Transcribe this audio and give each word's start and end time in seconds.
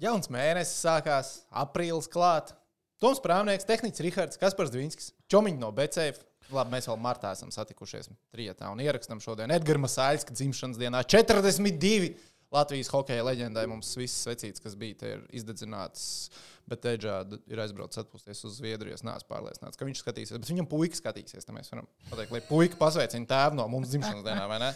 Jauns 0.00 0.30
mēnesis 0.32 0.78
sākās, 0.80 1.30
aprīlis 1.52 2.06
klāt. 2.08 2.54
Toms 3.00 3.18
Prāvnieks, 3.20 3.66
tehnicis 3.68 4.00
Rihards, 4.00 4.38
Kaspars 4.40 4.72
Dvinskis, 4.72 5.10
Čomiņš 5.28 5.58
no 5.60 5.68
Becēva. 5.76 6.22
Labi, 6.50 6.72
mēs 6.72 6.88
vēl 6.88 6.96
martā 7.04 7.34
esam 7.36 7.52
satikušies 7.52 8.08
trijotā 8.32 8.70
un 8.72 8.80
ierakstām 8.80 9.20
šodien 9.22 9.52
Edgars 9.54 9.82
Masāļs, 9.84 10.24
dzimšanas 10.32 10.80
dienā 10.80 11.02
42. 11.04 12.14
Latvijas 12.50 12.88
hokeja 12.90 13.22
leģendai 13.22 13.62
mums 13.70 13.92
viss 13.94 14.26
vecīts, 14.26 14.62
kas 14.62 14.74
bija, 14.78 14.96
ir 15.06 15.20
izdedzināts. 15.38 16.30
Bet 16.70 16.84
Eģā 16.86 17.14
ir 17.50 17.60
aizbraucis 17.62 18.02
atpūsties 18.02 18.44
uz 18.46 18.56
Zviedriju. 18.60 18.94
Es 18.94 19.02
neesmu 19.06 19.26
pārliecināts, 19.30 19.78
ka 19.78 19.86
viņš 19.86 20.02
skatīsies. 20.04 20.38
Bet 20.38 20.50
viņam 20.50 20.68
puika 20.70 20.98
skatīsies. 20.98 21.46
Tad 21.46 21.56
mēs 21.56 21.70
varam 21.72 21.88
pateikt, 22.10 22.34
lai 22.34 22.42
puika 22.46 22.78
pasveicina 22.78 23.26
tēvu 23.30 23.58
no 23.58 23.66
mums 23.70 23.90
dzimšanas 23.90 24.26
dienā, 24.26 24.44
vai 24.50 24.60
ne? 24.62 24.68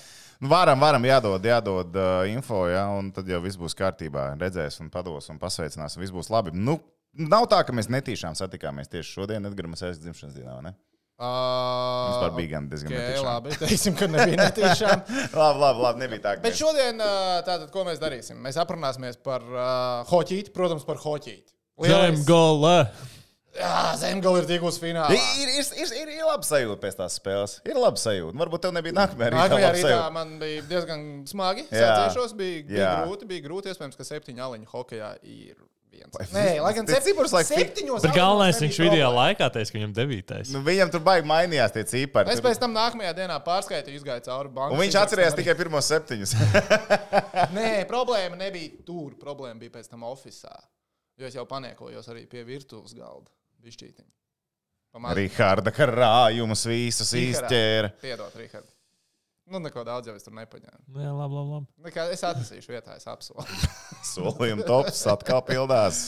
Nu, 0.42 0.50
Varam, 0.54 0.80
varam 0.82 1.06
jādod, 1.06 1.46
jādod 1.46 1.94
uh, 1.98 2.24
info, 2.30 2.64
ja, 2.70 2.88
un 2.94 3.12
tad 3.14 3.30
jau 3.30 3.38
viss 3.44 3.58
būs 3.58 3.78
kārtībā. 3.78 4.32
Redzēs, 4.40 4.80
un 4.82 4.90
pados, 4.94 5.30
un 5.30 5.38
pasveicinās, 5.42 5.94
un 5.94 6.02
viss 6.02 6.14
būs 6.14 6.30
labi. 6.34 6.54
Nu, 6.54 6.80
nav 7.14 7.46
tā, 7.50 7.62
ka 7.66 7.74
mēs 7.74 7.90
netīšām 7.94 8.34
satikāmies 8.38 8.90
tieši 8.90 9.18
šodien, 9.20 9.46
Edgars 9.50 9.74
Masāļs 9.76 10.02
dzimšanas 10.02 10.38
dienā. 10.38 10.74
Uh, 11.14 12.10
Vispār 12.10 12.32
bija 12.34 12.50
gan 12.56 12.64
diezgan 12.66 12.90
okay, 12.90 13.02
netīšām. 13.04 13.26
labi. 13.28 13.56
Teiksim, 13.60 13.94
ka 13.98 14.08
nebija 14.10 14.38
netīšām. 14.48 15.02
labi, 15.30 15.60
labi, 15.62 15.82
labi, 15.86 16.02
nebija 16.02 16.22
tā. 16.24 16.32
Bet 16.42 16.58
šodien, 16.58 16.98
ā, 16.98 17.10
tātad, 17.46 17.68
ko 17.74 17.84
mēs 17.86 18.00
darīsim? 18.02 18.40
Mēs 18.42 18.58
aprunāsimies 18.58 19.20
par 19.22 19.44
uh, 19.46 20.00
hoķīti, 20.10 20.50
protams, 20.56 20.86
par 20.88 20.98
hoķīti. 21.04 21.54
Zemgale! 21.86 22.78
Jā, 23.54 23.92
Zemgala 24.00 24.40
ir 24.42 24.48
tikusi 24.48 24.80
finālā. 24.82 25.14
Ir, 25.14 25.52
ir, 25.54 25.68
ir, 25.78 25.92
ir, 26.00 26.08
ir 26.16 26.24
labi 26.26 26.46
sajūta 26.48 26.80
pēc 26.82 26.96
tās 26.98 27.18
spēles. 27.20 27.60
Ir 27.70 27.78
labi 27.78 28.02
sajūta. 28.02 28.34
Varbūt 28.40 28.64
tev 28.66 28.74
nebija 28.74 28.96
nākamajā 28.96 29.28
rītā. 29.30 29.38
Nākamajā 29.38 29.70
rītā 29.76 30.00
man 30.16 30.32
bija 30.40 30.64
diezgan 30.72 31.04
smagi. 31.30 31.68
Sāciešos 31.70 32.34
bija, 32.34 32.64
bija 32.66 32.82
Jā. 32.82 32.90
grūti, 33.04 33.28
bija 33.30 33.44
grūti. 33.46 33.70
Iespējams, 33.70 33.94
ka 34.00 34.08
septiņu 34.10 34.42
aliņu 34.48 34.66
hokeja 34.72 35.12
ir 35.22 35.54
viens. 35.94 36.32
Nē, 36.34 36.44
lai 36.64 36.72
gan 36.76 36.88
cipars, 36.90 37.32
lai 37.34 37.42
fi- 37.48 37.60
septiņos. 37.62 38.04
Bet 38.04 38.16
galvenais, 38.18 38.58
viņš 38.64 38.78
video 38.82 39.10
laikā 39.14 39.48
teica, 39.54 39.70
ka 39.72 39.78
viņam 39.78 39.94
devītais. 39.96 40.50
Nu, 40.54 40.62
viņam 40.66 40.90
tur 40.94 41.04
baigi 41.06 41.28
mainījās 41.30 41.74
tie 41.76 41.84
cipari. 41.90 42.34
Es 42.34 42.42
pēc 42.44 42.60
tam 42.62 42.74
nākamajā 42.76 43.14
dienā 43.20 43.38
pārskaitīju, 43.46 44.00
izgāju 44.02 44.26
cauri 44.28 44.52
bankai. 44.56 44.74
Un 44.76 44.82
viņš 44.82 44.98
atcerējās 45.04 45.38
tikai 45.38 45.54
pirmos 45.62 45.88
septiņus. 45.92 46.34
Nē, 47.56 47.70
problēma 47.90 48.38
nebija 48.42 48.82
tur. 48.86 49.14
Problēma 49.22 49.58
bija 49.62 49.76
pēc 49.78 49.88
tam 49.94 50.04
oficiālā. 50.10 50.62
Jo 51.20 51.30
es 51.30 51.38
jau 51.38 51.46
paniekojos 51.46 52.10
arī 52.10 52.26
pie 52.30 52.42
virtuves 52.46 52.94
galda. 52.98 53.30
Bišķītiņa. 53.64 54.10
Pamazs. 54.94 55.16
Riharda 55.18 55.72
krājumus 55.74 56.66
visus 56.70 57.10
izķēra. 57.18 57.94
Piedod, 58.02 58.34
Rihard. 58.38 58.66
Nu, 59.44 59.58
neko 59.60 59.82
daudz 59.84 60.08
jau 60.08 60.14
es 60.16 60.24
tur 60.24 60.32
nepaņēmu. 60.38 60.86
Nu, 60.88 61.02
Jā, 61.04 61.10
labi, 61.12 61.36
labi. 61.36 61.50
labi. 61.52 61.66
Nekā 61.84 62.06
es 62.14 62.22
atnesīšu 62.24 62.72
vietā, 62.72 62.94
es 62.96 63.04
apsolu. 63.10 63.44
Solījuma 64.14 64.64
tops 64.64 65.02
atkal 65.12 65.42
pildās. 65.44 65.98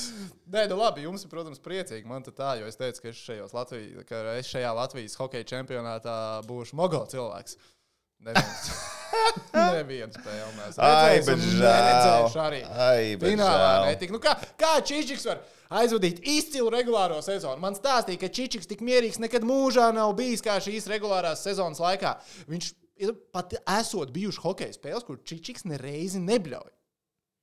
Nē, 0.49 0.65
nu 0.71 0.79
labi, 0.81 1.05
jums 1.05 1.27
ir, 1.27 1.31
protams, 1.33 1.61
priecīgi. 1.61 2.09
Man 2.09 2.25
tā, 2.25 2.55
jo 2.61 2.69
es 2.71 2.81
teicu, 2.81 3.03
ka 3.05 3.13
es, 3.13 3.53
Latvijas, 3.53 4.07
ka 4.09 4.23
es 4.39 4.49
šajā 4.49 4.71
Latvijas 4.79 5.19
hokeja 5.21 5.49
čempionātā 5.53 6.15
būšu 6.49 6.79
mogo 6.81 7.03
cilvēks. 7.13 7.59
Neviens, 8.25 8.71
neviens 9.77 10.17
spēle 10.17 10.49
mēs 10.57 10.79
Ai, 10.81 11.19
bet 11.27 11.43
žēl. 11.45 12.31
arī. 12.41 12.63
Ai, 12.65 13.03
bet 13.21 13.35
Finālā 13.35 13.69
netika. 13.91 14.17
Nu, 14.17 14.21
kā 14.25 14.33
kā 14.57 14.73
Čičiks 14.81 15.29
var 15.29 15.43
aizvadīt 15.83 16.25
izcilu 16.25 16.73
regulāro 16.73 17.21
sezonu? 17.21 17.61
Man 17.61 17.77
stāstīja, 17.77 18.23
ka 18.25 18.33
Čičiks 18.33 18.71
tik 18.71 18.81
mierīgs 18.87 19.21
nekad 19.21 19.45
mūžā 19.45 19.91
nav 19.93 20.17
bijis 20.17 20.41
kā 20.45 20.57
šīs 20.65 20.89
regulārās 20.89 21.45
sezonas 21.45 21.85
laikā. 21.85 22.17
Viņš 22.49 22.73
ir 23.01 23.15
pat 23.35 23.55
esot 23.79 24.13
bijuši 24.15 24.43
hokeja 24.43 24.77
spēles, 24.77 25.07
kur 25.07 25.21
Čičiks 25.27 25.67
nereizi 25.69 26.21
nebļauj. 26.23 26.71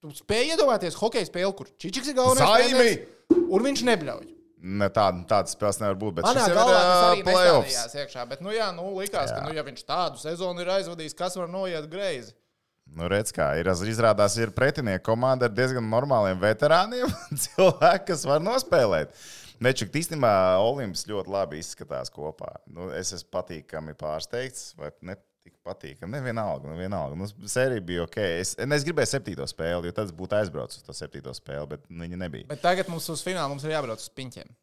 Tu 0.03 0.11
spēj 0.17 0.53
iedomāties 0.53 0.97
hokeja 0.99 1.29
spēli, 1.29 1.55
kur 1.57 1.69
Čičiks 1.79 2.11
ir 2.11 2.17
galvenais 2.17 2.67
treneris, 2.67 3.11
un 3.43 3.67
viņš 3.69 3.83
nebļauj. 3.87 4.31
Ne, 4.63 4.87
tāda, 4.95 5.25
tādas 5.27 5.57
spēles 5.57 5.81
nevar 5.81 5.97
būt. 5.99 6.17
Bet 6.19 6.27
Manā 6.27 6.45
galvā 6.47 6.75
tas 6.77 7.01
arī 7.09 7.23
nestādījās 7.27 7.97
iekšā, 7.99 8.23
bet, 8.29 8.43
nu 8.45 8.53
jā, 8.55 8.69
nu 8.75 8.93
likās, 8.95 9.27
jā. 9.27 9.35
ka, 9.35 9.43
nu, 9.47 9.55
ja 9.58 9.65
viņš 9.67 9.83
tādu 9.87 10.21
sezonu 10.21 10.63
ir 10.63 10.71
aizvadījis, 10.77 11.15
kas 11.19 11.36
var 11.39 11.52
noiet 11.52 11.89
greizi. 11.92 12.31
Nu, 12.93 13.08
redz, 13.11 13.31
kā 13.36 13.49
ir. 13.59 13.67
Izrādās, 13.89 14.37
ir 14.39 14.53
pretinieka 14.55 15.03
komanda 15.08 15.49
ar 15.49 15.55
diezgan 15.55 15.87
normāliem 15.92 16.39
veterāniem. 16.39 17.11
Cilvēki, 17.45 18.05
kas 18.11 18.23
var 18.27 18.43
nospēlēt. 18.43 19.15
Nečuk, 19.63 19.93
īstenībā 19.95 20.31
Olimps 20.63 21.05
ļoti 21.08 21.31
labi 21.31 21.59
izskatās 21.63 22.11
kopā. 22.11 22.55
Nu, 22.67 22.89
es 22.95 23.13
esmu 23.15 23.31
patīkami 23.36 23.95
pārsteigts, 23.99 24.73
vai 24.80 24.92
ne 25.08 25.15
tik 25.43 25.55
patīkami. 25.65 26.11
Ne 26.15 26.21
vienalga, 26.23 26.70
nu, 26.71 26.77
vienalga. 26.80 27.17
Nu, 27.20 27.27
sērija 27.49 27.83
bija 27.83 28.05
ok. 28.08 28.17
Es, 28.39 28.54
es 28.58 28.86
gribēju 28.87 29.11
septīto 29.11 29.48
spēli, 29.49 29.89
jo 29.89 29.95
tad 29.95 30.11
būtu 30.17 30.37
aizbraucis 30.39 30.81
uz 30.81 30.87
to 30.87 30.95
septīto 30.98 31.33
spēli, 31.36 31.70
bet 31.76 31.87
viņa 31.92 32.20
nebija. 32.26 32.49
Bet 32.52 32.64
tagad 32.64 32.92
mums 32.92 33.09
uz 33.11 33.23
fināla 33.26 33.52
mums 33.52 33.65
ir 33.67 33.76
jābrauc 33.76 34.04
uz 34.04 34.11
piņķiem. 34.15 34.54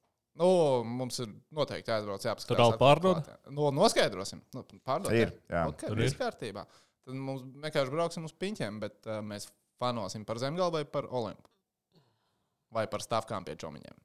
Nu, 0.40 0.48
mums 0.86 1.18
ir 1.20 1.32
noteikti 1.52 1.92
jāatbrauc, 1.92 2.24
jāapskatās. 2.24 2.48
Tur 2.48 2.62
vēl 2.62 2.76
pārdod? 2.80 3.26
Nu, 3.52 3.68
noskaidrosim. 3.76 4.40
Nu, 4.56 4.62
pārdod. 4.86 5.12
Ir, 5.16 5.34
jā. 5.50 5.66
Ok, 5.68 5.84
Tur 5.90 6.00
viss 6.00 6.14
ir. 6.14 6.20
kārtībā. 6.22 6.64
Tad 7.04 7.18
mums 7.18 7.42
vienkārši 7.60 7.92
brauksim 7.92 8.28
uz 8.28 8.32
piņķiem, 8.40 8.78
bet 8.80 9.10
uh, 9.10 9.18
mēs 9.26 9.50
fanosim 9.80 10.24
par 10.28 10.40
zemgalu 10.40 10.78
vai 10.78 10.84
par 10.88 11.10
olimpu. 11.10 11.44
Vai 12.72 12.86
par 12.88 13.02
stāvkām 13.04 13.44
pie 13.44 13.58
čomiņiem. 13.60 13.98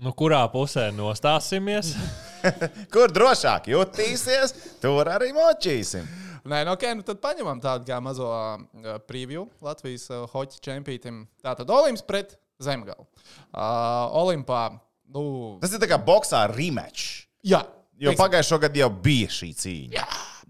Nu, 0.00 0.14
kurā 0.16 0.40
pusē 0.48 0.88
nostāsimies? 0.96 1.92
Kur 2.94 3.12
drošāk 3.14 3.70
jutīsies, 3.72 4.54
tur 4.82 5.08
arī 5.10 5.32
močīsim. 5.36 6.06
Nē, 6.50 6.62
nu, 6.64 6.72
ok, 6.72 6.86
nu 6.96 7.04
tad 7.04 7.20
paņemam 7.20 7.60
tādu 7.60 7.84
kā 7.88 7.98
mazo 8.02 8.28
uh, 8.30 8.94
preview 9.08 9.44
Latvijas 9.64 10.06
uh, 10.12 10.24
hoķa 10.32 10.62
čempionam. 10.64 11.26
Tātad 11.44 11.68
Olimps 11.68 12.04
pret 12.06 12.32
Zemgalu. 12.60 13.04
Uh, 13.52 14.08
Olimpā, 14.22 14.70
nu, 15.12 15.58
Tas 15.60 15.76
ir 15.76 15.84
kā 15.90 16.00
boxā 16.00 16.46
rematch. 16.52 17.26
jā. 17.44 17.60
Jo 18.00 18.14
teiksim, 18.14 18.22
pagājušajā 18.22 18.60
gadā 18.62 18.80
jau 18.80 18.90
bija 19.04 19.28
šī 19.28 19.46
cīņa. 19.60 19.92
Jā, 19.92 20.04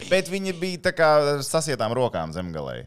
Bet 0.06 0.28
viņi 0.30 0.52
bija 0.54 0.82
tā 0.84 0.92
kā 0.94 1.08
sasietām 1.42 1.90
rokām 1.98 2.30
zemgalē. 2.30 2.84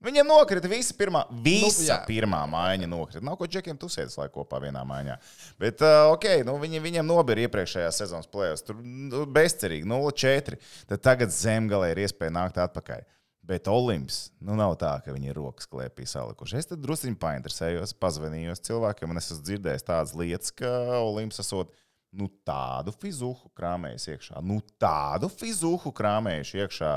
Viņiem 0.00 0.30
nokrita 0.30 0.68
visa 0.70 0.94
pirmā, 0.96 1.26
visa 1.44 1.82
Nu, 1.82 1.86
jā. 1.90 1.96
nu, 2.00 2.08
pirmā 2.08 2.40
maiņa. 2.48 2.88
Nokrita. 2.88 3.20
Nav 3.26 3.36
ko 3.36 3.48
džekiem 3.50 3.76
tusēties 3.80 4.16
laikā 4.16 4.32
kopā 4.32 4.60
vienā 4.62 4.80
maiņā. 4.88 5.18
Bet, 5.60 5.84
uh, 5.84 6.08
ok, 6.14 6.26
nu, 6.48 6.54
viņi, 6.62 6.80
viņiem 6.80 7.04
nobija 7.04 7.44
iepriekšējā 7.44 7.90
sezonas 7.92 8.30
plēsoņa. 8.32 8.66
Tur 8.70 8.78
nu, 8.80 9.26
bezcerīgi 9.28 9.88
0-4. 9.90 10.56
Tad 10.88 11.04
tagad 11.04 11.34
zemgalē 11.36 11.92
ir 11.92 12.00
iespēja 12.06 12.32
nākt 12.38 12.60
atpakaļ. 12.64 13.04
Bet 13.50 13.68
Olimps, 13.68 14.30
nu 14.46 14.56
nav 14.56 14.76
tā, 14.80 14.94
ka 15.04 15.12
viņi 15.12 15.32
ir 15.32 15.38
rokas 15.40 15.68
klēpī 15.68 16.06
salikuši. 16.08 16.58
Es 16.60 16.70
tad 16.70 16.80
druskuļi 16.84 17.16
painteresējos, 17.20 17.96
pazvanījos 18.00 18.62
cilvēkiem, 18.68 19.10
un 19.10 19.20
es 19.20 19.30
esmu 19.32 19.44
dzirdējis 19.48 19.86
tādas 19.88 20.16
lietas, 20.16 20.52
ka 20.54 20.70
Olimps 21.00 21.42
esot 21.42 21.72
nu, 22.14 22.28
tādu 22.46 22.94
fizuhu 22.94 23.50
krāmējis 23.58 24.08
iekšā. 24.14 24.40
Nu, 24.46 24.60
tādu 24.82 25.28
fizuhu 25.32 25.92
krāmējuši 25.94 26.62
iekšā 26.64 26.92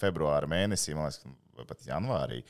februāra 0.00 0.48
mēnesī, 0.50 0.96
man 0.96 1.08
liekas, 1.08 1.22
vai 1.60 1.68
pat 1.68 1.84
janvārī. 1.86 2.40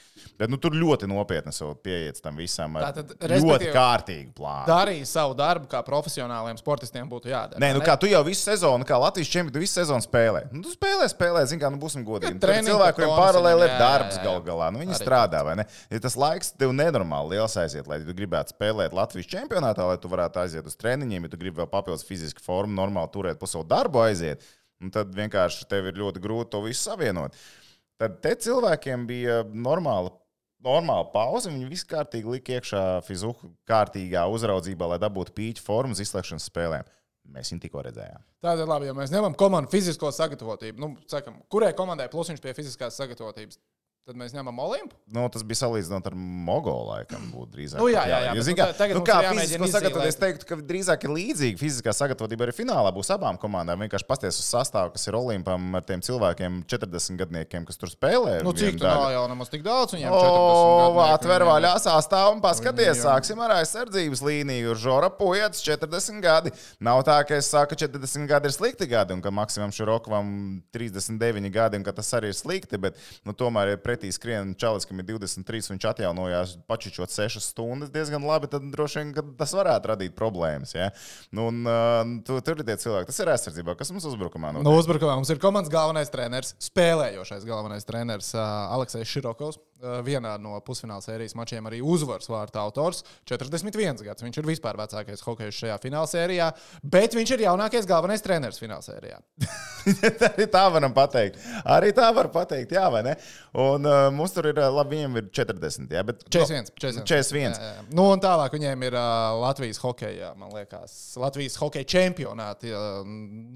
Bet 0.41 0.53
nu, 0.53 0.59
tur 0.61 0.75
ļoti 0.79 1.09
nopietni 1.11 1.53
pieiet 1.83 2.21
tam 2.23 2.39
visam. 2.41 2.79
Tātad, 2.81 3.13
ļoti 3.21 3.71
kārtīgu 3.75 4.33
plānu. 4.37 4.69
darīja 4.71 5.09
savu 5.11 5.35
darbu, 5.39 5.69
kā 5.71 5.83
profesionāliem 5.87 6.59
sportistiem 6.61 7.09
būtu 7.11 7.33
jādara. 7.33 7.61
Nē, 7.63 7.73
nu 7.77 7.83
vai 7.83 7.89
kā 7.91 7.97
tu 8.01 8.11
jau 8.11 8.23
visu 8.27 8.45
sezonu, 8.47 8.87
kā 8.89 8.99
Latvijas 9.01 9.31
čempions, 9.33 9.61
visu 9.63 9.77
sezonu 9.81 10.05
spēlē. 10.05 10.47
Nu, 10.55 10.63
tu 10.65 10.73
spēlē, 10.75 11.09
spēlē, 11.11 11.45
zini, 11.51 11.63
kā 11.63 11.71
nu 11.73 11.81
būsim 11.83 12.05
godīgi. 12.07 12.37
Ja 12.37 12.43
Tur 12.43 12.55
ir 12.55 12.69
cilvēki, 12.69 12.97
kuriem 13.01 13.15
paralēli 13.19 13.67
ir 13.67 13.75
darbs 13.81 14.21
gal 14.25 14.41
galā. 14.47 14.71
Nu, 14.75 14.83
viņi 14.83 14.95
Arī 14.97 15.03
strādā, 15.03 15.43
vai 15.47 15.57
ne? 15.61 15.67
Ja 15.91 16.03
tas 16.07 16.17
laiks 16.21 16.55
tev 16.61 16.75
nenormāli 16.77 17.37
liels 17.37 17.57
aiziet, 17.61 17.91
lai 17.91 18.01
tu 18.05 18.15
gribētu 18.17 18.55
spēlēt 18.55 18.97
Latvijas 18.97 19.31
čempionātā, 19.33 19.87
lai 19.91 19.99
tu 20.01 20.11
varētu 20.13 20.45
aiziet 20.45 20.69
uz 20.71 20.79
treniņiem, 20.81 21.27
ja 21.27 21.33
tu 21.33 21.41
gribi 21.41 21.61
vēl 21.63 21.71
papildus 21.71 22.07
fizisku 22.07 22.45
formu, 22.45 22.77
normāli 22.77 23.13
turēt 23.15 23.41
pa 23.41 23.49
savu 23.51 23.67
darbu 23.69 24.03
aiziet, 24.05 24.45
un 24.81 24.93
tad 24.95 25.13
vienkārši 25.17 25.67
tev 25.71 25.91
ir 25.91 25.99
ļoti 26.01 26.23
grūti 26.23 26.53
to 26.55 26.63
visu 26.65 26.87
savienot. 26.89 27.37
Tad 28.01 28.17
te 28.25 28.33
cilvēkiem 28.47 29.05
bija 29.09 29.43
normāla 29.53 30.15
normāla 30.65 31.09
pauze. 31.13 31.51
Viņi 31.51 31.69
visu 31.71 31.89
kārtīgi 31.91 32.37
lika 32.37 32.59
iekšā 32.59 32.85
fizuhu 33.07 33.53
kārtīgā 33.69 34.27
uzraudzībā, 34.33 34.93
lai 34.93 35.01
dabūtu 35.03 35.35
pīķu 35.37 35.65
formu 35.65 35.97
uz 35.97 36.03
izslēgšanas 36.05 36.49
spēlēm. 36.51 36.89
Mēs 37.31 37.53
viņu 37.53 37.63
tikko 37.63 37.85
redzējām. 37.87 38.23
Tātad, 38.43 38.67
labi, 38.67 38.89
ja 38.89 38.95
mēs 38.97 39.13
ņemam 39.13 39.37
komandu 39.39 39.71
fizisko 39.71 40.11
sagatavotību, 40.15 40.81
nu, 40.83 40.89
sakam, 41.11 41.37
kurai 41.53 41.71
komandai 41.77 42.09
plusiņš 42.11 42.41
pie 42.43 42.55
fiziskās 42.57 42.97
sagatavotības, 42.99 43.61
tad 44.09 44.17
mēs 44.19 44.33
ņemam 44.35 44.57
Olimpu. 44.65 44.97
Nu, 45.13 45.27
tas 45.33 45.43
bija 45.47 45.61
salīdzinot 45.61 46.07
ar 46.09 46.15
Mogolu, 46.17 46.89
laikam, 46.89 47.23
būtu 47.35 47.53
drīzāk. 47.55 47.81
Nu, 47.83 47.89
jā, 47.93 48.03
jā, 48.09 48.19
jā, 48.27 48.33
zini, 48.47 48.57
nu, 48.57 48.59
kā, 48.59 48.87
nu, 48.97 49.03
kā 49.07 49.17
ir 49.21 49.27
jāmēģina 49.29 49.67
fizisko 49.67 49.77
sagatavotību, 49.77 50.11
es 50.11 50.19
teiktu, 50.21 50.49
ka 50.49 50.59
drīzāk 50.71 51.05
ir 51.07 51.13
līdzīga 51.15 51.61
fiziskā 51.61 51.95
sagatavotība 51.95 52.47
arī 52.47 52.55
finālā 52.57 52.93
būs 52.97 53.13
abām 53.15 53.39
komandām. 53.41 53.85
Vienkārši 53.85 54.09
pasties 54.09 54.41
uz 54.41 54.49
sastāvu, 54.49 54.95
kas 54.97 55.05
ir 55.07 55.19
Olimpam 55.19 55.69
ar 55.79 55.85
tiem 55.87 56.03
cilvēkiem, 56.07 56.63
40 56.71 57.21
gadniekiem, 57.21 57.67
kas 57.69 57.81
tur 57.81 57.93
spēlē. 57.93 58.39
Nu, 58.47 58.55
cik 58.57 58.81
tā 58.81 58.95
jau 59.15 59.27
nemaz 59.31 59.53
tik 59.53 59.65
daudz 59.67 59.95
viņiem? 59.95 60.11
O, 60.11 60.23
40 60.25 60.81
gadnieku 60.81 61.05
atver 61.07 61.47
vaļā 61.51 61.75
sastāvu 61.85 62.35
un 62.39 62.43
paskaties, 62.45 63.05
sāksim 63.05 63.45
ar 63.45 63.57
aizsardzības 63.61 64.25
līniju. 64.27 64.75
Žora 64.81 65.13
Pujats, 65.21 65.63
40 65.67 66.25
gadi. 66.25 66.55
Nav 66.83 67.05
tā, 67.07 67.21
ka 67.29 67.39
es 67.39 67.53
saku, 67.53 67.77
ka 67.77 67.85
40 67.85 68.27
gadi 68.31 68.51
ir 68.51 68.57
slikti 68.57 68.89
gadi 68.91 69.15
un 69.15 69.23
ka 69.23 69.31
Maksimam 69.35 69.75
Širokovam 69.75 70.33
39 70.75 71.53
gadi 71.53 71.79
un 71.79 71.87
ka 71.87 71.95
tas 71.95 72.11
arī 72.17 72.33
ir 72.33 72.39
slikti, 72.39 72.81
bet 72.81 72.99
nu, 73.29 73.37
tomēr 73.37 73.75
ir 73.77 73.83
pretī 73.91 74.13
skrien 74.15 74.55
čalis, 74.59 74.87
kam 74.87 75.03
ir 75.03 75.09
23, 75.11 75.73
viņš 75.75 75.87
atjaunojās 75.91 76.55
pačičot 76.71 77.13
6 77.13 77.43
stundas 77.43 77.91
diezgan 77.95 78.25
labi, 78.27 78.51
tad 78.51 78.67
droši 78.71 79.03
vien 79.03 79.35
tas 79.39 79.55
varētu 79.57 79.93
radīt 79.93 80.17
problēmas. 80.19 80.75
Ja? 80.77 80.91
Nu, 81.35 81.49
un, 81.51 81.65
uh, 81.67 82.03
tu, 82.27 82.39
tur 82.47 82.61
ir 82.61 82.69
tie 82.69 82.79
cilvēki, 82.81 83.11
tas 83.11 83.23
ir 83.23 83.33
aizsardzībā, 83.35 83.75
kas 83.79 83.93
mums 83.95 84.07
uzbrukumā 84.11 84.55
notiek. 84.55 84.69
No 84.69 84.77
uzbrukumā 84.79 85.19
mums 85.19 85.33
ir 85.33 85.43
komandas 85.43 85.73
galvenais 85.73 86.13
treneris, 86.13 86.55
spēlējošais 86.71 87.49
galvenais 87.49 87.89
treneris 87.89 88.33
uh, 88.37 88.45
Aleksis 88.77 89.11
Širokovs. 89.11 89.61
Uh, 89.81 90.01
vienā 90.05 90.35
no 90.37 90.59
pusfināla 90.65 91.01
sērijas 91.01 91.33
mačiem 91.39 91.65
arī 91.69 91.79
uzvaras 91.81 92.29
vārta 92.29 92.61
autors. 92.61 93.01
41 93.31 94.03
gads. 94.05 94.25
Viņš 94.25 94.41
ir 94.43 94.49
vispār 94.51 94.77
vecākais 94.77 95.25
hokejs 95.25 95.57
šajā 95.63 95.79
finālsērijā, 95.81 96.51
bet 96.83 97.17
viņš 97.17 97.35
ir 97.37 97.47
jaunākais 97.47 97.89
galvenais 97.89 98.21
treneris 98.21 98.61
finālsērijā. 98.61 99.21
Arī 100.29 100.47
tā 100.53 100.67
varam 100.75 100.93
pateikt. 100.93 101.41
Arī 101.65 101.95
tā 101.97 102.11
var 102.13 102.29
pateikt, 102.35 102.75
jā, 102.77 102.85
vai 102.93 103.01
ne? 103.07 103.17
Un 103.57 103.89
uh, 103.89 104.11
mums 104.13 104.37
tur 104.37 104.51
ir, 104.51 104.61
uh, 104.61 104.69
labi, 104.75 104.99
viņiem 104.99 105.17
ir 105.23 105.31
40, 105.41 105.89
jā, 105.97 106.05
bet 106.11 106.27
41. 106.29 106.75
41. 106.77 107.07
41. 107.09 107.57
Jā, 107.57 107.73
jā. 107.79 107.87
Nu, 107.97 108.11
un 108.13 108.21
tālāk 108.21 108.59
viņiem 108.59 108.85
ir 108.91 108.99
uh, 109.01 109.41
Latvijas 109.41 109.81
hokeja, 109.81 110.35
man 110.37 110.53
liekas, 110.55 110.99
Latvijas 111.21 111.57
hokeja 111.63 111.89
čempionāti. 111.97 112.75
Uh, 112.77 113.01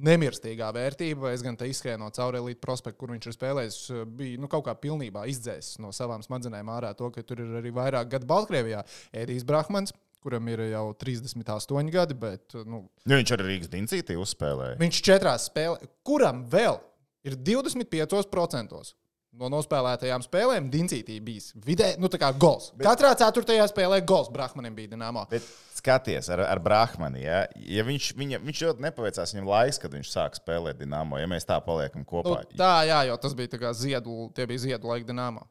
nemirstīgā 0.04 0.68
vērtība. 0.74 1.32
Es 1.34 1.42
gan 1.44 1.56
te 1.58 1.68
izskrienu 1.70 2.04
no 2.04 2.10
cauri 2.14 2.40
Elite 2.40 2.62
prospekta, 2.62 2.98
kur 3.00 3.12
viņš 3.14 3.28
ir 3.28 3.36
spēlējis, 3.36 3.78
bija 4.18 4.40
nu, 4.40 4.50
kaut 4.52 4.66
kā 4.68 4.74
pilnībā 4.78 5.26
izdzēsis 5.30 5.80
no 5.82 5.92
savām 5.94 6.13
smadzenēm 6.22 6.70
ārā 6.70 6.94
to, 6.94 7.10
ka 7.10 7.22
tur 7.26 7.40
ir 7.42 7.56
arī 7.58 7.72
vairāk 7.74 8.08
gadu 8.12 8.26
Baltkrievijā. 8.30 8.84
Edijs 9.12 9.44
Brahmans, 9.44 9.92
kuram 10.22 10.46
ir 10.48 10.60
jau 10.70 10.94
38 10.94 11.90
gadi, 11.90 12.14
bet 12.14 12.54
nu, 12.64 12.84
Nu, 13.04 13.16
viņš 13.16 13.34
arī 13.34 13.48
Rīgas 13.50 13.72
dincītī 13.72 14.16
uzspēlēja. 14.16 14.78
viņš 14.80 15.02
četrās 15.02 15.48
spēlēs, 15.50 15.88
kuram 16.06 16.44
vēl 16.48 16.78
ir 17.24 17.36
25% 17.36 18.94
no 19.40 19.48
nospēlētajām 19.50 20.22
spēlēm 20.24 20.68
Dincītī 20.72 21.18
bijis 21.24 21.50
vidē, 21.66 21.94
nu 21.98 22.06
tā 22.12 22.20
kā 22.22 22.30
gols. 22.38 22.70
Bet... 22.76 22.86
Katrā 22.86 23.12
ceturtajā 23.18 23.66
spēlē 23.70 24.00
gols 24.06 24.30
Brahmanim 24.32 24.76
bija 24.76 24.92
Dienāmo. 24.92 25.24
Bet 25.30 25.46
skaties, 25.74 26.28
ar, 26.32 26.44
ar 26.46 26.60
Brahmanu, 26.62 27.18
ja, 27.22 27.44
ja 27.58 27.84
viņš, 27.86 28.12
viņa, 28.18 28.40
viņš 28.44 28.62
ļoti 28.68 28.86
nepaveicās 28.86 29.34
viņam 29.34 29.50
laiks, 29.50 29.80
kad 29.82 29.96
viņš 29.96 30.12
sāk 30.12 30.38
spēlēt 30.38 30.78
Dienāmo, 30.80 31.18
ja 31.18 31.26
mēs 31.30 31.48
tā 31.48 31.58
paliekam 31.64 32.04
Nu, 32.04 32.08
kopā. 32.08 32.44
tā, 32.54 32.72
jā, 32.88 33.02
jo 33.10 33.18
tas 33.20 33.34
bija 33.34 33.72
ziedu, 33.74 34.30
tie 34.36 34.46
bija 34.50 34.64
ziedu 34.68 34.92
laika 34.92 35.10
Dienāmo. 35.10 35.46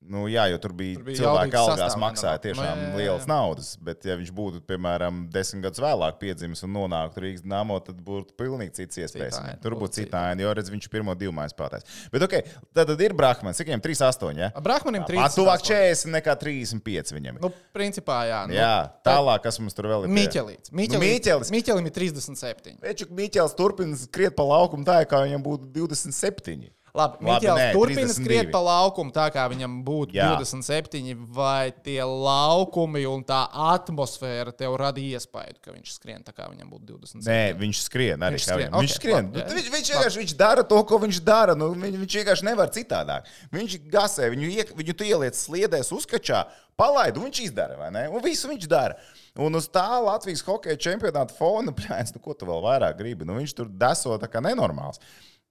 Nu, 0.00 0.22
jā, 0.32 0.46
jo 0.48 0.56
tur 0.56 0.72
bija, 0.72 0.96
Tur 0.96 1.04
bija 1.04 1.18
cilvēki, 1.20 1.52
jaudīgs 1.52 1.74
algās 1.74 1.94
maksāja 2.00 2.40
tiešām 2.40 2.64
Nu, 2.64 2.70
jā, 2.70 2.76
jā, 2.80 2.88
jā. 2.88 2.96
lielas 3.02 3.26
naudas. 3.28 3.66
Bet, 3.84 4.06
ja 4.08 4.14
viņš 4.16 4.30
būtu, 4.32 4.62
piemēram, 4.64 5.18
desmit 5.32 5.66
gadus 5.66 5.82
vēlāk 5.84 6.16
piedzimis 6.22 6.64
un 6.64 6.72
nonāktu 6.72 7.20
Rīgas 7.26 7.44
dāmā, 7.44 7.76
tad 7.84 7.98
būtu 8.06 8.32
pilnīgi 8.40 8.78
cits 8.78 9.02
iespējas. 9.04 9.36
Aina, 9.42 9.58
Tur 9.60 9.76
būtu 9.76 9.98
cita 10.00 10.22
aina, 10.30 10.40
jo 10.46 10.54
redz, 10.56 10.72
viņš 10.72 10.88
ir 10.88 10.94
pirmo 10.94 11.12
divu 11.20 11.34
mājas 11.36 11.52
spēlētājs. 11.52 12.00
Bet, 12.14 12.24
ok, 12.24 12.34
tad, 12.72 12.88
tad 12.94 13.04
ir 13.04 13.16
Brahmans, 13.20 13.60
cik 13.60 13.68
viņam 13.68 13.84
3,8. 13.84 14.40
Ja? 14.40 14.50
Brahmanim 14.64 15.04
3. 15.04 15.20
Pat 15.20 15.36
tuvāk 15.36 15.68
40 15.68 16.16
nekā 16.16 16.38
35 16.46 17.14
viņam. 17.18 17.44
Nu, 17.44 17.52
principā, 17.76 18.22
jā. 18.30 18.40
Nu, 18.48 18.56
jā, 18.56 18.74
tālāk, 19.04 19.44
kas 19.44 19.60
mums 19.60 19.76
tur 19.76 19.92
vēl 19.92 20.08
ir? 20.08 20.16
Miķelīts. 20.16 20.72
Miķelis. 20.72 21.52
Miķelim 21.52 21.92
ir 21.92 21.96
37. 22.00 22.80
Večuk 22.88 23.12
Miķels 23.20 23.52
turpina 23.58 24.00
skriet 24.00 24.32
pa 24.32 24.48
laukumu 24.48 24.88
tā, 24.88 25.02
kā 25.04 25.26
viņam 25.28 25.44
būtu 25.44 25.68
27. 25.76 26.70
Labi, 26.94 27.20
Labi, 27.20 27.26
Miķels 27.28 27.58
nē, 27.60 27.66
turpina 27.76 28.02
32. 28.08 28.14
skriet 28.18 28.48
pa 28.50 28.60
laukumu 28.66 29.12
tā, 29.14 29.26
kā 29.30 29.44
viņam 29.52 29.76
būtu 29.86 30.16
Jā. 30.16 30.30
27, 30.40 31.14
vai 31.36 31.70
tie 31.84 32.00
laukumi 32.02 33.04
un 33.06 33.22
tā 33.24 33.44
atmosfēra 33.52 34.50
tev 34.56 34.74
rada 34.80 34.98
iespēju, 35.02 35.58
ka 35.62 35.74
viņš 35.74 35.92
skrien 35.98 36.24
tā, 36.26 36.34
kā 36.34 36.48
viņam 36.50 36.70
būtu 36.72 36.96
27. 36.98 37.28
Nē, 37.28 37.38
viņš 37.60 37.82
skrien 37.86 38.26
arī. 38.26 38.38
Viņš 38.40 38.46
skrien, 38.48 38.66
viņam- 38.66 38.80
Viņš 38.82 38.96
skrien. 38.98 39.30
labi, 39.30 39.44
Viņš, 39.54 39.70
viņš 39.76 39.90
vienkārši 39.94 40.18
viņš 40.24 40.34
dara 40.36 40.62
to, 40.64 40.82
ko 40.84 40.98
viņš 40.98 41.20
dara. 41.24 41.54
Nu, 41.54 41.70
viņ, 41.74 41.94
viņš 42.02 42.16
vienkārši 42.20 42.44
nevar 42.50 42.68
citādāk. 42.74 43.30
Viņš 43.52 43.78
gasē, 43.90 44.30
viņu, 44.34 44.50
iek, 44.58 44.74
viņu 44.74 44.96
tu 44.96 45.04
ieliec 45.04 45.34
sliedēs, 45.38 45.92
uzkačā, 45.94 46.44
palaid, 46.76 47.16
un 47.16 47.30
viņš 47.30 47.40
izdara. 47.46 47.76
vai 47.78 47.90
ne? 47.90 48.08
Un 48.08 48.20
visu 48.20 48.48
viņš 48.48 48.66
dara. 48.68 48.96
Un 49.38 49.54
uz 49.54 49.68
tā 49.68 49.86
Latvijas 50.02 50.42
hokeja 50.42 50.76
čempionāta 50.76 51.30
fona, 51.36 51.70
plēns, 51.78 52.14
nu, 52.14 52.20
ko 52.20 52.34
tu 52.34 52.46
vēl 52.46 52.62
vairāk 52.66 52.98
gribi? 52.98 53.24
Nu, 53.24 53.34
viņš 53.38 53.54
tur 53.54 53.66
deso 53.70 54.18
tā 54.18 54.26
kā 54.28 54.42
nenormāls. 54.42 54.98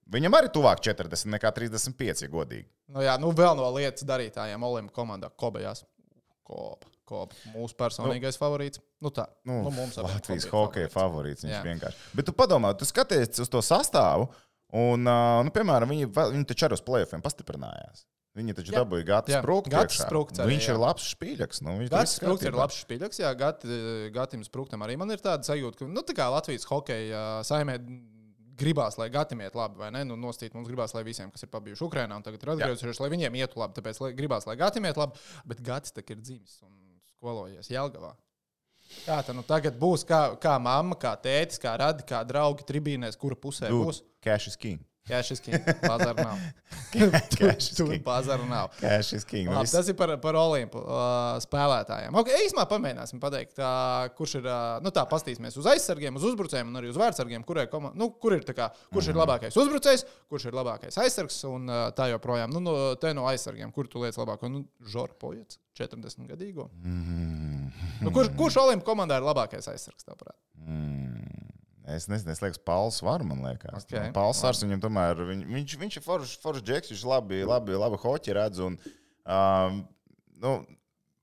Viņam 0.09 0.35
arī 0.39 0.49
tuvāk 0.53 0.81
40 0.85 1.29
nekā 1.35 1.51
35, 1.53 2.23
ja 2.25 2.29
godīgi. 2.33 2.65
Nu, 2.89 3.03
jā, 3.05 3.13
nu 3.21 3.29
vēl 3.35 3.53
no 3.59 3.67
lietas 3.75 4.05
darītājiem 4.09 4.63
Olimpas 4.65 4.95
komandā 4.95 5.29
Kobejās. 5.37 5.83
Kopa, 6.49 6.89
kopa. 7.05 7.37
Mūsu 7.53 7.77
personīgais 7.77 8.33
nu, 8.39 8.41
favorīts. 8.41 8.81
Nu, 9.05 9.11
tā. 9.13 9.27
Nu, 9.45 9.59
Nu, 9.67 9.73
mums 9.75 9.99
abiem 10.01 10.15
Latvijas 10.17 10.47
Koba 10.49 10.63
ir 10.63 10.65
hokeja 10.65 10.93
favorīts. 10.95 11.45
Viņš 11.45 11.53
Jā. 11.53 11.61
vienkārši. 11.67 12.07
Bet 12.17 12.25
tu 12.25 12.33
padomā, 12.33 12.73
tu 12.77 12.89
skaties 12.89 13.43
uz 13.45 13.51
to 13.53 13.61
sastāvu, 13.65 14.31
un, 14.73 15.05
nu, 15.05 15.53
piemēram, 15.53 15.93
viņi, 15.93 16.09
viņi 16.09 16.49
taču 16.49 16.65
arī 16.69 16.79
uz 16.79 16.85
plēsoņiem 16.89 17.25
pastiprinājās. 17.27 18.07
Viņi 18.39 18.53
taču 18.57 18.73
Jā. 18.73 18.81
dabūja 18.81 19.05
Gatis 19.07 19.33
Jā, 19.35 19.39
Sprūks. 19.43 19.69
Gatis 19.73 20.01
Sprūks 20.05 20.37
arī, 20.41 20.53
Viņš 20.53 20.65
jā. 20.65 20.73
ir 20.73 20.79
labs 20.79 21.07
spīļaks. 21.15 21.61
Nu, 21.65 21.73
viņš 21.81 21.89
viss 21.93 22.19
Sprūks 22.19 22.45
ir 22.45 22.57
labs 22.57 22.77
spīļaks, 22.85 23.21
jā, 23.23 23.31
Gati, 23.37 23.79
Gatim 24.15 24.45
Sprūktam 24.45 24.85
arī 24.85 24.97
man 25.01 25.13
ir 25.13 25.21
tāda 25.21 25.45
sajūta, 25.45 25.81
ka, 25.81 25.87
nu, 25.89 26.03
tā 26.05 26.15
kā 26.17 26.29
Latvijas 26.33 26.65
hokeja 26.69 27.23
saimē 27.49 27.77
gribās, 28.59 28.97
lai 28.99 29.09
Gatim 29.13 29.41
iet 29.45 29.55
labi, 29.57 29.79
vai 29.79 29.89
ne? 29.95 30.05
Nu, 30.07 30.17
nostīt 30.19 30.55
mums 30.57 30.69
gribās, 30.69 30.93
lai 30.95 31.05
visiem, 31.07 31.31
kas 31.33 31.45
ir 31.45 31.51
pabijuši 31.53 31.85
Ukrainā 31.87 32.19
un 32.19 32.25
tagad 32.25 32.43
ir 32.43 32.53
atgriezušies, 32.55 33.01
lai 33.03 33.11
viņiem 33.15 33.37
ietu 33.41 33.61
labi, 33.61 33.77
tāpēc 33.79 34.01
lai, 34.03 34.11
gribās, 34.17 34.47
lai 34.49 34.57
Gatim 34.59 34.87
iet 34.89 34.99
labi, 34.99 35.21
bet 35.49 35.63
Gatis 35.65 35.95
tak 35.95 36.11
ir 36.11 36.21
dzimis 36.21 36.59
un 36.67 36.75
skolojies 37.13 37.71
Jelgavā. 37.71 38.13
Kā 39.05 39.19
tā 39.21 39.35
nu 39.37 39.43
tagad 39.45 39.75
būs, 39.77 40.03
kā, 40.07 40.21
kā 40.41 40.55
mamma, 40.61 40.97
kā 40.97 41.13
tētis, 41.21 41.61
kā 41.61 41.75
radi, 41.77 42.05
kā 42.09 42.23
draugi 42.25 42.65
tribīnēs, 42.65 43.19
kura 43.21 43.37
pusē 43.37 43.69
Dude, 43.69 43.85
būs? 43.85 44.01
Cash 44.25 44.49
is 44.49 44.57
king. 44.57 44.81
Cash 45.09 45.31
is 45.33 45.39
king. 45.41 45.57
Bazar 45.81 46.13
nav. 46.15 46.37
Cash 47.33 47.71
Tur 47.73 47.89
king. 47.89 48.03
bazar 48.05 48.43
nav. 48.45 48.69
Cash 48.77 49.13
is 49.17 49.25
king. 49.25 49.49
Labi, 49.49 49.71
tas 49.71 49.87
ir 49.89 49.95
par, 49.97 50.13
par 50.21 50.37
Olimpu 50.37 50.81
uh, 50.83 51.39
spēlētājiem. 51.41 52.13
Okay, 52.21 52.43
īsumā 52.45 52.67
pamēģināsim 52.69 53.21
pateikt, 53.23 53.57
uh, 53.57 54.05
kurš 54.17 54.37
ir. 54.39 54.45
Uh, 54.45 54.77
nu, 54.85 54.93
tā 54.93 55.07
pastīsimies 55.09 55.57
uz 55.57 55.69
aizsargiem, 55.73 56.19
uz 56.19 56.27
uzbrucējiem 56.29 56.69
un 56.69 56.81
arī 56.81 56.91
uz 56.93 56.99
vārdsargiem, 57.01 57.45
kurai 57.47 57.65
koma, 57.71 57.89
nu, 57.97 58.11
kur 58.21 58.37
ir, 58.37 58.45
kā, 58.45 58.69
kurš 58.93 59.09
ir 59.09 59.19
labākais 59.19 59.57
uzbrucējs, 59.57 60.05
kurš 60.29 60.49
ir 60.51 60.59
labākais 60.59 61.01
aizsargs 61.01 61.41
un 61.49 61.65
uh, 61.73 61.87
tā 61.97 62.11
joprojām. 62.13 62.53
Nu, 62.53 62.61
no, 62.61 62.77
te 63.01 63.15
no 63.17 63.25
aizsargiem, 63.31 63.73
kur 63.73 63.89
tu 63.89 64.05
lietas 64.05 64.21
labāko? 64.21 64.51
Nu, 64.53 64.67
Žora 64.85 65.17
Pojets, 65.17 65.57
40 65.79 66.29
gadīgo. 66.29 66.69
Nu, 66.85 68.13
kurš, 68.13 68.35
kurš 68.37 68.61
Olimpu 68.67 68.85
komandā 68.93 69.17
ir 69.17 69.25
labākais 69.25 69.73
aizsargs? 69.73 70.05
Tavuprāt? 70.05 70.37
Mm. 70.61 71.48
Es 71.95 72.07
nezinu, 72.11 72.33
es 72.33 72.41
liekas, 72.43 72.59
Pauls 72.65 72.99
var, 73.05 73.23
man 73.25 73.43
liekas. 73.45 73.85
Ok, 73.85 73.93
Okay. 73.93 74.11
Pauls 74.15 74.41
Vars 74.45 74.63
viņam 74.63 74.81
tomēr, 74.83 75.23
viņ, 75.29 75.45
viņš, 75.49 75.77
viņš 75.81 75.99
ir 75.99 76.05
foršs, 76.05 76.35
foršs 76.43 76.65
džeks, 76.65 76.91
viņš 76.93 77.05
labi, 77.09 77.43
labi, 77.47 77.77
labi 77.79 77.99
hoķi 78.01 78.35
redz. 78.37 78.61
Un, 78.65 78.77
um, 79.25 79.79
nu, 80.43 80.53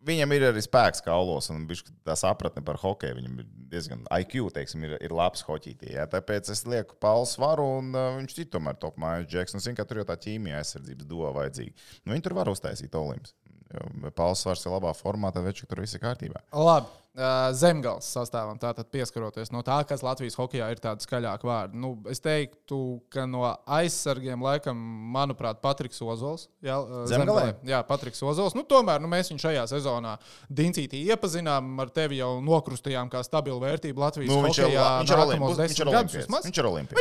viņam 0.06 0.34
ir 0.36 0.46
arī 0.50 0.62
spēks 0.64 1.02
kaulos, 1.06 1.48
un 1.54 1.64
viņš 1.70 1.82
tā 2.06 2.16
sapratne 2.18 2.62
par 2.66 2.78
hokeju. 2.82 3.18
Viņam 3.20 3.40
ir 3.42 3.48
diezgan 3.72 4.04
IQ, 4.20 4.50
teiksim, 4.54 4.84
ir, 4.86 4.96
ir 5.02 5.14
labs 5.14 5.44
hoķītī. 5.46 5.92
Jā. 5.96 6.06
Tāpēc 6.10 6.50
es 6.54 6.64
lieku 6.68 6.98
Pauls 7.02 7.36
varu, 7.42 7.66
un 7.80 7.90
uh, 7.94 8.12
viņš 8.20 8.38
ir 8.42 8.50
tomēr 8.52 8.78
top 8.82 9.00
mājas 9.02 9.28
džeks. 9.32 9.56
Un, 9.56 9.64
zin, 9.64 9.78
ka 9.78 9.86
tur 9.88 10.02
jau 10.02 10.08
tā 10.08 10.18
ķīmija 10.26 10.60
aizsardzības 10.62 11.10
dova 11.10 11.32
vajadzīga. 11.40 11.88
Nu, 12.04 12.14
viņi 12.14 12.26
tur 12.26 12.36
var 12.38 12.52
uztaisīt 12.52 12.94
Olimps. 12.98 13.34
Jo 13.74 14.12
Pauls 14.14 14.44
vairs 14.46 14.62
ir 14.62 14.70
labā 14.76 14.92
formā, 14.94 15.32
tad 15.34 15.46
viņš 15.46 15.64
tur 15.66 15.82
viss 15.82 15.96
ir 15.98 16.02
kārtībā. 16.04 16.44
Labi. 16.54 16.92
Ā, 17.16 17.52
Zemgals 17.56 18.08
sastāvam, 18.12 18.58
tātad 18.60 18.88
pieskaroties 18.92 19.50
no 19.54 19.62
tā, 19.66 19.78
kas 19.88 20.04
Latvijas 20.04 20.36
hokeja 20.38 20.68
ir 20.72 20.80
tādi 20.82 21.04
skaļāki 21.06 21.48
vārdi. 21.48 21.80
Nu, 21.80 21.94
es 22.12 22.20
teiktu, 22.24 23.00
ka 23.12 23.24
no 23.28 23.44
aizsargiem, 23.64 24.42
laikam, 24.44 24.76
manuprāt, 25.14 25.60
Patriks 25.64 26.00
Ozols. 26.04 26.46
Jā, 26.64 26.76
Zemgalē? 27.10 27.54
Jā, 27.66 27.80
Patriks 27.86 28.22
Ozols. 28.22 28.56
Nu, 28.56 28.64
tomēr 28.68 29.00
nu, 29.02 29.10
mēs 29.12 29.32
viņu 29.32 29.42
šajā 29.46 29.64
sezonā 29.72 30.16
Dincītī 30.52 31.02
iepazinām, 31.10 31.72
ar 31.82 31.90
tevi 31.94 32.20
jau 32.20 32.36
nokrustījām 32.44 33.10
kā 33.12 33.22
stabilu 33.26 33.60
vērtību 33.64 34.02
Latvijas 34.04 34.30
Nu, 34.32 34.42
la- 34.42 34.46
viņš 34.46 34.60
ir 34.60 35.16
desmit 35.56 35.76
Viņš 35.76 35.80
ir 35.80 35.90
vismaz. 36.22 36.46
Viņš 36.46 36.58
ir 36.60 36.68
Olimpietis. 36.70 36.98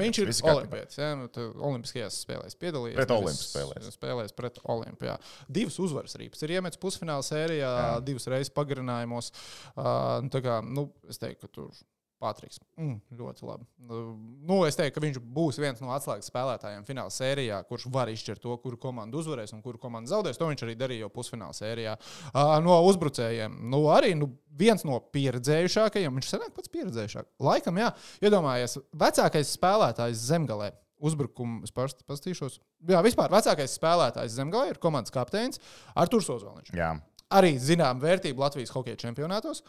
Viņš 0.00 0.18
ir. 0.20 0.30
Olimpietis. 0.60 0.98
Jā, 1.00 1.10
nu, 1.16 1.28
Olimpiskajās 1.70 2.20
spēlēs 2.24 2.56
piedalījies. 2.60 2.96
Pret 3.00 3.08
nevis 3.14 3.24
Olimpu 3.24 3.46
spēlēs. 3.46 3.90
Spēlēs 3.96 4.36
pret 4.36 4.58
Olimpiju. 4.64 5.10
jā. 5.10 5.16
Divas 5.48 5.78
uzvaras 5.82 6.16
rīpas 6.20 6.42
ir 6.46 6.54
iemetis 6.58 6.80
pusfināla 6.80 7.24
sērijā, 7.26 7.70
jā. 7.70 8.04
divas 8.04 8.26
reizes 8.30 8.52
pagarinājumos. 8.54 9.29
Uh, 9.76 10.18
nu, 10.26 10.44
kā, 10.44 10.60
nu, 10.66 10.90
es 11.10 11.20
teiktu, 11.22 11.46
ka 11.46 11.54
tur 11.60 11.72
Patriks. 12.20 12.58
Mm, 12.76 12.98
ļoti 13.16 13.46
labi. 13.48 13.64
Nu, 13.88 14.58
es 14.68 14.76
teiktu, 14.76 14.98
ka 14.98 15.02
viņš 15.06 15.18
būs 15.36 15.58
viens 15.62 15.80
no 15.80 15.88
atslēgas 15.94 16.28
spēlētājiem 16.28 16.84
fināla 16.84 17.12
sērijā, 17.14 17.62
kurš 17.68 17.86
var 17.92 18.12
izšķirt 18.12 18.42
to, 18.44 18.52
kuru 18.60 18.76
komandu 18.80 19.22
uzvarēs 19.22 19.54
un 19.56 19.62
kuru 19.64 19.80
komandu 19.80 20.12
zaudēs. 20.12 20.36
To 20.40 20.50
viņš 20.50 20.66
arī 20.66 20.76
darīja 20.76 21.06
jau 21.06 21.14
pusfināla 21.14 21.56
sērijā. 21.56 21.96
Uh, 22.34 22.58
no 22.64 22.76
uzbrucējiem. 22.90 23.56
Nu, 23.72 23.86
arī 23.94 24.12
nu, 24.20 24.28
viens 24.60 24.84
no 24.84 25.00
pieredzējušākajiem. 25.16 26.20
Viņš 26.20 26.30
senāk 26.34 26.52
pats 26.56 26.72
pieredzējušāk. 26.76 27.30
Laikam, 27.48 27.80
jā, 27.80 27.88
iedomājies, 28.20 28.76
vecākais 29.00 29.56
spēlētājs 29.56 30.28
zemgalē. 30.28 30.74
Uzbrukumu 31.00 31.64
es 31.64 31.72
pastīšos. 31.72 32.58
Jā, 32.90 33.00
vispār 33.04 33.32
vecākais 33.32 33.72
spēlētājs 33.78 34.34
zemgalē 34.36 34.74
ir 34.74 34.80
komandas 34.82 35.14
kapteinis 35.14 35.60
Arthurs 35.96 36.28
Ozoliņš 36.32 36.74
Jā. 36.76 36.90
Arī 37.36 37.54
zinām 37.62 38.00
vērtību 38.02 38.42
Latvijas 38.42 38.72
hokeja 38.74 38.98
čempionātos. 39.00 39.62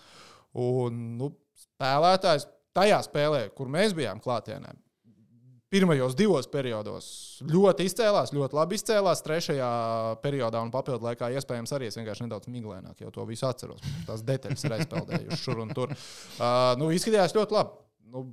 Un 0.61 1.17
nu, 1.19 1.31
spēlētājs 1.57 2.47
tajā 2.75 3.01
spēlē, 3.05 3.45
kur 3.55 3.69
mēs 3.71 3.95
bijām 3.95 4.19
klātienē, 4.23 4.73
pirmajos 5.71 6.17
divos 6.19 6.49
periodos 6.51 7.05
ļoti 7.47 7.85
izcēlās, 7.87 8.33
ļoti 8.35 8.57
labi 8.57 8.75
izcēlās. 8.75 9.23
Trešajā 9.23 9.69
periodā 10.23 10.59
un 10.65 10.73
papildu 10.73 11.07
laikā 11.07 11.31
iespējams 11.37 11.71
arī 11.77 11.87
es 11.87 11.97
vienkārši 11.99 12.27
nedaudz 12.27 12.51
miglēnāk, 12.51 12.99
jau 13.05 13.13
to 13.15 13.25
visu 13.29 13.47
atceros. 13.47 13.83
Tās 14.07 14.25
detaļas 14.27 14.67
ir 14.67 14.77
aizpeldējušas 14.79 15.45
šur 15.45 15.63
un 15.63 15.71
tur. 15.75 15.95
Uh, 15.95 16.73
nu, 16.81 16.91
izskatījās 16.95 17.35
ļoti 17.37 17.55
labi. 17.55 17.79
Nu, 18.11 18.25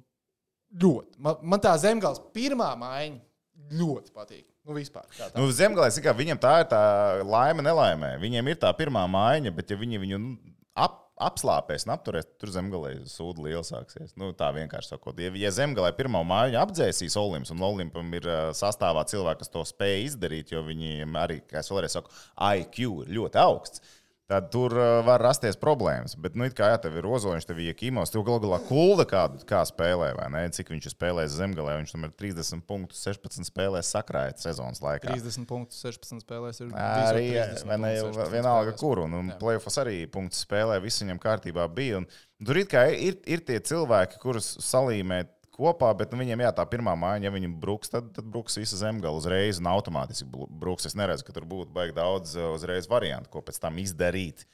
ļoti. 0.82 1.22
Man, 1.22 1.38
man 1.54 1.62
tā 1.62 1.76
zemgals 1.80 2.20
pirmā 2.34 2.72
maiņa 2.80 3.78
ļoti 3.78 4.14
patīk. 4.14 4.46
Nu, 4.68 4.76
vispār. 4.76 5.06
kā 5.16 5.30
tā. 5.30 5.40
Nu, 5.40 5.48
Zemgālē 5.54 5.88
viņam 6.18 6.40
tā 6.42 6.54
ir 6.62 6.70
tā 6.70 6.84
laime, 7.24 7.64
nelaimē. 7.64 8.18
Viņiem 8.20 8.52
ir 8.52 8.58
tā 8.60 8.72
pirmā 8.76 9.06
maiņa, 9.08 9.54
bet 9.56 9.72
ja 9.72 9.78
viņi 9.80 10.00
viņu 10.02 10.18
nu, 10.20 10.34
ap, 10.76 10.98
apslāpēs 11.24 11.86
un 11.86 11.94
apturēs, 11.96 12.28
tur 12.38 12.52
zemgālē 12.54 12.92
sūdu 13.08 13.46
liela 13.46 13.64
sāksies. 13.66 14.12
Nu, 14.20 14.30
tā 14.36 14.50
vienkārši 14.54 14.92
sakot. 14.92 15.18
Ja, 15.18 15.32
ja 15.40 15.50
zemgālē 15.54 15.90
pirmā 15.96 16.20
maiņa 16.26 16.60
apdzēsīs 16.62 17.16
Olimps, 17.18 17.52
un 17.54 17.64
Olimpam 17.64 18.12
ir 18.14 18.28
sastāvā 18.56 19.06
cilvēki, 19.08 19.42
kas 19.42 19.54
to 19.54 19.64
spēj 19.72 20.04
izdarīt, 20.04 20.52
jo 20.54 20.62
viņiem 20.66 21.16
arī, 21.18 21.40
kā 21.48 21.62
es 21.62 21.72
vēlreiz 21.72 21.96
saku, 21.98 22.12
IQ 22.60 22.84
ir 23.06 23.14
ļoti 23.18 23.42
augsts. 23.42 23.82
Tad 24.28 24.50
tur 24.52 24.74
uh, 24.76 24.98
var 25.06 25.22
rasties 25.24 25.56
problēmas. 25.56 26.12
Bet, 26.20 26.34
nu, 26.36 26.44
kā 26.52 26.66
jā, 26.68 26.80
tev 26.84 26.98
ir 27.00 27.06
rozoliņš, 27.08 27.46
tev 27.48 27.62
ir 27.64 27.72
kimos, 27.78 28.10
tev 28.12 28.26
galu 28.26 28.42
galā 28.42 28.58
kulda 28.68 29.06
kādu 29.08 29.40
kā 29.48 29.62
spēlē, 29.64 30.10
vai 30.18 30.26
ne? 30.34 30.42
Cik 30.52 30.68
viņš 30.74 30.90
ir 30.90 30.92
spēlējis 30.92 31.36
zemgālē, 31.38 31.78
viņš 31.78 31.94
tam 31.94 32.04
ir 32.04 32.12
30 32.20 32.66
punktus, 32.68 33.00
16 33.08 33.48
spēlēs 33.48 33.88
sakrājis 33.96 34.44
sezonas 34.44 34.82
laikā. 34.84 35.14
30 35.16 35.48
punktus, 35.48 35.80
16 35.80 36.26
spēlēs 36.26 36.60
ir 36.60 36.68
Arī 36.76 37.24
visur 37.24 37.54
30 37.56 37.72
vai 37.72 37.80
ne, 37.80 37.94
punktus, 38.02 38.20
16 38.20 38.36
vienalga, 38.36 38.74
spēlēs. 38.76 38.82
kur. 38.84 39.02
Un, 39.06 39.32
playoffs 39.40 39.80
arī 39.80 39.96
punktu 40.12 40.42
spēlē, 40.42 40.76
viss 40.84 41.00
viņam 41.06 41.24
kārtībā 41.24 41.64
bija. 41.80 42.02
Un, 42.02 42.10
tur 42.44 42.60
kā 42.68 42.84
ir, 42.92 43.16
ir 43.24 43.46
tie 43.48 43.56
cilvēki, 43.64 44.20
kurus 44.20 44.58
salīmē 44.60 45.22
kopā, 45.58 45.90
bet 45.98 46.12
nu, 46.12 46.20
viņiem 46.22 46.44
jā, 46.46 46.52
tā 46.54 46.64
pirmā 46.70 46.94
māja, 46.98 47.24
ja 47.26 47.32
viņi 47.34 47.50
bruks, 47.60 47.90
tad, 47.92 48.12
tad 48.16 48.28
bruks 48.30 48.58
visa 48.60 48.78
zemgala 48.80 49.18
uzreiz 49.18 49.60
un 49.62 49.70
automātiski 49.70 50.28
bruks. 50.30 50.86
Es 50.88 50.96
neredzu, 50.98 51.26
ka 51.26 51.34
tur 51.36 51.48
būtu 51.48 51.74
baigi 51.74 51.96
daudz 51.98 52.36
uh, 52.38 52.52
uzreiz 52.54 52.88
variantu, 52.90 53.32
ko 53.32 53.44
pēc 53.44 53.60
tam 53.62 53.80
izdarīt. 53.82 54.46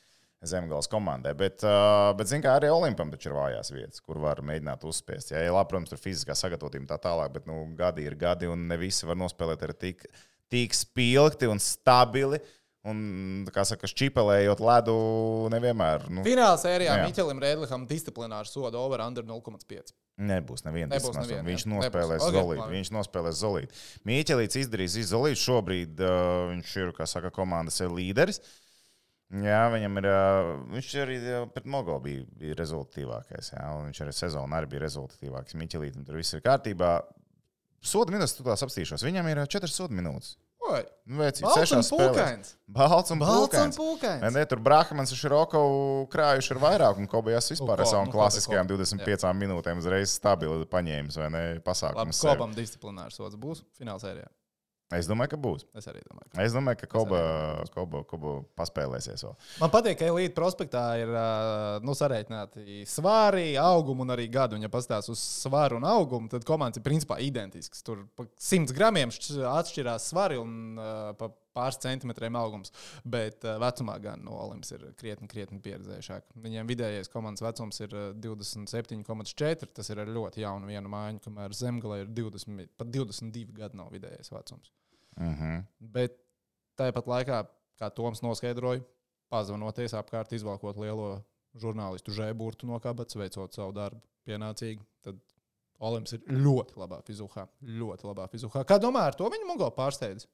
Zemgājas 0.45 0.91
komandai. 0.93 1.31
Bet, 1.41 1.63
uh, 1.65 2.11
bet 2.19 2.29
zināmā 2.29 2.51
mērā, 2.51 2.57
arī 2.59 2.69
Olimpam 2.69 3.09
taču 3.09 3.31
ir 3.31 3.37
vājās 3.39 3.71
vietas, 3.73 4.03
kur 4.05 4.19
var 4.21 4.43
mēģināt 4.45 4.83
uzspiest. 4.85 5.33
Jā, 5.33 5.41
labi, 5.49 5.71
protams, 5.71 5.89
tur 5.89 6.03
fiziskā 6.03 6.37
sagatavotība 6.37 6.91
tā 6.91 6.99
tālāk, 7.07 7.33
bet 7.39 7.49
nu, 7.49 7.63
gadi 7.79 8.05
ir 8.05 8.19
gadi, 8.21 8.51
un 8.53 8.67
ne 8.69 8.77
visi 8.77 9.09
var 9.09 9.17
nospēlēt 9.23 9.65
arī 9.65 9.79
tik, 9.87 10.05
tik 10.53 10.77
spilgti 10.77 11.49
un 11.49 11.63
stabili. 11.65 12.43
Un, 12.85 13.47
kā 13.49 13.63
saka, 13.65 13.89
šķipelējot 13.89 14.61
ledu, 14.61 14.95
nevienmēr. 15.55 16.03
Nu, 16.13 16.25
Finālā 16.27 16.59
sērijā 16.61 16.99
Jā. 16.99 17.07
Miķelim 17.09 17.39
Rēdlikam 17.41 17.87
disciplināru 17.89 18.51
sodu 18.51 18.77
over 18.77 19.01
under 19.01 19.25
0,5. 19.25 19.95
Nebūs 20.21 20.67
neviena 20.67 20.93
disciplinācija. 20.93 21.41
Viņš 21.47 21.65
nospēlēs 21.73 22.21
Nebūs. 22.21 22.37
Zolīti. 22.37 22.61
labi. 22.61 22.77
Viņš 22.77 22.91
nospēlēs 22.99 23.41
zolīti. 23.41 23.81
Mīķelīts 24.11 24.61
izdarīs 24.61 24.99
izolīti. 25.01 25.41
Šobrīd 25.47 26.05
uh, 26.05 26.19
viņš 26.53 26.77
ir, 26.85 26.93
kā 27.01 27.09
saka, 27.09 27.33
komandas 27.35 27.81
līderis. 27.89 28.43
Jā, 29.33 29.65
viņam 29.73 29.99
ir. 30.05 30.11
Uh, 30.13 30.53
viņš 30.77 30.93
arī 31.03 31.19
uh, 31.25 31.49
pret 31.57 31.65
Mogo 31.67 31.97
bija, 32.05 32.29
bija 32.39 32.61
rezultatīvākais. 32.61 33.55
Jā, 33.57 33.65
viņš 33.89 34.05
arī 34.05 34.15
sezonā 34.21 34.61
arī 34.61 34.75
bija 34.77 34.85
rezultatīvāks. 34.85 35.57
Mīķelītam 35.57 36.05
tur 36.05 36.21
viss 36.21 36.37
ir 36.37 36.45
kārtībā. 36.45 36.99
Soda 37.85 38.13
minūtes, 38.13 38.37
tu 38.37 38.45
tās 38.45 38.63
apstīšos. 38.65 39.03
Viņam 39.09 39.33
ir 39.33 39.41
4 39.57 39.73
soda 39.73 39.97
minūtes. 39.97 40.37
Nu, 41.05 41.21
spēlēs. 41.85 41.91
pūkains. 41.93 42.53
Balts 42.75 43.13
un 43.13 43.21
Balts. 43.21 43.79
Nē, 44.25 44.31
ne, 44.33 44.45
tur 44.49 44.63
Brāhmans 44.65 45.13
un 45.13 45.21
Široko 45.21 45.65
krājuši 46.13 46.55
ar 46.55 46.63
vairāk, 46.63 47.03
un 47.03 47.11
Kobajās 47.11 47.51
vispār 47.53 47.83
ar 47.85 47.91
savām 47.91 48.09
nu, 48.09 48.15
klasiskajām 48.15 48.71
ko? 48.71 48.79
25 48.81 49.35
minūtēm 49.43 49.83
uzreiz 49.83 50.15
stabili 50.17 50.65
paņēmis 50.71 51.21
vai 51.21 51.29
ne 51.35 51.45
pasākumus. 51.65 52.23
sev. 52.23 52.33
kopam 52.33 52.57
disciplinārs 52.57 53.21
sods 53.21 53.37
būs 53.41 53.65
finālā 53.77 54.01
sērijā. 54.03 54.31
Es 54.93 55.07
domāju, 55.09 55.31
ka 55.33 55.39
būs. 55.41 55.65
Es 55.75 55.87
arī 55.91 56.03
domāju. 56.05 56.29
Ka. 56.31 56.43
Es 56.45 56.53
domāju, 56.55 56.79
ka 56.83 56.87
Koba, 56.93 57.21
arī 57.63 57.71
Koba, 57.75 58.03
Koba 58.07 58.35
paspēlēsies 58.61 59.25
vēl. 59.25 59.33
Man 59.63 59.73
patīk, 59.73 59.97
ka 59.99 60.11
Elīte 60.11 60.35
prospektā 60.37 60.83
ir 61.01 61.15
nu, 61.83 61.95
sareiķināti 61.97 62.85
svāri, 62.89 63.47
augumi 63.59 64.05
un 64.05 64.15
arī 64.15 64.29
gadi. 64.31 64.59
Un, 64.59 64.67
ja 64.67 64.71
pastāstās 64.73 65.09
uz 65.11 65.23
svāru 65.45 65.81
un 65.81 65.89
augumu, 65.89 66.29
tad 66.31 66.45
komandas 66.47 66.79
ir 66.83 66.87
principā 66.87 67.17
identiskas. 67.25 67.83
Tur 67.87 68.05
pa 68.15 68.29
100 68.39 68.77
gramiem 68.77 69.11
šķ- 69.15 69.41
atšķirās 69.55 70.11
svari 70.13 70.39
un 70.39 70.77
pa 71.19 71.31
pāris 71.55 71.79
centimetriem 71.83 72.37
augums. 72.39 72.73
Bet 73.05 73.45
ā, 73.47 73.57
vecumā 73.63 73.97
gan 74.03 74.25
no 74.27 74.37
Olimpas 74.45 74.75
ir 74.77 74.87
krietni, 75.01 75.29
krietni 75.31 75.61
pieredzējušāk. 75.65 76.35
Viņiem 76.45 76.71
vidējais 76.71 77.13
komandas 77.13 77.45
vecums 77.45 77.81
ir 77.85 77.95
ā, 77.95 78.07
27,4. 78.27 79.71
Tas 79.79 79.93
ir 79.93 80.03
ar 80.03 80.11
ļoti 80.11 80.45
jaunu 80.45 80.71
vienu 80.71 80.93
mājiņu, 80.93 81.23
kamēr 81.27 81.57
zemgale 81.57 82.03
ir 82.05 82.15
20, 82.17 82.75
pat 82.81 82.91
22 82.95 83.59
gadi 83.61 83.81
nav 83.81 83.93
vidējais 83.95 84.33
vecums. 84.35 84.73
Uh 85.15 85.31
-huh. 85.31 85.63
Bet 85.79 86.19
tāpat 86.79 87.07
laikā, 87.07 87.45
kā 87.81 87.91
Toms 87.95 88.23
noskaidroja, 88.23 88.83
pazvanoties 89.31 89.95
apkārt, 89.95 90.33
izvalkot 90.33 90.77
lielo 90.77 91.23
žurnālistu 91.55 92.15
žēburtu 92.15 92.67
no 92.67 92.81
kabatas, 92.83 93.17
veicot 93.19 93.55
savu 93.55 93.73
darbu 93.73 94.03
pienācīgi, 94.27 94.83
tad 95.05 95.21
Olimps 95.85 96.15
ir 96.15 96.23
ļoti 96.31 96.79
labā 96.79 97.01
fizūkā. 97.05 97.49
Ļoti 97.61 98.07
labā 98.07 98.29
fizūkā. 98.31 98.63
Kā 98.65 98.79
domā, 98.81 99.09
ar 99.11 99.17
to 99.19 99.27
viņa 99.29 99.47
Mogo 99.49 99.69
pārsteidz? 99.75 100.29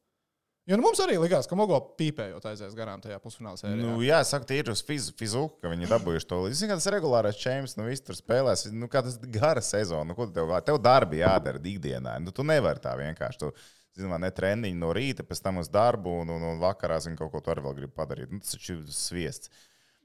Jo 0.70 0.76
nu, 0.78 0.84
mums 0.86 1.00
arī 1.02 1.16
likās, 1.18 1.48
ka 1.50 1.56
Mogo 1.58 1.80
pīpējot 1.98 2.44
aizies 2.46 2.76
garām 2.78 3.00
tajā 3.02 3.16
pusfinālā 3.18 3.58
sērijā. 3.58 3.80
Nu, 3.80 3.96
jā, 4.06 4.20
saka, 4.28 4.46
tie 4.46 4.60
ir 4.62 4.70
uz 4.70 4.84
fiz, 4.86 5.08
fiziku, 5.18 5.48
ka 5.58 5.72
viņi 5.72 5.88
dabūjuši 5.90 6.28
to 6.30 6.38
līdzi. 6.44 6.58
Zini, 6.60 6.76
tas 6.78 6.86
regulārais 6.94 7.40
čempions, 7.40 7.74
nu, 7.74 7.88
viss 7.88 8.04
tur 8.06 8.14
spēlēs. 8.14 8.68
Nu, 8.70 8.86
kā 8.92 9.02
tas 9.02 9.16
gara 9.34 9.64
sezona, 9.66 10.06
nu, 10.12 10.14
ko 10.14 10.28
tev, 10.30 10.52
tev 10.68 10.78
darbi 10.84 11.24
jādara 11.24 11.58
ikdienā. 11.58 12.14
Nu, 12.22 12.30
tu 12.34 12.46
nevari 12.46 12.82
tā 12.84 12.94
vienkārši. 13.02 13.42
Tu, 13.42 13.52
Zinām, 13.98 14.22
ne 14.22 14.30
treniņi 14.30 14.78
no 14.78 14.92
rīta, 14.94 15.24
pēc 15.26 15.40
tam 15.42 15.58
uz 15.58 15.68
darbu, 15.72 16.12
un, 16.22 16.28
un, 16.30 16.44
un 16.52 16.60
vakarā 16.62 17.00
zini, 17.02 17.18
kaut 17.18 17.32
ko 17.32 17.40
tu 17.42 17.50
arī 17.50 17.64
vēl 17.64 17.74
gribi 17.80 17.96
padarīt. 17.96 18.30
Nu, 18.30 18.38
tas 18.38 18.54
taču 18.54 18.76
ir 18.76 18.84
sviests. 18.94 19.50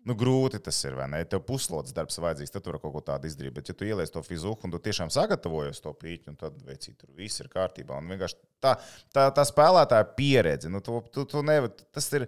Nu, 0.05 0.13
grūti 0.13 0.59
tas 0.62 0.77
ir, 0.85 1.00
ne? 1.09 1.24
Tev 1.25 1.41
puslodes 1.47 1.93
darbs 1.95 2.19
vajadzīgs, 2.21 2.51
tad 2.53 2.62
tu 2.62 2.69
vari 2.69 2.81
kaut 2.83 2.93
ko 2.93 3.01
tādu 3.07 3.25
izdarīt. 3.29 3.55
Bet, 3.55 3.71
ja 3.71 3.77
tu 3.77 3.88
ieliec 3.88 4.12
to 4.13 4.21
fiziku 4.25 4.67
un 4.67 4.75
tu 4.75 4.79
tiešām 4.85 5.09
sagatavojies 5.13 5.81
to 5.81 5.93
pīķi, 5.97 6.29
nu, 6.29 6.38
tad 6.38 6.59
veicīt, 6.67 7.00
tur 7.01 7.09
viss 7.17 7.41
ir 7.41 7.50
kārtībā. 7.50 7.97
Tā, 8.62 8.75
tā, 9.15 9.24
tā 9.33 9.45
spēlētāja 9.50 10.05
pieredze, 10.17 10.69
nu, 10.69 10.83
tu, 10.85 11.00
tu, 11.09 11.25
tu 11.29 11.41
nevar, 11.45 11.74
tas 11.95 12.12
ir, 12.19 12.27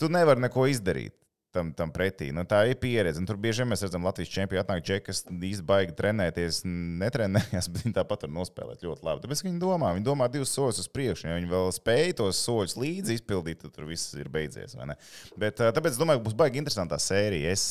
tu 0.00 0.12
nevari 0.12 0.44
neko 0.44 0.68
izdarīt. 0.68 1.16
Tam, 1.50 1.72
tam 1.74 1.90
pretī. 1.90 2.28
Nu, 2.30 2.44
tā 2.46 2.60
ir 2.70 2.76
pieredze. 2.78 3.18
Un 3.18 3.26
tur 3.26 3.34
bieži 3.40 3.64
vien 3.64 3.72
mēs 3.72 3.80
redzam, 3.82 4.04
Latvijas 4.06 4.30
čempionu 4.30 4.62
atnāk 4.62 4.84
džeki, 4.86 5.02
kas 5.08 5.24
īsti 5.26 5.64
baigi 5.66 5.96
trenēties, 5.98 6.60
netrenējas, 7.02 7.66
bet 7.74 7.82
viņi 7.82 7.96
tāpat 7.96 8.26
var 8.26 8.32
nospēlēt 8.36 8.84
ļoti 8.86 9.06
labi. 9.08 9.24
Tāpēc 9.24 9.42
viņi 9.48 9.58
domā, 9.62 9.90
viņi 9.96 10.06
domā 10.06 10.28
divus 10.30 10.54
soļus 10.54 10.84
uz 10.84 10.88
priekšu. 10.94 11.26
Ja 11.26 11.40
viņi 11.40 11.50
vēl 11.50 11.74
spēj 11.74 12.14
tos 12.22 12.44
soļus 12.46 12.76
līdzi 12.78 13.18
izpildīt, 13.18 13.64
tad 13.64 13.74
tur 13.74 13.90
viss 13.90 14.14
ir 14.14 14.30
beidzies. 14.30 14.78
Bet, 15.34 15.58
tāpēc 15.58 15.96
es 15.96 15.98
domāju, 15.98 16.22
ka 16.22 16.28
būs 16.28 16.38
baigi 16.38 16.62
interesanta 16.62 17.00
sērija. 17.02 17.50
Es, 17.50 17.64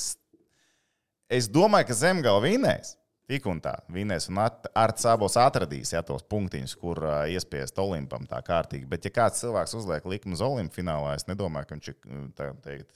es 1.32 1.48
domāju, 1.48 1.88
ka 1.88 2.02
Zemgala 2.04 2.44
vinēs. 2.44 2.98
Tik 3.30 3.46
un 3.46 3.60
tā, 3.62 3.76
Vinēs 3.94 4.26
un 4.32 4.40
Arts 4.42 5.06
abos 5.06 5.36
atradīs 5.38 5.92
ja, 5.94 6.02
tos 6.02 6.24
punktiņus, 6.34 6.72
kur 6.82 7.04
uh, 7.06 7.20
iespiest 7.30 7.78
Olimpam 7.78 8.24
tā 8.26 8.40
kārtīgi. 8.46 8.88
Bet, 8.90 9.06
ja 9.06 9.14
kāds 9.14 9.44
cilvēks 9.44 9.76
uzliek 9.78 10.08
likumu 10.10 10.34
uz 10.34 10.42
Olimpu 10.42 10.80
finālā, 10.80 11.14
es 11.14 11.28
nedomāju, 11.30 11.70
ka 11.70 11.78
viņš 11.78 11.92
ir 11.92 12.00
tā 12.40 12.48
teikt, 12.66 12.90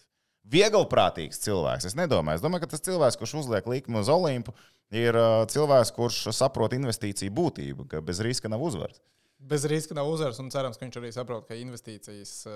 vieglprātīgs 0.51 1.41
cilvēks. 1.43 1.88
Es 1.89 1.97
nedomāju, 1.97 2.39
es 2.39 2.43
domāju, 2.43 2.65
ka 2.65 2.73
tas 2.73 2.83
cilvēks, 2.83 3.17
kurš 3.19 3.38
uzliek 3.43 3.67
likumu 3.69 4.03
uz 4.03 4.12
Olimpu, 4.12 4.53
ir 4.93 5.17
uh, 5.17 5.41
cilvēks, 5.50 5.93
kurš 5.95 6.21
saprot 6.35 6.75
investīciju 6.75 7.33
būtību, 7.33 7.88
ka 7.91 8.03
bez 8.05 8.21
riska 8.23 8.51
nav 8.51 8.63
uzvaras. 8.65 9.00
Bez 9.43 9.65
riska 9.67 9.95
nav 9.95 10.07
uzvaras, 10.07 10.38
un 10.39 10.47
cerams, 10.53 10.77
ka 10.79 10.85
viņš 10.85 10.97
arī 11.01 11.09
saprot, 11.12 11.43
ka 11.50 11.55
investīcijas 11.59 12.31
uh, 12.47 12.53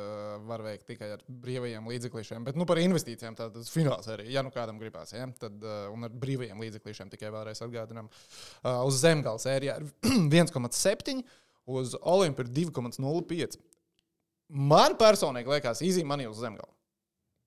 var 0.48 0.64
veikt 0.64 0.86
tikai 0.88 1.10
ar 1.18 1.24
brīvajiem 1.28 1.90
līdzekļiem. 1.92 2.46
Bet 2.48 2.60
nu, 2.60 2.68
par 2.70 2.80
investīcijām 2.80 3.36
tad 3.36 3.58
tas 3.58 3.72
fināls 3.72 4.08
arī, 4.14 4.30
ja 4.32 4.44
nu 4.46 4.54
kādam 4.56 4.80
gribās, 4.80 5.12
ja? 5.16 5.28
tad 5.40 5.64
uh, 5.66 5.90
un 5.92 6.08
ar 6.08 6.16
brīvajiem 6.16 6.64
līdzekļiem 6.64 7.12
tikai 7.12 7.34
vēlreiz 7.34 7.64
atgādinām. 7.66 8.08
Uz 8.88 9.02
zemgāles 9.04 9.48
sērijā 9.48 9.82
ir 9.82 9.90
1,7, 10.46 11.20
uz 11.68 11.98
Olimpu 12.00 12.46
ir 12.46 12.54
2,05. 12.62 13.60
Man 14.48 14.96
personīgi 14.96 15.52
liekas, 15.52 15.84
izzīme 15.84 16.14
manī 16.14 16.30
uz 16.32 16.40
zemgāli. 16.40 16.77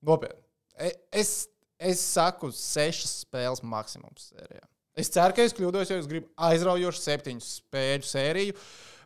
Nopietni. 0.05 0.41
E- 0.79 0.95
Es, 1.21 1.47
es 1.81 2.01
saku, 2.01 2.51
sešas 2.55 3.21
spēles 3.25 3.63
maksimums 3.65 4.31
sērijā. 4.31 4.63
Es 4.97 5.09
ceru, 5.13 5.35
ka 5.35 5.43
es 5.47 5.53
kļūdos, 5.55 5.91
jo 5.91 5.99
es 6.01 6.07
gribu 6.09 6.27
aizraujošu 6.49 6.99
septiņu 6.99 7.43
spēļu 7.45 8.07
sēriju. 8.07 8.55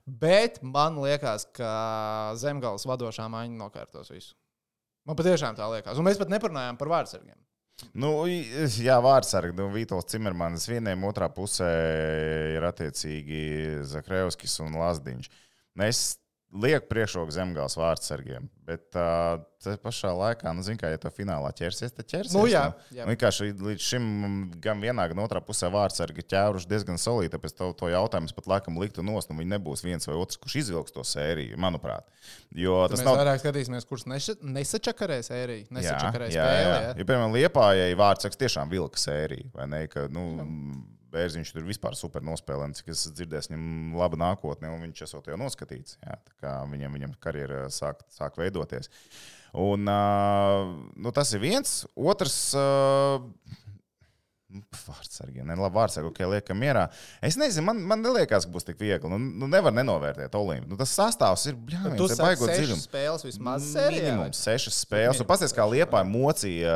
Bet 0.05 0.59
man 0.61 0.97
liekas, 1.01 1.47
ka 1.55 2.33
zemgājas 2.37 2.85
vadošā 2.85 3.25
maiņa 3.31 3.57
nokārtos 3.57 4.11
visu. 4.13 4.35
Man 5.05 5.17
patiešām 5.17 5.57
tā 5.57 5.65
liekas. 5.69 5.97
Un 5.97 6.05
mēs 6.07 6.19
pat 6.21 6.29
neparunājām 6.33 6.77
par 6.77 6.91
vārdsargiem. 6.93 7.37
Nu, 7.97 8.11
jā, 8.29 8.95
vārdsargi, 9.03 9.51
nu, 9.57 9.67
Vītols 9.73 10.07
Cimermanis 10.07 10.67
vieniem 10.69 11.01
otrā 11.09 11.27
pusē 11.33 11.67
ir 12.55 12.63
attiecīgi 12.69 13.41
Zakrevskis 13.89 14.55
un 14.63 14.77
Lazdiņš. 14.79 15.27
Es 15.83 16.03
liek 16.53 16.85
priekšroku 16.87 17.33
zemgāles 17.35 17.73
vārdsargiem. 17.75 18.45
Bet 18.65 18.85
tā 18.93 19.43
pašā 19.83 20.11
laikā, 20.15 20.51
nu, 20.55 20.63
zin, 20.65 20.77
kā, 20.79 20.87
ja 20.93 20.97
to 21.01 21.09
finālā 21.13 21.49
ķersies, 21.57 21.91
tad 21.93 22.07
ķersies. 22.07 22.33
Nu, 22.37 22.45
jā, 22.47 22.61
nu. 22.71 22.95
jā. 22.95 23.03
Nu, 23.05 23.11
Vienkārši 23.11 23.47
līdz 23.59 23.83
šim 23.83 24.05
gan 24.63 24.79
vienā, 24.81 25.07
gan 25.11 25.19
otrā 25.25 25.41
pusē 25.43 25.67
vārdsargi 25.73 26.23
ķēruši 26.31 26.69
diezgan 26.71 26.97
solīti. 27.01 27.33
Tāpēc 27.35 27.55
to, 27.59 27.69
to 27.81 27.89
jautājumu 27.91 28.29
es 28.31 28.35
pat 28.37 28.47
laikam 28.53 28.79
liktu 28.81 29.03
nost. 29.05 29.29
Nu, 29.29 29.37
viņi 29.41 29.51
nebūs 29.57 29.83
viens 29.85 30.07
vai 30.07 30.15
otrs, 30.21 30.39
kurš 30.41 30.55
izvilks 30.63 30.95
to 30.95 31.03
sēriju, 31.05 31.59
manuprāt. 31.61 32.07
Jo 32.55 32.85
Tas 32.87 32.95
tas 32.97 33.03
mēs 33.03 33.09
nav. 33.11 33.19
vairāk 33.21 33.43
skatīsimies, 33.43 33.89
kurš 33.89 34.07
neša- 34.13 34.39
nesačakarēs 34.55 35.31
ēriju. 35.35 35.67
Jā, 35.67 35.75
Nesačakarēs 35.81 36.33
jā, 36.37 36.45
jā. 36.45 36.61
Ja, 36.65 36.81
Jā. 36.93 36.97
piemēram, 37.03 37.35
Liepājai 37.35 37.91
vārdsargs 37.99 38.39
tiešām 38.39 38.71
vilka 38.71 39.01
sēriju, 39.01 39.51
vai 39.53 39.67
ne? 39.67 39.85
Ka, 39.91 40.07
nu, 40.13 40.25
Bērziņš 41.15 41.53
tur 41.55 41.65
vispār 41.67 41.95
super 41.97 42.23
nospēlē, 42.25 42.67
cik 42.77 42.91
es 42.93 43.05
dzirdēju, 43.15 43.53
viņam 43.53 43.97
laba 43.99 44.19
nākotne, 44.19 44.71
un 44.73 44.83
viņš 44.87 45.05
esot 45.07 45.31
jau 45.31 45.39
noskatīts. 45.39 45.97
Jā, 46.03 46.19
viņam, 46.71 46.97
viņam 46.99 47.17
karjera 47.23 47.65
sāk, 47.73 48.03
sāk 48.13 48.39
veidoties. 48.41 48.91
Un, 49.55 49.87
uh, 49.87 50.73
nu, 50.99 51.13
tas 51.15 51.31
ir 51.35 51.43
viens. 51.45 51.77
Otrs. 51.95 52.39
Uh, 52.59 53.63
Vārdsargi, 54.85 55.43
ne 55.45 55.55
labi 55.59 55.75
vārdsargi, 55.75 56.09
ok, 56.11 56.19
liekam 56.31 56.59
mierā. 56.61 56.85
Es 57.25 57.35
nezinu, 57.39 57.65
man, 57.69 57.79
man 57.89 58.03
neliekas, 58.05 58.45
ka 58.47 58.53
būs 58.53 58.65
tik 58.67 58.79
viegli. 58.79 59.09
Nu, 59.11 59.17
nu 59.19 59.49
nevar 59.51 59.73
nenovērtēt 59.75 60.35
Olimpu. 60.39 60.69
Nu, 60.71 60.77
tas 60.79 60.93
sastāvs 60.95 61.45
ir 61.49 61.55
Tu 61.57 61.65
bļāviens, 61.71 62.01
ir 62.05 62.13
saki, 62.15 62.21
baigot 62.23 62.53
dziļumu. 62.53 62.83
spēles 62.85 63.25
vismaz 63.27 63.65
sērijā. 63.73 64.01
vai? 64.05 64.11
Minimums 64.15 64.41
sešas 64.45 64.79
spēles. 64.85 65.19
Un 65.19 65.25
Minimums 65.25 65.31
Pastāstiet, 65.33 65.57
kā 65.59 65.65
liepā 65.71 66.03
mocīja 66.07 66.75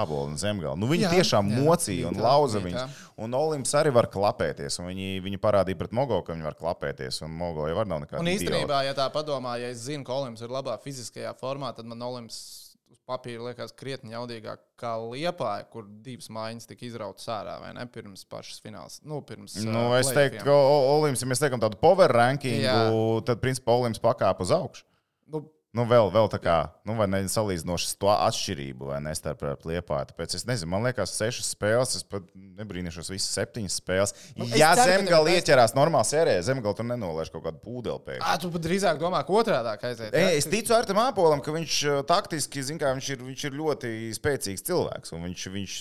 ābolu 0.00 0.30
un 0.30 0.38
zemgālu. 0.40 0.78
Nu, 0.80 0.88
viņi 0.90 1.06
Jā, 1.08 1.12
tiešām 1.18 1.50
jā, 1.50 1.60
mocīja 1.64 2.10
un 2.12 2.20
lauza 2.22 2.62
viņus. 2.62 3.00
Un 3.20 3.34
Olimps 3.36 3.74
arī 3.76 3.92
var 3.92 4.08
klapēties. 4.12 4.78
Viņi, 4.80 5.10
viņi 5.24 5.40
parādīja 5.42 5.76
pret 5.82 5.92
Mogo, 5.96 6.22
ka 6.24 6.32
viņi 6.32 6.46
var 6.46 6.56
klapēties. 6.56 7.20
Un 7.26 7.34
Mogo 7.36 7.66
jau 7.68 7.76
var 7.76 7.90
nav 7.90 8.00
nekāda. 8.06 8.22
Un 8.22 8.30
īstenībā, 8.32 8.84
ja 8.86 8.94
tā 8.96 9.10
padomā, 9.12 9.58
ja 9.60 9.68
es 9.74 9.82
zinu, 9.84 10.04
ka 10.08 10.14
Olimps 10.16 10.40
ir 10.46 10.52
labā 10.52 10.78
fiziskajā 10.80 11.34
formā, 11.40 11.74
tad 11.76 11.84
man 11.90 12.00
Olimps 12.06 12.69
uz 12.90 12.98
papīra 13.06 13.50
liekas 13.50 13.72
krietni 13.78 14.14
jaudīgāk 14.14 14.62
kā 14.80 14.94
Liepāja, 15.02 15.66
kur 15.70 15.86
divas 16.04 16.30
mājiņas 16.32 16.68
tika 16.70 16.86
izrautas 16.88 17.28
ārā 17.30 17.56
vai 17.62 17.70
ne 17.76 17.86
pirms 17.90 18.24
pašas 18.30 18.58
fināls. 18.64 18.98
Nu, 19.06 19.20
pirms, 19.26 19.56
Nu, 19.66 19.90
ā, 19.94 20.00
es 20.02 20.10
teiktu, 20.14 20.42
ka 20.46 20.56
Olimps, 20.96 21.22
ja 21.22 21.30
mēs 21.30 21.42
teikam 21.42 21.62
tādu 21.62 21.78
power 21.80 22.10
rankingu, 22.12 22.64
Jā. 22.66 22.84
tad 23.28 23.42
principā 23.44 23.76
Olimps 23.78 24.02
pakāpa 24.02 24.46
uz 24.46 24.54
augšu. 24.54 24.86
Nu, 25.30 25.44
Nu, 25.70 25.84
vēl, 25.86 26.08
vēl 26.10 26.26
tā 26.26 26.40
kā, 26.42 26.54
nu, 26.82 26.96
vai 26.98 27.06
ne 27.06 27.20
salīdzinoši 27.30 27.92
to 28.02 28.08
atšķirību, 28.10 28.88
vai 28.88 28.96
ne 29.04 29.12
starp 29.14 29.62
liepāju. 29.62 30.08
Tāpēc 30.08 30.32
es 30.34 30.42
nezinu, 30.48 30.72
man 30.72 30.82
liekas, 30.88 31.12
sešas 31.14 31.52
spēles, 31.54 31.92
es 31.94 32.06
pat 32.10 32.24
nebrīnīšos, 32.34 33.10
visas 33.12 33.36
septiņas 33.38 33.76
spēles. 33.78 34.14
Nu, 34.34 34.48
ja 34.58 34.72
zemgala 34.74 35.30
ieķerās 35.36 35.76
normālā 35.78 36.02
sērijā, 36.08 36.40
zemgala 36.48 36.74
tur 36.74 36.88
nenolaiž 36.88 37.30
kaut 37.30 37.44
kādu 37.44 37.62
pūdeli 37.62 38.02
pēkšņi. 38.08 38.26
ā, 38.26 38.40
tu 38.42 38.50
pat 38.50 38.64
drīzāk 38.66 38.98
domā, 38.98 39.20
ka 39.22 39.36
otrādi 39.38 39.70
aiziet. 39.92 40.10
E, 40.10 40.24
es 40.40 40.48
ticu 40.50 40.74
Artam 40.74 40.98
Apolam, 41.04 41.38
ka 41.46 41.54
viņš 41.54 41.78
taktiski, 42.10 42.66
zin, 42.66 42.82
kā, 42.82 42.90
viņš, 42.98 43.12
ir, 43.14 43.22
viņš 43.28 43.46
ir 43.46 43.56
ļoti 43.60 43.92
spēcīgs 44.18 44.66
cilvēks. 44.66 45.14
un 45.14 45.22
Viņš, 45.30 45.46
viņš 45.54 45.76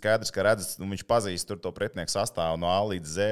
skaidrs, 0.00 0.34
ka 0.34 0.48
redz, 0.48 0.72
un 0.82 0.90
viņš 0.96 1.06
pazīst 1.06 1.46
tur 1.46 1.62
to 1.62 1.70
pretinieku 1.76 2.10
sastāvu 2.10 2.58
no 2.58 2.72
A 2.74 2.80
līdz 2.90 3.14
Z, 3.14 3.30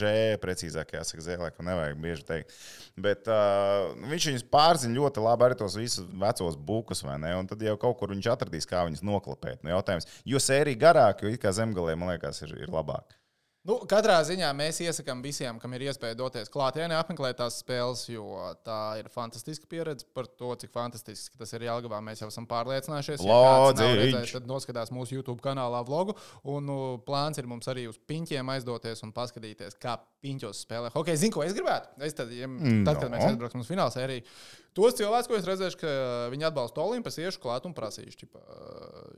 Ž, 0.00 0.16
precīzāk 0.40 0.96
jāsaka, 0.96 1.20
Z, 1.28 1.36
laikam 1.44 1.68
nevajag 1.68 2.00
bieži 2.00 2.24
teikt. 2.24 2.56
Bet 2.96 3.28
uh, 3.28 3.92
viņš 4.08 4.30
viņus 4.30 4.48
pārzina 4.52 4.96
ļoti 4.96 5.22
labi 5.24 5.41
arī 5.46 5.56
tos 5.60 5.76
visus 5.78 6.06
vecos 6.12 6.56
bukus, 6.56 7.02
vai 7.06 7.18
ne? 7.22 7.34
Un 7.38 7.46
tad 7.50 7.62
jau 7.64 7.76
kaut 7.80 7.98
kur 8.00 8.14
viņš 8.14 8.30
atradīs, 8.34 8.68
kā 8.70 8.84
viņus 8.88 9.02
noklapēt. 9.06 9.62
Nu, 9.64 9.74
jautājums, 9.76 10.08
jo 10.24 10.38
sērija 10.42 10.80
garāk, 10.88 11.22
jo 11.26 11.32
it 11.34 11.42
kā 11.42 11.52
zemgalē, 11.56 11.96
man 11.98 12.14
liekas, 12.14 12.42
ir, 12.46 12.54
ir 12.66 12.72
labāk. 12.72 13.18
Nu, 13.62 13.76
katrā 13.86 14.16
ziņā 14.26 14.48
mēs 14.58 14.80
iesakām 14.82 15.20
visiem, 15.22 15.54
kam 15.62 15.70
ir 15.76 15.84
iespēja 15.86 16.16
doties 16.18 16.48
klātienē, 16.50 16.96
apmeklēt 16.98 17.36
tās 17.38 17.60
spēles, 17.62 18.00
jo 18.10 18.24
tā 18.66 18.78
ir 18.98 19.06
fantastiska 19.14 19.68
pieredze 19.70 20.02
par 20.18 20.26
to, 20.26 20.48
cik 20.58 20.72
fantastiski 20.74 21.38
tas 21.38 21.52
ir 21.54 21.68
Jālgavā. 21.68 22.00
Mēs 22.02 22.24
jau 22.24 22.26
esam 22.32 22.48
pārliecinājušies. 22.50 23.22
Ja 23.22 23.36
nav 23.36 23.68
Lodziņš. 23.68 23.94
redzējis, 24.00 24.32
tad 24.34 24.48
noskatās 24.50 24.90
mūsu 24.90 25.14
YouTube 25.20 25.38
kanālā 25.46 25.84
vlogu. 25.86 26.16
Un 26.42 26.66
nu, 26.66 26.78
plāns 27.06 27.38
ir 27.38 27.46
mums 27.46 27.70
arī 27.70 27.86
uz 27.86 28.00
piņķiem 28.10 28.50
aizdoties 28.56 29.06
un 29.06 29.14
paskatīties, 29.14 29.78
kā 29.78 29.94
piņķos 30.26 30.64
spēlē. 30.66 30.90
Ok, 30.98 31.12
zinu, 31.14 31.36
ko 31.38 31.46
es 31.46 31.54
gribētu. 31.54 31.94
Es 32.02 32.18
tad, 32.18 32.34
ja, 32.34 32.50
tad 32.50 32.98
kad 32.98 33.06
No. 33.06 33.14
mēs 33.14 33.28
aizbrauksim 33.30 33.62
uz 33.62 33.70
fināla 33.70 33.94
sēriju, 33.94 34.26
tos 34.76 34.94
cilvēkus, 34.98 35.28
ko 35.28 35.36
es 35.38 35.46
redzēšu, 35.48 35.78
ka 35.82 35.92
viņi 36.32 36.46
atbalsta 36.48 36.80
Olimpijas, 36.84 37.18
iešu 37.20 37.40
klāt 37.42 37.66
un 37.68 37.74
prasīšu, 37.76 38.16
ķipa, 38.22 38.40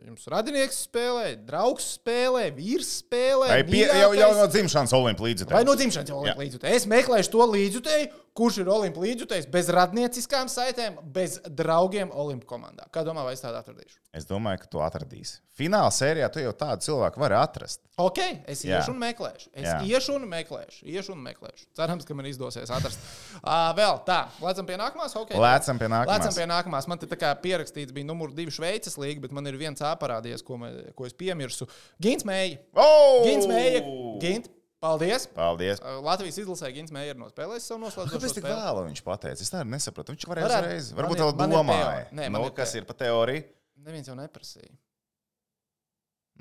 jums 0.09 0.27
radinieks 0.33 0.81
spēlē, 0.89 1.27
draugs 1.47 1.93
spēlē, 1.99 2.49
vīrs 2.57 2.91
spēlē. 3.05 3.51
Ai, 3.55 3.63
pie, 3.69 3.85
jau, 3.87 3.95
jau 3.95 4.11
mīļākais- 4.15 4.41
no 4.43 4.47
dzimšanas 4.51 4.97
Olimpijas 4.99 5.29
līdzekļu. 5.29 5.57
Vai 5.59 5.65
no 5.69 5.75
dzimšanas 5.79 6.11
jau 6.15 6.25
ir 6.27 6.35
līdzjutēji? 6.43 6.75
Es 6.81 6.87
meklēšu 6.91 7.31
to 7.37 7.47
līdzjutēju, 7.55 8.11
kurš 8.35 8.57
ir 8.65 8.69
Olimpijas 8.71 9.05
līdzjutējs 9.05 9.47
bez 9.53 9.69
radnieciskām 9.71 10.49
saitēm, 10.51 10.97
bez 11.15 11.37
draugiem 11.47 12.11
Olimpijas 12.11 12.51
komandā. 12.51 12.89
Kā 12.95 13.05
domā, 13.07 13.23
vai 13.27 13.37
es 13.37 13.43
tādu 13.45 13.61
atradīšu? 13.61 14.01
Es 14.15 14.27
domāju, 14.27 14.65
ka 14.65 14.71
tu 14.73 14.83
atradīsi. 14.83 15.39
Fināla 15.55 15.91
sērijā 15.95 16.27
tu 16.35 16.43
jau 16.43 16.51
tādu 16.59 16.83
cilvēku 16.83 17.21
vari 17.23 17.37
atrast. 17.39 17.81
Ok, 18.03 18.19
es 18.51 18.65
Jā. 18.67 18.81
iešu 18.81 18.91
un 18.91 18.99
meklēšu. 18.99 19.51
Es 19.55 19.69
Jā. 19.69 19.77
iešu 19.87 20.17
un 20.17 20.27
meklēšu. 20.31 20.81
Iešu 20.91 21.15
un 21.15 21.21
meklēšu. 21.23 21.69
Cerams, 21.79 22.07
ka 22.09 22.17
man 22.19 22.27
izdosies 22.27 22.73
atrast. 22.75 22.99
Uh, 23.39 23.71
vēl 23.79 24.01
tā, 24.09 24.25
lecam 24.43 24.67
pie 24.67 24.79
nākamās. 24.83 25.15
Okay. 25.21 25.39
Lēcam 25.39 25.79
pie 25.79 25.91
nākamās. 25.93 26.25
Lēcam 26.27 26.35
pie 26.41 26.49
nākamās. 26.51 26.89
Man 26.91 26.99
te 26.99 27.07
tā 27.11 27.19
kā 27.21 27.31
pierakstīts 27.39 27.95
bija 27.95 28.11
numur 28.11 28.35
divi 28.35 28.51
Šveices 28.55 28.99
līga, 28.99 29.23
bet 29.29 29.37
man 29.37 29.47
ir 29.47 29.59
viens 29.61 29.79
āparādies, 29.79 30.43
ko, 30.43 30.59
me- 30.59 30.91
ko 30.99 31.07
es 31.07 31.15
piemirsu. 31.15 31.71
Gins 32.03 32.27
Mēja. 32.27 32.59
Oh! 32.75 33.23
Gins 33.29 33.47
Mēja. 33.47 33.85
Gint, 34.23 34.51
paldies. 34.85 35.27
Paldies! 35.35 35.83
Uh, 35.83 35.99
Latvijas 36.05 36.39
izlasē 36.45 36.71
Gins 36.77 36.93
ir 36.93 37.19
nospēlējis 37.21 37.69
savu 37.71 37.83
noslēdzošo 37.87 38.19
Kāpēc 38.19 38.37
tik 38.37 38.45
spēli. 38.45 38.61
vēlu 38.61 38.87
viņš 38.91 39.03
pateica? 39.09 39.47
Es 39.47 39.53
tādu 39.53 39.73
nesapratu. 39.73 40.15
Viņš 40.15 40.29
varēja 40.31 40.49
Varētu- 40.51 40.71
uzreiz. 40.71 40.93
Varbūt 41.01 41.23
vēl 41.25 41.35
domāja. 41.41 42.07
Nē, 42.13 42.31
nu, 42.31 42.45
ir 42.47 42.57
kas 42.57 42.77
ir 42.79 42.87
pa 42.89 42.97
teoriju? 43.01 43.47
Neviens 43.85 44.09
jau 44.09 44.17
neprasīja. 44.19 44.73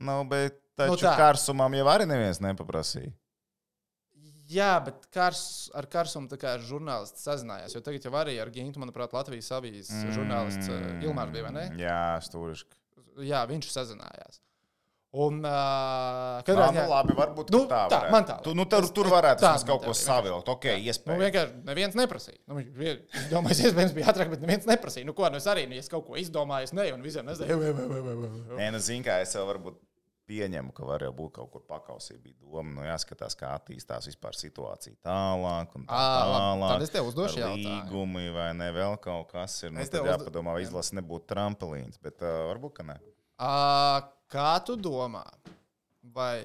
Nu, 0.03 0.21
bet 0.29 0.59
taču 0.79 1.05
tā. 1.05 1.17
kārsumam 1.17 1.73
jau 1.77 1.89
arī 1.91 2.07
neviens 2.09 2.41
nepaprasīja. 2.43 3.13
Jā, 4.53 4.73
bet 4.83 5.05
kars, 5.13 5.71
ar 5.73 5.87
Karsumu 5.89 6.27
tā 6.29 6.37
kā 6.37 6.57
žurnālists 6.61 7.23
sazinājās. 7.25 7.73
Jo 7.73 7.81
tagad 7.85 8.03
jau 8.05 8.11
arī 8.19 8.35
ar 8.43 8.51
Gintu, 8.53 8.81
manuprāt, 8.81 9.13
Latvijas 9.15 9.49
avīzes 9.55 9.93
mm. 9.95 10.15
žurnālists 10.17 10.69
uh, 10.69 10.81
Ilmārs 11.05 11.31
bija, 11.33 11.45
vai 11.47 11.53
ne? 11.55 11.63
Jā, 11.79 12.19
stūrišķi. 12.27 12.77
Jā, 13.29 13.43
viņš 13.49 13.69
sazinājās. 13.71 14.41
Un, 15.13 15.43
uh, 15.45 16.39
katrā 16.41 16.71
nu, 16.71 16.73
ziņā, 16.73 16.83
labi, 16.89 17.13
varbūt 17.13 17.51
Nu, 17.53 17.59
nu, 17.61 17.67
tā, 17.69 17.83
tā, 17.91 17.99
man 18.09 18.25
tā 18.25 18.39
Tu, 18.41 18.55
nu, 18.57 18.65
tur, 18.65 18.87
tur 18.97 19.11
varētu 19.13 19.45
tā 19.45 19.51
kaut 19.69 19.85
ko 19.85 19.93
savilkt. 19.93 20.49
Ok, 20.49 20.65
nu, 20.71 20.87
iespējams. 20.89 21.21
vienkārši 21.27 21.59
neviens 21.69 21.97
neprasīja. 21.99 22.39
Nu, 22.49 22.57
es 22.57 23.27
domāju, 23.29 23.53
es 23.53 23.61
iespējams 23.67 23.93
bija 23.93 24.09
ātrāk, 24.09 24.33
bet 24.33 24.41
neviens 24.41 24.65
neprasīja. 24.65 25.05
Nu, 25.05 25.13
ko, 25.13 25.29
nu, 25.29 25.37
es 25.37 25.45
arī, 25.53 25.67
nu, 25.69 25.77
ja 25.77 25.85
es 25.85 25.91
kaut 25.91 26.07
ko 26.07 26.17
izdomāju, 26.17 26.65
es 26.65 26.73
neju, 26.73 26.97
un 26.97 27.05
visiem 27.05 27.29
nezinu. 27.29 27.61
Nē, 28.57 28.71
nu, 28.73 28.81
zini, 28.81 29.05
kā 29.05 29.19
es 29.21 29.37
jau 29.37 29.45
varbūt 29.51 29.77
pieņemu, 30.29 30.73
ka 30.73 30.85
var 30.87 31.03
jau 31.05 31.13
būt 31.13 31.33
kaut 31.37 31.51
kur 31.53 31.63
pakausī 31.67 32.17
bija 32.17 32.39
doma. 32.41 32.73
Nu, 32.79 32.85
jāskatās, 32.87 33.37
kā 33.37 33.53
attīstās 33.57 34.09
vispār 34.09 34.37
situācija 34.39 34.97
tālāk. 35.05 35.73
Tā 35.77 36.03
tālāk. 36.25 36.67
tad 36.73 36.85
es 36.85 36.93
tev 36.93 37.09
uzdošu 37.11 37.41
jautājumu. 37.43 37.69
Līgumi 37.69 38.29
vai 38.33 38.49
ne, 38.57 38.73
vēl 38.75 38.97
kaut 39.03 39.29
kas 39.33 39.61
ir. 39.65 39.75
Nu, 39.75 39.85
tad 39.85 40.09
jāpadomā, 40.09 40.55
vai 40.57 40.65
izlase 40.65 40.97
nebūtu 40.97 41.29
trampelīns. 41.35 42.01
Bet 42.01 42.23
uh, 42.23 42.47
varbūt, 42.49 42.79
ka 42.79 42.87
ne. 42.93 42.97
Uh, 43.43 43.99
kā 44.31 44.51
tu 44.63 44.77
domā, 44.79 45.23
vai 46.15 46.37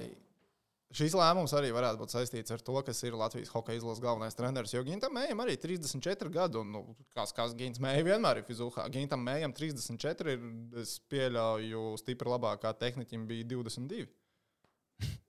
šis 0.95 1.13
lēmums 1.15 1.53
arī 1.55 1.69
varētu 1.71 2.01
būt 2.01 2.13
saistīts 2.15 2.51
ar 2.51 2.63
to, 2.65 2.75
kas 2.83 2.99
ir 3.05 3.15
Latvijas 3.15 3.51
hokeja 3.53 3.79
izlases 3.79 4.03
galvenais 4.03 4.35
treneris? 4.35 4.73
Jo 4.73 4.81
Gintam 4.83 5.13
Mējam 5.15 5.43
arī 5.45 5.55
34 5.61 6.33
gadi, 6.33 6.59
un 6.59 6.73
nu, 6.75 6.81
kāds, 7.15 7.31
kāds 7.37 7.55
Gins 7.59 7.79
Mēja 7.83 8.03
vienmēr 8.09 8.41
ir 8.41 8.47
fizūhā. 8.49 8.89
Gintam 8.91 9.23
Mējam 9.23 9.55
34 9.55 10.35
ir, 10.35 10.45
es 10.81 10.97
pieļauju, 11.13 11.85
stipri 12.01 12.33
labākā 12.33 12.73
tehniķim 12.83 13.29
bija 13.29 13.47
22. 13.55 14.09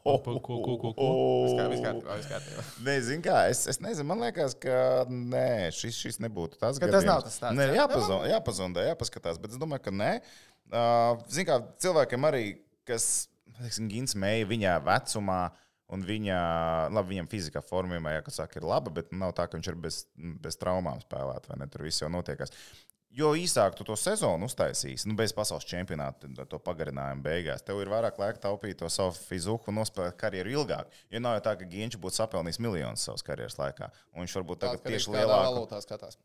Ko, 0.00 0.14
ko, 0.24 0.38
ko, 0.40 0.76
ko, 0.80 0.90
ko? 0.96 1.06
Viss 1.44 1.82
kā- 1.82 1.92
kārtībā, 1.92 2.14
viss 2.16 2.30
kārtībā. 2.30 2.62
Nē, 2.86 2.94
zinu, 3.04 3.22
kā 3.26 3.40
es, 3.52 3.66
es 3.68 3.80
nezinu. 3.84 4.06
Man 4.08 4.22
liekas, 4.24 4.54
ka 4.56 5.04
nē, 5.12 5.68
šis, 5.76 5.98
šis 6.06 6.20
nebūtu 6.24 6.56
tas. 6.56 6.78
Tas 6.78 6.80
gadījums. 6.80 7.08
nav 7.10 7.24
tas 7.26 7.36
stāsts, 7.36 7.58
Nē, 7.58 7.66
jā? 7.68 7.82
jāpazon, 7.82 8.24
jāpazonda, 8.30 8.86
jāpaskatās. 8.88 9.40
Bet 9.42 9.52
es 9.52 9.60
domāju, 9.60 9.84
ka 9.88 9.92
nē. 9.92 10.12
Uh, 10.70 11.20
Zinu, 11.28 11.48
kā 11.50 11.58
cilvēkiem 11.84 12.24
arī, 12.30 12.44
kas, 12.88 13.28
teiksim, 13.60 13.90
Gins 13.92 14.16
Meija 14.16 14.48
viņā 14.48 14.78
vecumā. 14.88 15.42
Un 15.90 16.04
viņa, 16.06 16.34
labi, 16.94 17.16
viņam 17.16 17.26
fizikā 17.32 17.60
formā, 17.66 18.12
ja 18.14 18.20
kas 18.22 18.36
saka, 18.38 18.60
ir 18.60 18.66
laba, 18.70 18.92
bet 18.94 19.08
nav 19.10 19.32
tā, 19.34 19.48
ka 19.50 19.58
viņš 19.58 19.68
ir 19.72 19.78
bez, 19.82 19.96
bez 20.38 20.54
traumām 20.56 21.00
spēlēt, 21.02 21.48
vai 21.50 21.56
ne? 21.58 21.66
Tur 21.66 21.82
viss 21.82 21.98
jau 22.00 22.06
notiekās. 22.14 22.52
Jo 23.10 23.32
īsāk 23.34 23.74
tu 23.74 23.82
to 23.82 23.96
sezonu 23.98 24.46
uztaisīsi, 24.46 25.08
nu, 25.10 25.16
bez 25.18 25.32
pasaules 25.34 25.66
čempionāta, 25.66 26.28
tad 26.30 26.46
to 26.52 26.60
pagarinājumu 26.62 27.24
beigās, 27.24 27.64
tev 27.66 27.80
ir 27.82 27.90
vairāk 27.90 28.20
laika 28.22 28.38
taupīt 28.44 28.78
to 28.78 28.90
savu 28.92 29.16
fiziku 29.18 29.72
un 29.72 29.80
nospēlēt 29.80 30.14
karjeru 30.20 30.52
ilgāk. 30.60 30.92
Jo 31.10 31.22
nav 31.24 31.40
jau 31.40 31.42
tā, 31.48 31.56
ka 31.58 31.66
Ginčs 31.72 31.98
būtu 31.98 32.20
sapelnījis 32.20 32.60
miljonus 32.62 33.08
savas 33.08 33.26
karjeras 33.26 33.58
laikā. 33.58 33.90
Un 34.14 34.22
viņš 34.22 34.36
varbūt 34.38 34.62
tagad 34.62 34.84
ka 34.84 34.94
tieši 34.94 35.10
kādā 35.10 35.24
lielāku. 35.24 35.48
valūtā 35.48 35.82
skatās. 35.82 36.20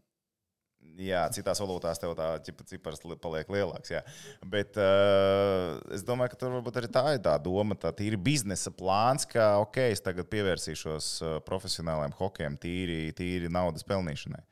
Jā, 0.95 1.25
citās 1.33 1.59
valūtās 1.59 1.99
tev 1.99 2.13
tā 2.15 2.27
cipars 2.69 3.01
li- 3.03 3.17
paliek 3.19 3.49
lielāks. 3.51 3.89
Jā. 3.91 4.03
Bet 4.47 4.77
uh, 4.79 5.81
es 5.91 6.05
domāju, 6.07 6.31
ka 6.35 6.39
tur 6.39 6.53
varbūt 6.53 6.77
arī 6.79 6.91
tā 6.93 7.03
ir 7.17 7.23
tā 7.25 7.33
doma, 7.41 7.75
tā 7.75 7.91
ir 8.05 8.15
biznesa 8.21 8.71
plāns, 8.71 9.25
ka 9.27 9.55
ok, 9.65 9.81
es 9.89 10.05
tagad 10.05 10.29
pievērsīšos 10.31 11.09
uh, 11.25 11.33
profesionālajiem 11.49 12.15
hokejem, 12.21 12.59
tīri, 12.61 12.99
tīri 13.17 13.49
naudas 13.51 13.83
pelnīšanai. 13.89 14.45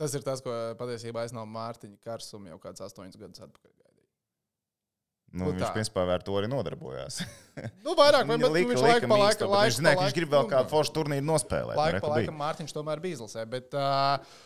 Tas 0.00 0.14
ir 0.16 0.24
tas, 0.26 0.42
ko 0.42 0.52
patiesībā 0.78 1.22
es 1.26 1.34
no 1.34 1.44
Mārtiņa 1.46 2.00
Karsuma 2.02 2.50
jau 2.50 2.58
kādus 2.62 2.82
astoņus 2.88 3.18
gadus 3.20 3.44
atpakaļ 3.44 3.70
gaidīju. 3.70 4.08
Nu, 5.34 5.44
Nu 5.44 5.52
viņš 5.52 5.64
tā. 5.64 5.70
principā 5.74 6.06
ar 6.14 6.22
to 6.26 6.34
arī 6.38 6.50
nodarbojās. 6.50 7.20
Nu, 7.84 7.94
vairāk 7.98 8.26
vai 8.26 8.38
mazāk 8.38 8.70
viņš 8.72 8.82
laika 8.82 9.10
pa 9.10 9.18
mīksto, 9.20 9.46
laika, 9.50 9.68
Viņš 9.68 9.78
zināja, 9.78 9.98
ka 10.00 10.06
viņš 10.08 10.16
grib 10.18 10.32
vēl 10.34 10.46
nu, 10.46 10.50
kādu 10.50 10.72
foršu 10.72 10.94
turnīru 10.96 11.26
nospēlēt. 11.28 11.78
Laika 11.78 12.02
pa 12.02 12.12
laikam 12.16 12.38
Mārtiņš 12.42 12.74
tomēr 12.74 13.02
bija 13.04 13.20
izlasē. 13.20 13.44
Bet, 13.50 13.76
uh, 13.78 14.38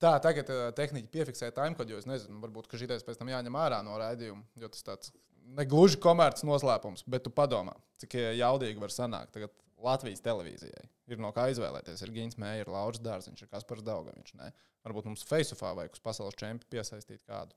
tā, 0.00 0.14
tagad 0.24 0.52
uh, 0.54 0.62
tehniķi 0.76 1.12
piefiksēja 1.12 1.56
timekodu, 1.56 1.92
jo 1.92 2.00
es 2.00 2.08
nezinu, 2.08 2.40
varbūt 2.44 2.72
šitais 2.80 3.04
pēc 3.04 3.20
tam 3.20 3.32
jāņem 3.32 3.58
ārā 3.60 3.82
no 3.84 4.00
raidījuma. 4.00 4.46
Jo 4.60 4.72
tas 4.72 4.86
tāds 4.86 5.12
negluži 5.56 6.00
komerces 6.00 6.46
noslēpums, 6.46 7.04
bet 7.10 7.24
tu 7.26 7.32
padomā, 7.34 7.74
cik 8.00 8.16
jaudīgi 8.38 8.80
var 8.80 8.94
sanākt. 8.94 9.34
Tagad 9.36 9.52
Latvijas 9.84 10.20
televīzijai 10.24 10.84
ir 11.10 11.20
no 11.22 11.30
kā 11.36 11.48
izvēlēties. 11.52 12.02
Ir 12.04 12.12
Gins 12.14 12.36
Mēja, 12.40 12.64
ir 12.64 12.70
Lauris 12.72 13.00
Dārziņš, 13.04 13.42
ir 13.46 13.50
Kaspars 13.52 13.84
Daugaviņš. 13.86 14.34
Ne? 14.40 14.50
Varbūt 14.86 15.08
mums 15.10 15.24
Faceofā 15.28 15.72
vajag 15.78 15.96
uz 15.96 16.02
pasaules 16.04 16.36
čempionu 16.40 16.70
piesaistīt 16.72 17.22
kādu. 17.28 17.56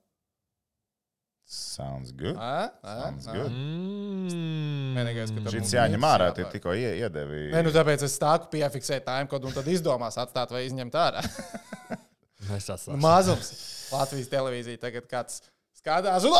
Sounds 1.43 2.13
good. 2.15 2.37
Ā? 2.39 2.69
Ā? 2.79 2.93
Sounds 3.01 3.25
Ā? 3.27 3.33
good. 3.35 3.51
Mm. 3.51 4.93
Vienīgais, 4.95 5.33
ka 5.35 5.43
mums 5.43 5.73
jāņem 5.75 6.05
ārā, 6.07 6.29
jāpērk. 6.31 6.53
tikko 6.55 6.75
ie- 6.79 6.93
iedevi. 7.03 7.41
Nē, 7.51 7.63
nu 7.67 7.73
tāpēc 7.75 8.05
es 8.07 8.15
stāstu 8.15 8.47
piefiksēt 8.53 9.03
timekodu 9.03 9.49
un 9.51 9.57
tad 9.57 9.67
izdomās 9.67 10.15
atstāt 10.23 10.55
vai 10.55 10.63
izņemt 10.69 10.95
ārā. 10.95 11.23
Mazums. 13.03 13.51
Latvijas 13.93 14.31
televīzija 14.31 14.79
tagad 14.81 15.05
kāds 15.11 15.41
skatās, 15.79 16.25
un 16.29 16.35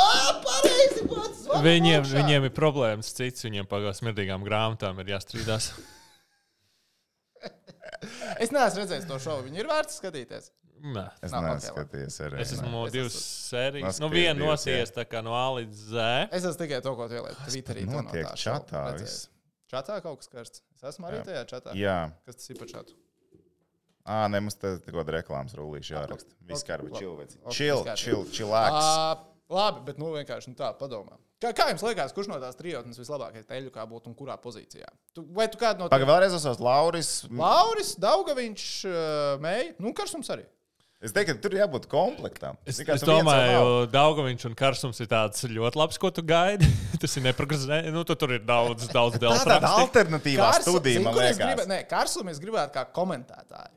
pareizi 0.46 1.06
pats! 1.10 1.44
Viņiem, 1.64 2.00
augšā!" 2.02 2.18
viņiem 2.20 2.48
ir 2.50 2.54
problēmas 2.56 3.12
cits, 3.18 3.44
viņiem 3.48 3.68
pagās 3.70 4.00
smirdīgām 4.04 4.46
grāmatām 4.48 5.00
ir 5.04 5.14
jāstrīdās. 5.16 5.72
Es 8.44 8.52
neesmu 8.52 8.82
redzējis 8.84 9.08
to 9.08 9.18
šovu. 9.24 9.46
Viņu 9.48 9.62
ir 9.64 9.68
vērts 9.70 10.00
skatīties. 10.02 10.50
Nē. 10.84 11.04
Es 11.24 11.32
Nav 11.32 11.46
neesmu 11.46 11.70
skatījies 11.72 12.18
arī. 12.26 12.40
Es 12.44 12.50
esmu 12.58 12.68
nē. 12.68 12.72
no 12.74 12.82
divas 12.92 13.16
sērijas. 13.48 14.00
Nu, 14.04 14.10
viena 14.12 14.36
nosies 14.40 14.92
tā 14.92 15.06
kā 15.08 15.22
no 15.24 15.36
A 15.38 15.46
līdz 15.60 15.84
Z. 15.94 16.08
Es 16.36 16.44
esmu 16.44 16.60
tikai 16.66 16.82
to, 16.84 16.92
ko 17.00 17.08
tu 17.08 17.16
ieliec 17.20 17.38
Twitterī. 17.46 17.86
to 17.88 17.94
no 17.94 18.02
Notiek 18.04 18.28
šova 18.36 18.60
čatā. 18.68 18.84
Čatā 19.72 20.02
kaut 20.04 20.20
kas 20.20 20.32
karsts. 20.34 20.64
Es 20.76 20.84
esmu 20.92 21.08
arī 21.08 21.22
Jā. 21.22 21.24
tajā 21.30 21.44
čatā. 21.54 21.76
Jā, 21.80 21.98
Kas 22.28 22.42
tas 22.42 22.52
ir 22.52 22.60
pa 22.60 22.68
čatu? 22.74 22.98
Ā, 24.04 24.26
ne, 24.28 24.40
mums 24.44 24.58
te 24.60 24.74
kaut 24.84 24.98
kāda 25.00 25.14
reklāmas 25.22 25.54
rullīša 25.56 25.94
jāraksta. 25.96 26.34
Chill, 26.34 26.50
viss 26.50 26.66
kārtībā. 26.68 27.96
chill, 28.00 28.26
chillax. 28.36 28.80
Ā, 28.84 29.14
Labi, 29.54 29.84
bet 29.86 30.00
nu 30.02 30.10
vienkārši 30.16 30.52
nu, 30.52 30.58
tā 30.60 30.72
padomā. 30.80 31.16
Kā, 31.44 31.52
kā 31.56 31.66
jums 31.70 31.84
liekas, 31.84 32.14
kurš 32.16 32.30
no 32.32 32.38
tās 32.40 32.56
trijotnes 32.56 32.98
vislabākais 33.00 33.46
teļu 33.48 33.72
kā 33.76 33.84
būtu 33.88 34.10
un 34.12 34.16
kurā 34.16 34.38
pozīcijā? 34.40 34.88
Tu, 35.16 35.24
vai 35.36 35.50
tu 35.52 35.60
kādu 35.62 35.84
no 35.84 35.90
Pagaid, 35.92 36.08
vēlreiz 36.08 36.36
uzsākt 36.38 36.64
Lauris. 36.64 37.10
Lauris, 37.30 37.94
Daugaviņš, 38.00 38.68
Mēja, 39.44 39.74
nu 39.84 39.92
Karsums 39.96 40.32
arī. 40.34 40.46
Es 41.04 41.12
teiktu, 41.12 41.36
ka 41.36 41.44
tur 41.44 41.56
jābūt 41.58 41.86
komplektam. 41.92 42.56
Es, 42.64 42.80
es 42.80 42.88
nav. 43.04 43.10
domāju, 43.10 43.72
Daugaviņš 43.92 44.46
un 44.48 44.56
Karsums 44.56 45.04
ir 45.04 45.10
tāds 45.12 45.44
ļoti 45.52 45.80
labs, 45.82 46.00
ko 46.00 46.14
tu 46.16 46.24
gaidi. 46.24 46.64
Tas 47.04 47.20
ir 47.20 47.26
neprognozējams. 47.28 47.92
Nu, 47.92 48.06
tu 48.08 48.16
tur 48.16 48.38
ir 48.40 48.46
daudz, 48.48 48.88
daudz 48.88 49.20
Tā 49.20 49.36
ir 49.36 49.44
tāda 49.52 49.74
alternatīvā 49.84 50.50
studija, 50.64 51.02
zini, 51.02 51.04
man 51.10 51.20
es 51.20 51.36
liekas. 51.36 51.42
gribētu- 51.44 51.72
Nē, 51.76 51.82
Karsum 51.92 52.32
es 52.32 52.40
gribētu 52.40 52.78
kā 52.80 52.86
komentētāju. 52.96 53.76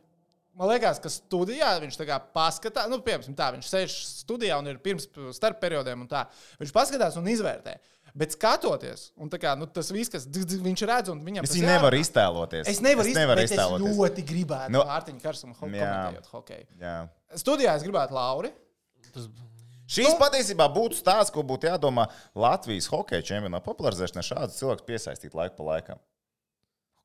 Man 0.57 0.71
liekas, 0.71 0.97
ka 1.05 1.11
studijā 1.13 1.75
viņš 1.83 1.99
tā 2.01 2.07
kā 2.09 2.17
paskatās, 2.33 2.89
nu, 2.89 2.97
piemēram, 3.05 3.35
tā, 3.37 3.51
viņš 3.53 3.67
sēž 3.69 3.97
studijā 4.23 4.57
un 4.57 4.71
ir 4.71 4.79
pirms 4.81 5.05
starp 5.37 5.59
periodiem 5.61 6.01
un 6.01 6.09
tā. 6.09 6.23
Viņš 6.63 6.73
paskatās 6.73 7.19
un 7.21 7.29
izvērtē. 7.29 7.75
Bet 8.17 8.33
skatoties, 8.33 9.11
un 9.21 9.29
tā 9.29 9.37
kā, 9.37 9.51
nu, 9.61 9.67
tas 9.69 9.91
viss, 9.93 10.09
kas 10.09 10.25
dz- 10.25 10.47
dz- 10.49 10.63
viņš 10.65 10.85
redz, 10.89 11.11
un 11.13 11.19
viņam 11.21 11.45
Es 11.45 11.51
tas 11.51 11.59
viņu 11.59 11.67
jārunā. 11.67 11.75
nevaru 11.77 11.99
iztēloties. 12.01 12.71
Es 12.73 12.81
nevaru, 12.81 13.11
es 13.13 13.19
nevaru 13.19 13.43
iztēloties. 13.45 13.91
Es 13.93 13.99
ļoti 14.01 14.25
gribētu 14.31 14.73
Nu, 14.73 14.79
no 14.81 14.85
Mārtiņa 14.89 15.21
Karsuma 15.21 15.53
ho 15.53 15.67
komentējot 15.67 16.31
hokeju. 16.33 16.67
Jā. 16.81 16.95
Studijā 17.37 17.77
es 17.77 17.85
gribētu 17.85 18.17
Lauri. 18.17 18.53
Šīs 19.87 20.09
Nu- 20.09 20.17
patiesībā 20.19 20.67
būtu 20.73 20.97
stāsts, 20.97 21.31
ko 21.31 21.45
būtu 21.47 21.69
jādomā 21.69 22.09
Latvijas 22.35 22.89
hokeja 22.91 23.21
čempionāta 23.23 23.63
popularizēšanai 23.69 24.25
šādus 24.33 24.57
cilvēkus 24.59 24.87
piesaistīt 24.89 25.35
laiku 25.37 25.57
pa 25.61 25.69
laikam. 25.69 26.01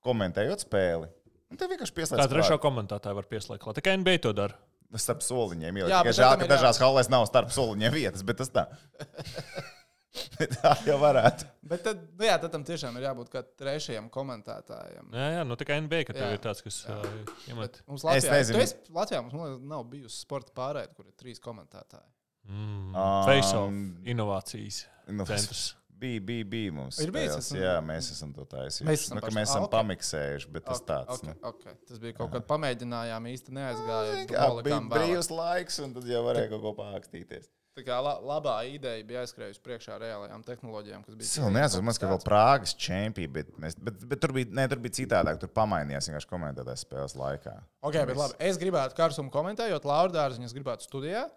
Komentējot 0.08 0.64
spēli. 0.66 1.10
Un 1.52 1.60
te 1.60 1.68
vienkārši 1.68 1.92
Kā 1.94 2.00
pieslēdz 2.00 2.32
trešo 2.32 2.58
komentātāju 2.64 3.18
var 3.20 3.28
pieslēgt. 3.28 3.68
Tikai 3.82 3.98
NBA 4.00 4.18
to 4.24 4.32
dara. 4.38 4.56
starp 5.00 5.22
soliņiem. 5.24 5.82
Tikai 5.84 6.04
bet 6.08 6.16
žēl, 6.18 6.34
ka 6.40 6.48
ir 6.48 6.52
dažās 6.52 6.80
halēs 6.82 7.10
nav 7.12 7.26
starp 7.30 7.52
soliņiem 7.56 7.94
vietas, 7.96 8.24
bet 8.28 8.40
tas 8.42 8.50
tā. 8.52 8.66
tā 10.62 10.72
jau 10.88 10.98
varētu. 11.00 11.46
Bet 11.72 11.84
tad, 11.86 12.02
nu, 12.20 12.26
jā, 12.28 12.36
tad 12.42 12.52
tam 12.56 12.64
tiešām 12.68 12.98
ir 13.00 13.06
jābūt 13.08 13.30
kā 13.32 13.44
trešajam 13.62 14.10
komentētājam. 14.12 15.08
Jā, 15.16 15.28
jā, 15.38 15.44
nu 15.48 15.56
tikai 15.60 15.78
NBA, 15.86 16.02
ka 16.10 16.16
tev 16.18 16.26
Jā. 16.28 16.32
ir 16.36 16.42
tāds, 16.44 16.64
kas 16.66 16.82
uh, 16.92 17.06
iemet. 17.48 17.80
Mums 17.88 18.04
Latvijā, 18.08 18.34
nezinu. 18.42 18.58
tu 18.60 18.66
esi- 18.66 18.96
Latvijā 18.98 19.22
mums 19.24 19.36
liekas, 19.38 19.62
nav 19.72 19.86
bijusi 19.92 20.20
sporta 20.26 20.52
pārēde, 20.58 20.92
kur 20.98 21.08
ir 21.08 21.16
trīs 21.20 21.40
komentētāji. 21.44 22.08
Mm, 22.52 22.96
Um, 22.98 23.24
Face-off, 23.28 23.76
inovācijas 24.12 24.82
Nu, 25.14 25.24
centrs. 25.30 25.76
Bija, 26.02 26.20
bija, 26.26 26.46
bija 26.50 26.72
mums. 26.74 26.98
Ir 27.04 27.12
bijis, 27.14 27.36
esam- 27.38 27.60
Jā, 27.62 27.76
mēs 27.86 28.08
esam 28.16 28.32
to 28.34 28.42
taisījuši. 28.50 28.88
Mēs 28.90 29.04
esam 29.06 29.20
nu, 29.20 29.22
paši- 29.28 29.36
mēs 29.38 29.50
esam 29.52 29.62
Ah, 29.62 29.68
ok. 29.68 29.72
pamiksējuši, 29.78 30.52
bet 30.56 30.66
tas 30.66 30.80
Ok, 30.82 30.88
tāds. 30.90 31.20
ok, 31.20 31.24
nu. 31.28 31.36
ok. 31.52 31.64
Tas 31.92 32.00
bija 32.02 32.14
kaut 32.18 32.32
kad 32.34 32.48
pamēģinājām, 32.50 33.28
īsti 33.36 33.54
neaizgāja. 33.54 34.14
Jā, 34.16 34.28
bija 34.32 34.48
nolikām 34.50 34.90
vēlāk. 34.90 34.96
brīvs 34.98 35.30
laiks, 35.38 35.80
un 35.84 35.94
tad 35.94 36.04
jau 36.10 36.24
varēja 36.26 36.50
kaut 36.50 36.62
ko 36.66 36.74
pārakstīties. 36.82 37.50
Tā 37.78 37.86
kā 37.88 38.02
la, 38.04 38.18
labā 38.20 38.56
ideja 38.68 39.04
bija 39.08 39.22
aizskrējusi 39.24 39.62
priekšā 39.64 39.96
reālajām 40.02 40.42
tehnoloģijām, 40.44 41.06
kas 41.06 41.16
bija. 41.16 41.24
Es 41.30 41.38
vēl 41.40 41.54
neatceros, 41.56 42.00
ka 42.02 42.08
vēl 42.10 42.20
Prāgas 42.26 42.74
čempions, 42.76 43.32
bet, 43.32 43.54
mēs, 43.62 43.76
bet, 43.80 44.02
bet 44.10 44.20
tur, 44.20 44.34
bija, 44.34 44.50
ne, 44.52 44.68
tur 44.68 44.78
bija 44.84 44.98
citādāk. 44.98 45.40
Tur 45.40 45.48
pamainījās 45.56 46.10
vienkārši 46.10 46.28
komentētājs 46.34 46.84
spēles 46.84 47.16
laikā. 47.16 47.54
Ok, 47.82 47.94
bet 48.10 48.18
labi. 48.18 48.34
Es 48.40 48.58
gribētu 48.58 48.94
karsumu 48.98 49.32
komentējot, 49.32 49.86
Laura 49.86 50.12
Dārziņa, 50.12 50.50
es 50.50 50.54
gribētu 50.58 50.84
studijā. 50.90 51.30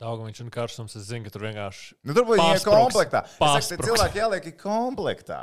Daudzpusīgais 0.00 0.40
un 0.46 0.50
karstums. 0.54 0.94
Es 0.96 1.08
zinu, 1.10 1.24
ka 1.26 1.30
tur 1.34 1.42
vienkārši. 1.44 1.94
Nu, 2.08 2.14
tur 2.16 2.24
bija 2.24 2.40
Pārspruks. 2.40 2.72
komplektā. 2.72 3.20
Ka 3.38 3.60
cilvēki 3.84 4.20
jāliek 4.22 4.46
ir 4.48 4.56
komplektā. 4.60 5.40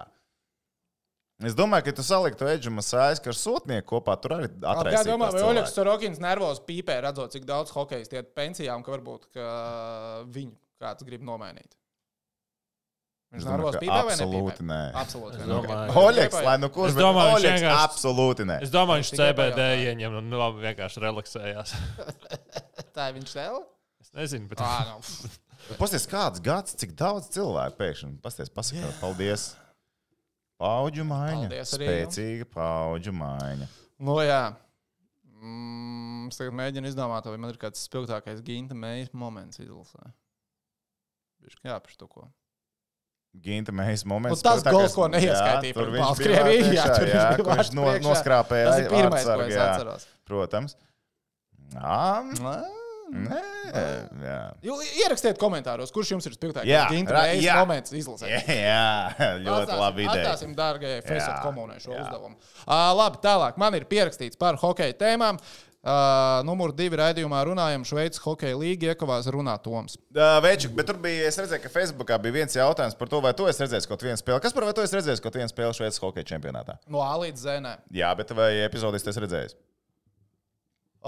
Es 1.46 1.54
domāju, 1.54 1.86
ka 1.86 1.92
tu 1.94 2.02
saliktu 2.02 2.48
Edžu 2.50 2.72
Masājas 2.74 3.22
ar 3.22 3.36
sotnieku 3.38 3.86
kopā, 4.02 4.16
tur 4.20 4.32
arī 4.40 4.48
Kā 4.50 4.72
atraisītu. 4.74 5.12
domā, 5.12 5.28
tos 5.30 5.42
vai 5.44 5.52
Oļegs. 5.54 5.74
Sorokins 5.78 6.18
nervos 6.24 6.60
pīpē, 6.66 6.96
redzot, 7.06 7.30
cik 7.36 7.46
daudz 7.46 7.70
hokeja 7.76 8.08
iet 8.10 8.34
pensijā 8.34 8.74
un 8.76 8.82
ka 8.82 8.96
varbūt 8.96 9.28
ka 9.38 10.24
viņu 10.34 10.56
kāds 10.82 11.06
grib 11.06 11.22
nomainīt? 11.22 11.78
Viņš 13.36 13.44
domāju, 13.46 13.54
nervos 13.60 13.76
ka 13.76 13.80
pīpē 13.86 14.02
vai 14.08 14.16
absolūti 14.16 14.66
nepīpē? 14.66 14.68
nē. 14.72 14.82
Absolūti. 15.04 15.38
Nē. 15.38 15.46
domāju- 15.54 15.90
Ok. 15.92 15.96
Oļegs, 16.08 16.44
lai 16.50 16.58
nu 16.58 16.70
kurš 16.70 16.94
domāju, 16.98 17.36
viņš 17.38 17.48
vienkārši- 17.62 17.86
absolūti 17.86 18.44
nē. 18.50 18.62
Es 18.64 18.70
domāju, 18.72 19.04
viņš 19.04 19.12
CBD 19.22 19.62
ieņem 19.86 20.18
un 20.18 20.30
nu, 20.32 20.38
labi, 20.42 20.66
vienkārši 20.74 20.98
relaksējās. 21.06 21.76
Tā 22.98 23.10
ir 23.12 23.20
viņš 23.22 23.34
vēl? 23.38 23.64
Nezinu, 24.18 24.50
bet 24.50 24.62
Ā, 24.66 24.74
nu. 24.90 25.00
Pasties, 25.82 26.08
kāds 26.10 26.42
gads, 26.44 26.76
cik 26.80 26.94
daudz 26.98 27.28
cilvēku 27.34 27.78
pēkšņi 27.82 28.14
pasties, 28.24 28.52
pasakāt, 28.54 28.94
paldies. 29.02 29.50
Paudžu 30.58 31.04
maiņa. 31.06 31.50
Paldies 31.50 31.74
arī 31.78 31.90
jums. 31.90 32.16
Spēcīga 32.16 32.48
paudžu 32.54 33.14
maiņa. 33.14 33.68
Nu, 34.08 34.16
jā. 34.26 34.42
Mm, 35.38 36.32
es 36.32 36.40
tagad 36.40 36.56
mēģinu 36.58 36.90
izdomāt, 36.90 37.28
vai 37.30 37.38
man 37.42 37.54
ir 37.54 37.60
kāds 37.62 37.84
spilgtākais 37.86 38.42
ginta 38.46 38.78
mējas 38.78 39.14
moments 39.14 39.62
izlasē. 39.62 40.10
Viņš 41.46 41.60
kā 41.60 41.70
jāpaštuko. 41.76 42.26
Ginta 43.44 43.76
mēs 43.76 44.02
moments. 44.08 44.42
Nu, 44.42 44.48
tas 44.48 44.66
gols, 44.66 44.96
ko 44.98 45.12
neieskaitīja 45.14 45.76
Jā, 45.76 45.86
viņš 45.94 46.02
Baltkrieviju, 46.02 46.72
jā, 46.74 46.88
tur 46.88 47.04
priekšā, 47.04 47.04
viņš 47.04 47.14
jā, 47.14 47.28
bija 47.36 47.60
viņš 47.60 47.72
no, 47.78 47.86
noskrāpēja 48.08 48.72
Tas 48.72 48.82
ir 48.82 48.90
pirmais, 48.96 49.28
ko 49.28 49.38
es 49.46 49.54
jā, 49.54 49.68
atceros. 49.68 50.10
Protams. 50.26 50.78
Jā, 51.76 52.58
Nē. 53.08 53.42
jā. 54.24 54.40
Jū- 54.66 54.80
Ierakstiet 55.04 55.40
komentāros, 55.40 55.94
kurš 55.96 56.12
jums 56.16 56.28
ir 56.28 56.36
spilgtākais 56.36 56.68
Jā, 56.68 56.88
mējas 56.92 57.44
jā. 57.46 57.56
moments 57.62 57.94
izlasē. 57.96 58.32
Jā, 58.72 59.38
ļoti 59.46 59.78
labi 59.80 60.08
ideja. 60.08 60.34
Atstāsim, 60.34 60.56
dārgie, 60.58 60.98
Facebook 61.06 61.40
komunai 61.46 61.80
šo 61.84 61.94
jā. 61.96 62.04
uzdevumu. 62.04 62.36
Uh, 62.66 62.90
labi, 62.98 63.22
tālāk. 63.24 63.62
Man 63.62 63.80
ir 63.80 63.88
pierakstīts 63.90 64.40
par 64.40 64.60
hokeja 64.60 64.98
tēmām. 65.00 65.40
Uh, 65.88 66.42
numur 66.44 66.74
divi 66.76 66.98
raidījumā 67.00 67.38
runājam. 67.48 67.86
Šveices 67.88 68.20
hokeja 68.20 68.58
līga 68.60 68.90
iekavās 68.92 69.30
runā 69.32 69.54
Toms. 69.64 69.96
Uh, 70.12 70.36
Večuk, 70.44 70.74
bet 70.76 70.90
tur 70.90 70.98
bija, 71.00 71.30
es 71.30 71.38
redzēju, 71.40 71.62
ka 71.64 71.72
Facebookā 71.72 72.18
bija 72.20 72.36
viens 72.42 72.58
jautājums 72.58 72.98
par 73.00 73.08
to, 73.14 73.22
vai 73.24 73.32
tu 73.38 73.48
esi 73.48 73.64
redzējis 73.64 73.88
kaut 73.88 74.04
vienu 74.04 74.20
spēli. 74.20 74.42
Kas 74.44 74.58
par 74.58 74.68
vai 74.68 74.74
tu 74.76 74.84
esi 74.84 74.98
redzējis 74.98 75.24
kaut 75.24 75.38
vienu 75.40 75.48
spēli 75.48 75.78
Šveices 75.78 76.04
hokeja 76.04 76.28
čempionātā? 76.34 76.76
No 76.92 77.06
A 77.06 77.14
līdz 77.22 77.40
Z. 77.46 77.78
Jā, 77.96 78.12
bet 78.20 78.36
vai 78.36 78.50
epizodis 78.66 79.06
tas 79.06 79.22
redzējis? 79.22 79.56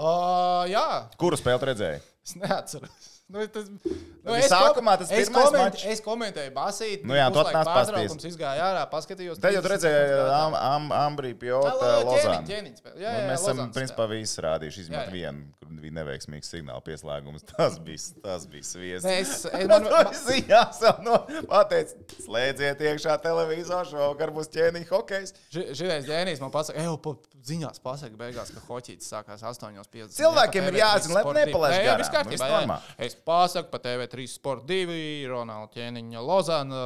Uh, 0.00 0.64
jā, 0.72 0.84
Kuru 1.20 1.36
spēli 1.36 1.68
redzēji? 1.68 2.00
es 2.24 2.36
neatceros. 2.40 3.08
Nu, 3.30 3.44
tas, 3.46 3.68
nu, 3.70 3.78
Tad 4.26 4.44
sākumā 4.50 4.96
tas 4.98 5.10
es, 5.14 5.28
pirmais 5.28 5.46
koment, 5.46 5.74
mačs. 5.74 5.84
es 5.86 6.00
komentēju 6.04 6.50
Basīti. 6.56 7.04
Nu 7.06 7.14
jā, 7.14 7.28
tu 7.32 7.38
atnāc 7.44 7.68
pasties. 7.70 8.10
Mums 8.10 8.26
izgāja 8.26 8.64
ārā, 8.66 8.82
paskatījos. 8.90 9.38
Tad 9.40 9.54
jau 9.54 9.62
tur 9.62 9.70
30 9.70 9.74
redzēja 9.76 10.00
sekundes 10.10 10.34
Am. 10.40 10.56
Am, 10.58 10.88
Ambrī, 10.98 11.30
Pjota, 11.38 11.92
Lozāna. 12.04 12.40
ķēniņ, 12.42 12.48
ķēniņ. 12.50 12.98
Jā, 13.00 13.12
jā, 13.14 13.22
mēs 13.30 13.44
esam 13.46 13.70
principā 13.76 14.08
visu 14.10 14.42
rādījuši, 14.44 14.82
Jā, 14.82 14.84
izņemot 14.88 15.06
jā. 15.06 15.14
vienu, 15.14 15.46
kur 15.62 15.70
bija 15.84 15.94
neveiksmīgs 16.00 16.50
signāla 16.52 16.82
pieslēgums. 16.84 17.46
Tas 17.54 17.78
bija, 17.86 18.02
tas 18.26 18.46
bija 18.50 18.66
sviests. 18.66 19.06
Nē, 19.06 19.16
es- 19.22 19.46
es- 19.46 19.68
man- 19.70 19.88
Ziņās 20.20 20.82
jau 20.84 20.94
no, 21.06 21.16
pateic, 21.48 21.94
slēdziet 22.26 22.82
iekšā 22.90 23.14
televizoru, 23.24 23.88
šovakar 23.94 24.34
būs 24.36 24.50
ķēniņa 24.52 24.90
hokejs. 24.90 25.32
Ži- 25.54 25.70
Šitais 25.80 26.04
ģēnijs 26.10 26.42
man 26.42 26.50
pasaka, 26.50 26.82
ej, 26.82 26.90
pa 27.06 27.14
ziņās 27.46 27.80
pasaka 27.80 28.18
beigās, 28.20 28.50
ka 28.52 28.60
hoķītis 28.68 29.08
sākās 29.14 29.40
8.50. 29.46 30.12
Cilvēkiem 30.18 30.68
ir 30.74 30.80
jāzina, 30.82 31.22
lai 31.24 31.46
nepalaist 31.46 31.78
Jā, 31.80 31.96
garām. 31.96 32.76
Pasaku 33.26 33.70
pa 33.72 33.80
TV3 33.84 34.26
Sport 34.30 34.66
2, 34.68 35.28
Ronalda 35.30 35.70
ķēniņa 35.76 36.24
Lozana 36.24 36.82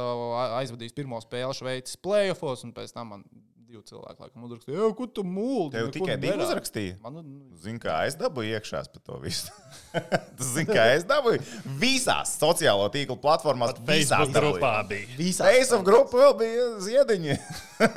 aizvadīs 0.61 0.95
pirmo 0.95 1.19
spēli 1.23 1.57
Šveices 1.57 1.99
playoffs, 2.01 2.65
un 2.67 2.73
pēc 2.75 2.95
tam 2.95 3.13
man 3.13 3.27
divi 3.65 3.83
cilvēki 3.89 4.23
laikam 4.23 4.45
uzrakstīja, 4.47 4.91
ko 4.97 5.07
tu 5.11 5.25
mūli? 5.27 5.71
Tev 5.73 5.91
tikai 5.95 6.17
divi 6.21 6.45
uzrakstīja. 6.45 6.99
Man, 7.03 7.19
nu, 7.19 7.57
Zini, 7.59 7.81
kā 7.83 8.03
es 8.09 8.17
dabūju 8.19 8.55
iekšā 8.59 8.85
par 8.93 9.03
to 9.09 9.19
visu. 9.23 9.51
Tas 10.35 10.49
zini, 10.55 10.67
kā 10.69 10.85
es 10.95 11.05
dabūju 11.07 11.41
visās 11.79 12.33
sociālo 12.39 12.87
tīklu 12.93 13.15
platformās. 13.21 13.75
Visās 13.87 14.31
grupā 14.33 14.73
bija. 14.89 15.07
visās. 15.17 15.47
Facebook 15.47 15.85
grupa 15.87 16.19
vēl 16.23 16.33
bija 16.41 16.65
ziediņi. 16.85 17.37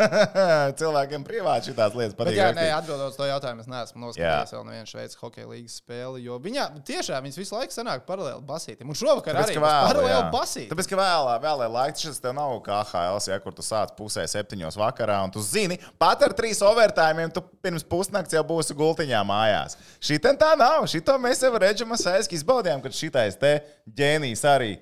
Cilvēkiem 0.81 1.25
privāti 1.27 1.71
šīs 1.71 1.79
lietas 1.79 2.15
Bet, 2.15 2.19
patīk. 2.19 2.37
jā, 2.39 2.49
rakstīt. 2.49 2.61
nē, 2.61 2.67
atbildot 2.79 3.13
uz 3.13 3.19
to 3.19 3.27
jautājumu, 3.29 3.65
es 3.65 3.71
neesmu 3.71 4.03
noskatījies 4.05 4.55
vēl 4.55 4.65
nevienu 4.69 4.91
Šveices 4.91 5.21
hokeja 5.21 5.49
līnijas 5.51 5.77
spēli. 5.83 6.23
Jo 6.27 6.39
viņā 6.43 6.67
tiešām 6.89 7.27
viņas 7.27 7.39
visu 7.41 7.57
laiku 7.57 7.75
sanāk 7.77 8.05
paralēli 8.09 8.43
basītam. 8.49 8.91
Un 8.91 8.99
šovakar 8.99 9.39
Tāpēc, 9.39 9.53
arī 9.53 9.59
ka 9.59 9.65
vēl, 9.65 9.89
paralēli 9.89 10.15
jā. 10.15 10.23
basītam. 10.35 10.73
Tāpēc, 10.75 10.91
ka 10.93 11.01
vēlā, 11.01 11.35
vēlā 11.45 11.69
laiks 11.79 12.05
šis 12.07 12.21
tev 12.25 12.35
nav 12.39 12.55
kā 12.67 12.81
HL, 12.91 13.21
ja, 13.31 13.39
kur 13.45 13.55
tu 13.57 13.65
sāc 13.67 13.95
pusē 13.99 14.27
septiņos 14.31 14.79
vakarā, 14.81 15.19
un 15.27 15.35
tu 15.35 15.43
zini, 15.45 15.79
pat 16.01 16.23
ar 16.27 16.35
trīs 16.39 16.63
overtājumiem 16.65 17.33
tu 17.35 17.43
pirms 17.65 17.87
pusnakts 17.89 18.35
jau 18.35 18.43
būsi 18.47 18.77
gultiņā 18.79 19.23
mājās. 19.29 19.79
Šī 20.03 20.19
ten 20.23 20.39
tā 20.41 20.53
nav. 20.59 20.87
Šito 20.91 21.15
mēs 21.23 21.43
jau 21.45 21.53
redzam, 21.61 21.88
sēski 21.97 22.37
izbaudījām, 22.37 22.83
kad 22.85 22.93
šitais 22.97 23.39
te 23.41 23.55
ģēnijs 23.97 24.45
arī 24.51 24.75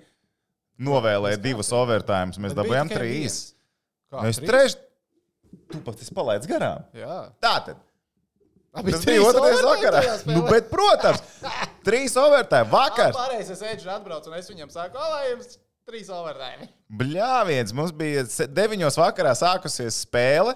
novēlēja 0.82 1.38
divus 1.40 1.70
overtājumus. 1.76 2.40
Mēs 2.42 2.56
dabūjām 2.56 2.90
trīs. 2.92 3.38
Kā, 4.10 4.24
Mēs 4.26 4.40
trīs? 4.40 4.50
trešais. 4.50 4.78
Tu 5.70 5.80
pat 5.82 6.02
esi 6.02 6.14
palaidis 6.14 6.48
garām. 6.50 6.82
Jā. 6.94 7.20
Tātad. 7.42 7.78
Abi 8.76 8.92
Tas 8.92 9.06
bija 9.08 9.22
otrais 9.24 9.62
vakarā. 9.64 10.00
Nu, 10.28 10.42
bet, 10.50 10.66
protams, 10.68 11.22
trīs 11.86 12.12
overtājumi 12.20 12.70
vakar. 12.74 13.14
Pārējais 13.16 13.54
es 13.54 13.62
eju, 13.64 13.88
atbraucu, 13.94 14.28
un 14.28 14.36
es 14.36 14.50
viņam 14.50 14.72
saku, 14.74 15.00
lai 15.00 15.30
jums 15.30 15.56
trīs 15.88 16.10
overtime. 16.12 16.68
Bļāviens, 17.00 17.72
mums 17.76 17.94
bija 17.96 18.26
deviņos 18.52 18.98
vakarā 19.00 19.32
sākusies 19.38 20.02
spēle. 20.04 20.52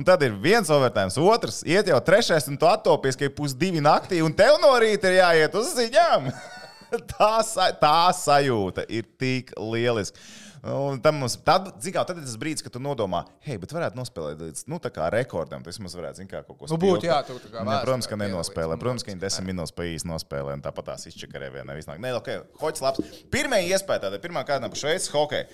Un 0.00 0.06
tad 0.08 0.22
ir 0.24 0.32
viens 0.40 0.70
overtājums, 0.72 1.18
otrs, 1.20 1.58
iet 1.68 1.90
jau 1.90 1.98
trešais, 2.00 2.46
un 2.48 2.56
tu 2.56 2.64
attopies, 2.64 3.18
ka 3.20 3.26
ir 3.26 3.34
pusdivi 3.36 3.82
naktī, 3.84 4.22
un 4.24 4.32
tev 4.32 4.54
no 4.62 4.70
rīta 4.80 5.10
ir 5.10 5.18
jāiet 5.18 5.56
uz 5.60 5.74
ziņām. 5.76 6.30
tā, 7.12 7.32
sa 7.44 7.66
tā 7.76 7.96
sajūta 8.16 8.86
ir 8.88 9.04
tik 9.20 9.52
lieliska. 9.60 10.16
Un 10.60 10.98
tam 11.00 11.16
mums, 11.20 11.38
tad, 11.40 11.70
kā, 11.80 12.02
tad 12.04 12.18
ir 12.20 12.24
tas 12.24 12.36
brīdis, 12.40 12.64
kad 12.64 12.72
tu 12.72 12.80
nodomā, 12.84 13.22
hei, 13.44 13.56
bet 13.60 13.72
varētu 13.72 13.96
nospēlēt 13.96 14.42
līdz 14.44 14.66
nu, 14.68 14.80
rekordam. 15.14 15.64
Tas 15.64 15.80
mums 15.80 15.96
varētu, 15.96 16.20
zin 16.20 16.28
kā, 16.28 16.42
kaut 16.44 16.58
ko 16.60 16.68
Nu, 16.68 16.76
būtu, 16.80 17.08
jā, 17.08 17.16
tu 17.24 17.36
kā 17.46 17.64
Ne, 17.64 17.78
protams, 17.84 18.08
ka 18.08 18.18
nenospēlē. 18.20 18.76
Protams, 18.80 19.04
ka 19.04 19.12
viņi 19.12 19.24
desmit 19.24 19.48
minūtes 19.52 19.72
pa 19.76 19.88
īsi 19.88 20.08
nospēlē, 20.08 20.58
un 20.58 20.64
tāpat 20.64 20.92
tās 20.92 21.08
izčakarē 21.08 21.48
vienā 21.56 21.76
visnāk. 21.76 22.00
Nē, 22.04 22.12
ok, 22.20 22.32
hoķis 22.60 22.84
labs. 22.84 23.20
Pirmā 23.32 23.62
iespēja 23.68 24.04
tāda, 24.04 24.20
pirmā 24.20 24.44
kārta 24.48 24.68
par 24.68 24.80
Šveices 24.80 25.12
hokeju. 25.16 25.48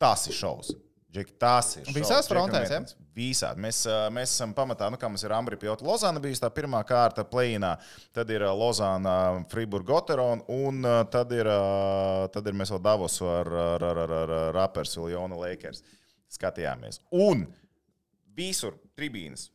Tas 0.00 0.28
ir 0.28 0.36
šovs. 0.36 0.74
Džeki, 1.12 1.34
tas 1.36 1.74
ir. 1.76 1.88
Visās 1.92 2.28
frontēs, 2.30 2.70
ja? 2.70 2.78
metens. 2.80 2.94
Visādi. 3.12 3.60
Mēs, 3.60 3.82
mēs 4.16 4.32
esam 4.32 4.54
pamatā, 4.56 4.88
nu, 4.88 4.96
kā 4.96 5.10
mums 5.12 5.20
ir 5.26 5.34
Ambri 5.36 5.58
Pjota 5.60 5.84
Lozāna 5.84 6.22
bijusi 6.24 6.40
tā 6.40 6.48
pirmā 6.54 6.80
kārta 6.88 7.26
plēnā, 7.28 7.74
tad 8.16 8.32
ir 8.32 8.46
Lozāna, 8.56 9.42
Friburg, 9.52 9.84
Goteron, 9.90 10.40
un 10.48 10.80
tad 11.12 11.34
ir, 11.36 11.50
tad 12.32 12.48
ir 12.48 12.56
mēs 12.56 12.72
vēl 12.72 12.80
Davosu 12.86 13.28
ar, 13.28 13.52
ar, 13.74 13.84
ar, 13.90 14.00
ar, 14.06 14.14
ar 14.22 14.54
Rappers, 14.56 14.96
Viljona 14.96 15.36
Lakers. 15.42 15.84
Skatījāmies. 16.32 17.02
Un 17.12 17.44
visur 18.32 18.78
tribīnas. 18.96 19.50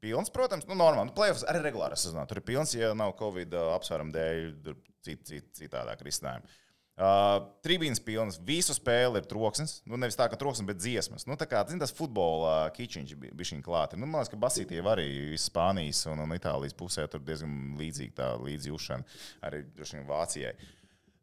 Pilns, 0.00 0.32
protams, 0.32 0.64
nu, 0.68 0.76
normāli. 0.76 1.08
Nu, 1.08 1.16
Playoffs 1.16 1.46
arī 1.48 1.60
regulāri 1.64 1.96
sezonā. 2.00 2.26
Tur 2.28 2.40
ir 2.40 2.46
pilns, 2.48 2.72
ja 2.76 2.92
nav 2.96 3.12
Covid 3.18 3.56
apsvērumu 3.78 4.12
dēļ, 4.14 4.76
cit, 5.04 5.24
cit, 5.28 5.48
citādāk 5.56 6.04
risinājumi. 6.04 6.60
Uh, 7.00 7.46
Tribīnas 7.64 8.02
pilnas, 8.04 8.36
visu 8.44 8.74
spēli 8.76 9.22
ir 9.22 9.28
troksnis. 9.28 9.78
Nu, 9.88 9.96
nevis 9.96 10.18
tā, 10.18 10.26
ka 10.28 10.36
troksnis, 10.36 10.66
bet 10.68 10.82
dziesmas. 10.82 11.24
Nu, 11.24 11.32
tā 11.40 11.46
kā 11.48 11.62
zin, 11.70 11.78
tas 11.80 11.94
futbola 11.96 12.66
kičiņš 12.76 13.14
bija 13.22 13.36
viņa 13.38 13.64
klāta. 13.64 13.96
Nu, 13.96 14.04
man 14.04 14.20
liekas, 14.20 14.28
ka 14.34 14.40
Basītie 14.42 14.82
arī 14.84 15.38
Spānijas 15.40 16.02
un, 16.12 16.20
un 16.20 16.34
Itālijas 16.36 16.76
pusē 16.76 17.06
tur 17.08 17.22
diezgan 17.24 17.54
līdzīga 17.80 18.12
tā 18.18 18.26
līdzjūšana 18.42 19.48
arī 19.48 19.62
vien 19.80 20.04
Vācijai. 20.10 20.52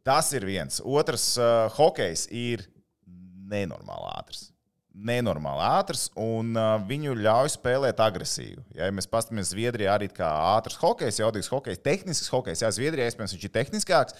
Tas 0.07 0.31
ir 0.33 0.47
viens. 0.49 0.79
Otrs, 0.81 1.27
uh, 1.37 1.67
hokejs 1.77 2.25
ir 2.33 2.65
nenormāli 3.51 4.09
ātrs. 4.15 4.47
Nenormāli 4.97 5.61
ātrs, 5.67 6.07
un 6.17 6.57
uh, 6.57 6.79
viņu 6.89 7.13
ļauj 7.21 7.53
spēlēt 7.53 8.01
agresīvi. 8.01 8.63
Ja 8.79 8.89
mēs 8.89 9.05
paskatāmies, 9.11 9.51
Zviedrijā 9.53 9.93
arī 9.93 10.09
kā 10.09 10.33
ātrs 10.55 10.81
hokejs, 10.81 11.21
jaudīgs 11.21 11.53
hokejs, 11.53 11.85
tehnisks 11.85 12.33
hokejs. 12.33 12.65
Jā, 12.65 12.73
Zviedrijā 12.73 13.11
iespējams 13.11 13.37
viņš 13.37 13.45
ir 13.45 13.55
tehniskāks. 13.61 14.17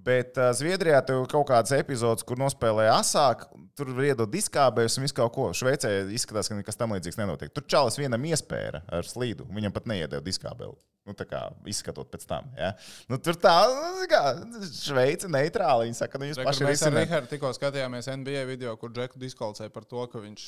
Bet 0.00 0.38
uh, 0.40 0.50
Zviedrijā 0.56 1.00
ir 1.02 1.26
kaut 1.28 1.48
kāds 1.50 1.74
epizodes, 1.76 2.24
kur 2.24 2.38
nospēlēja 2.40 2.94
asāk, 3.02 3.44
tur 3.76 3.90
iedod 4.04 4.30
diskābējus 4.32 4.96
un 4.98 5.04
visu 5.04 5.16
kaut 5.18 5.34
ko. 5.34 5.48
Šveicē 5.56 5.90
izskatās, 6.16 6.48
ka 6.48 6.56
nekas 6.56 6.78
tam 6.80 6.94
līdzīgs 6.96 7.18
nenotiek. 7.20 7.52
Tur 7.52 7.66
čalis 7.68 7.98
vienam 8.00 8.24
iespēja 8.30 8.80
ar 8.86 9.08
slīdu, 9.08 9.48
viņam 9.52 9.74
pat 9.76 9.90
neiedēja 9.90 10.24
diskābeli. 10.24 10.78
Nu, 11.08 11.14
tā 11.16 11.24
kā 11.26 11.42
izskatot 11.68 12.10
pēc 12.12 12.26
tam. 12.28 12.50
Ja? 12.58 12.74
Nu, 13.10 13.18
tur 13.20 13.36
tā, 13.40 13.54
nu, 13.72 14.04
kā 14.10 14.20
Šveice 14.68 15.30
neitrāli. 15.32 15.88
Viņi 15.88 16.00
saka, 16.00 16.14
ka 16.14 16.20
nu, 16.20 16.28
jūs 16.28 16.40
Re, 16.40 16.48
paši 16.48 16.62
kur 16.62 16.70
Mēs 16.70 16.84
ar. 16.86 16.96
Rihardu 16.96 17.32
tikko 17.32 17.52
skatījāmies 17.56 18.10
NBA 18.20 18.44
video, 18.48 18.76
kur 18.80 18.92
Džeku 18.94 19.20
diskvalificēja 19.20 19.72
par 19.74 19.88
to, 19.88 20.04
ka 20.12 20.22
viņš 20.22 20.44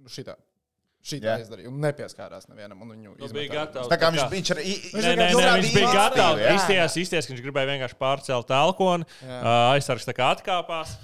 nu, 0.00 0.12
šitā, 1.00 1.16
šitā 1.16 1.28
Jā. 1.30 1.36
izdarīja 1.44 1.70
un 1.70 1.78
nepieskārās 1.84 2.48
nevienam. 2.50 2.82
Un 2.82 2.90
viņu 2.94 3.12
Nu, 3.12 3.14
izmetā. 3.16 3.32
bija 3.38 3.52
gatavs. 3.54 3.88
Tā 3.88 3.98
kā 4.00 4.10
viņš, 4.14 4.26
viņš 4.34 4.50
ir. 4.50 4.60
Nē, 4.94 5.14
nē, 5.16 5.28
nē, 5.36 5.52
viņš 5.60 5.72
bija 5.74 5.92
gatavs. 5.94 6.42
Izties, 6.56 6.96
izties, 7.04 7.26
ka 7.28 7.34
viņš 7.34 7.44
gribēja 7.46 7.70
vienkārši 7.72 7.98
pārcelt 8.00 8.50
elkonu. 8.50 9.08
Uh, 9.22 9.48
aizsargs 9.76 10.06
tā 10.08 10.14
kā 10.16 10.32
atkāpās. 10.36 10.96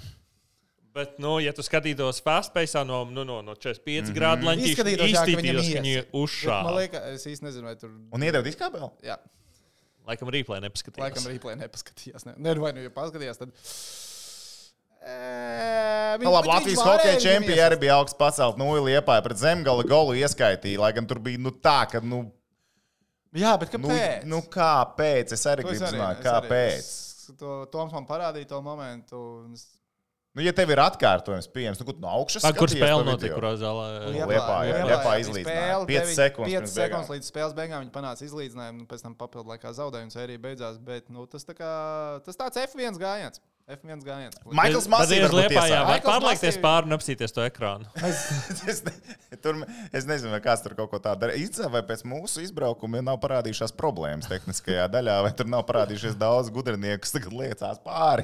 Bet, 0.97 1.19
nu, 1.21 1.35
ja 1.37 1.51
tu 1.53 1.61
skatītos 1.61 2.23
fastpace 2.25 2.81
no, 2.89 3.03
nu, 3.05 3.21
no, 3.27 3.41
no 3.45 3.53
45 3.53 3.85
mm 3.85 4.05
-hmm. 4.07 4.13
grādu 4.17 4.47
leņķa, 4.47 4.63
viņam 4.63 4.71
izskatītos, 4.71 5.11
ka 5.13 5.25
viņi 5.25 5.95
Bet 5.97 6.13
Man 6.13 6.23
uzšāva. 6.23 6.75
liekas, 6.77 7.03
es 7.13 7.25
īsti 7.33 7.45
nezinu, 7.45 7.65
vai 7.69 7.75
tur. 7.75 7.91
Un 8.11 8.23
iedod 8.23 8.45
diskābeli? 8.45 8.89
Jā, 9.05 9.17
Laikam 10.07 10.29
replay 10.31 10.61
nepaskatījās. 10.63 11.03
laikam 11.03 11.25
replay 11.27 11.55
nepaskatījās. 11.59 12.25
Ne, 12.25 12.33
ne 12.37 12.53
vai 12.55 12.71
nu 12.73 12.81
jau 12.85 12.91
paskatījās, 12.95 13.37
tad. 13.37 13.51
E, 15.07 16.17
Nu, 16.17 16.31
labi, 16.33 16.47
Latvijas 16.49 16.81
hokeja 16.81 17.19
čempioni 17.21 17.61
arī 17.61 17.77
bija 17.79 17.97
augsts 17.99 18.17
pacelt 18.17 18.57
nulli 18.57 18.81
liepā 18.91 19.19
pret 19.23 19.37
zemgala 19.37 19.83
golu 19.87 20.15
ieskaitīja, 20.17 20.79
lai 20.81 20.91
gan 20.97 21.05
tur 21.09 21.19
bija 21.21 21.37
nu, 21.39 21.51
tā, 21.51 21.79
ka, 21.91 22.01
nu, 22.01 22.23
Jā, 23.37 23.51
bet 23.61 23.75
nu, 23.77 23.85
kāpēc? 23.91 24.23
nu 24.25 24.39
kāpēc? 24.49 25.33
Es 25.35 25.43
arī 25.51 25.65
gribu 25.67 25.83
arī 25.85 25.91
zināt, 25.93 26.21
arī- 26.21 26.25
kāpēc. 26.25 26.77
es- 26.79 27.03
To 27.37 27.65
Toms 27.69 27.91
man 27.91 28.05
parādīja 28.07 28.47
to 28.47 28.61
momentu. 28.63 29.19
es- 29.53 29.67
Nu, 30.33 30.41
ja 30.43 30.51
tev 30.53 30.69
ir 30.69 30.77
atkārtojums 30.77 31.47
pieejams, 31.51 31.79
nu, 31.79 31.85
kur 31.85 31.95
no 31.99 32.07
augšas 32.07 32.43
Tā, 32.45 32.55
kur 32.55 32.67
spēle 32.69 33.03
notika, 33.03 33.35
kurā 33.35 33.51
zālē? 33.57 33.87
Liepā, 34.13 34.27
Liepā, 34.31 34.57
jā, 34.69 34.85
Liepā 34.85 35.13
izlīdzināja. 35.23 35.85
Piecas 35.89 36.15
sekundes 36.15 36.53
5 36.53 36.61
pirms 36.61 36.73
sekundes 36.77 37.09
līdz 37.09 37.29
spēles 37.31 37.53
beigām 37.57 37.81
viņi 37.83 37.91
panāca 37.91 38.21
izlīdzinājumu, 38.23 38.79
un 38.79 38.87
pēc 38.87 39.01
tam 39.01 39.15
papildu 39.15 39.49
laikā 39.49 39.73
zaudēja 39.73 40.03
un 40.03 40.09
sērija 40.13 40.39
beidzās. 40.39 40.77
Bet 40.79 41.09
nu, 41.09 41.25
tas, 41.25 41.43
tā 41.43 41.53
kā, 41.57 42.23
tas 42.23 42.35
tāds 42.37 42.55
F1 42.57 42.97
gājiens. 43.01 43.39
F1 43.67 43.99
gājiens. 43.99 44.37
Maikls 44.55 44.85
Masīvs 44.87 44.93
Mazliet 44.93 45.23
varbūt 45.25 45.41
liepā, 45.41 45.63
jā, 45.67 45.79
tiesā. 45.81 45.87
vai 45.89 45.95
pārliekties 46.05 46.57
pāri 46.63 46.87
un 46.87 46.95
apsīties 46.95 47.33
to 47.35 47.43
ekrānu. 47.43 47.89
es, 48.71 48.79
ne, 48.85 48.93
tur, 49.43 49.59
es 49.91 50.07
nezinu, 50.07 50.31
vai 50.31 50.39
kāds 50.45 50.63
tur 50.63 50.77
kaut 50.77 50.93
ko 50.93 51.01
tādu 51.03 51.25
dara. 51.25 51.35
Izcēlē, 51.35 51.73
vai 51.73 51.81
pēc 51.89 52.05
mūsu 52.07 52.45
izbraukuma 52.45 53.01
nav 53.03 53.19
parādījušās 53.25 53.75
problēmas 53.75 54.31
tehniskajā 54.31 54.87
daļā, 54.93 55.17
vai 55.25 55.33
tur 55.35 55.51
nav 55.51 55.65
parādījušies 55.67 56.15
daudz 56.15 56.53
gudrnieku, 56.55 57.03
kas 57.03 57.17
tagad 57.17 57.35
liecās 57.41 57.83
pāri. 57.83 58.23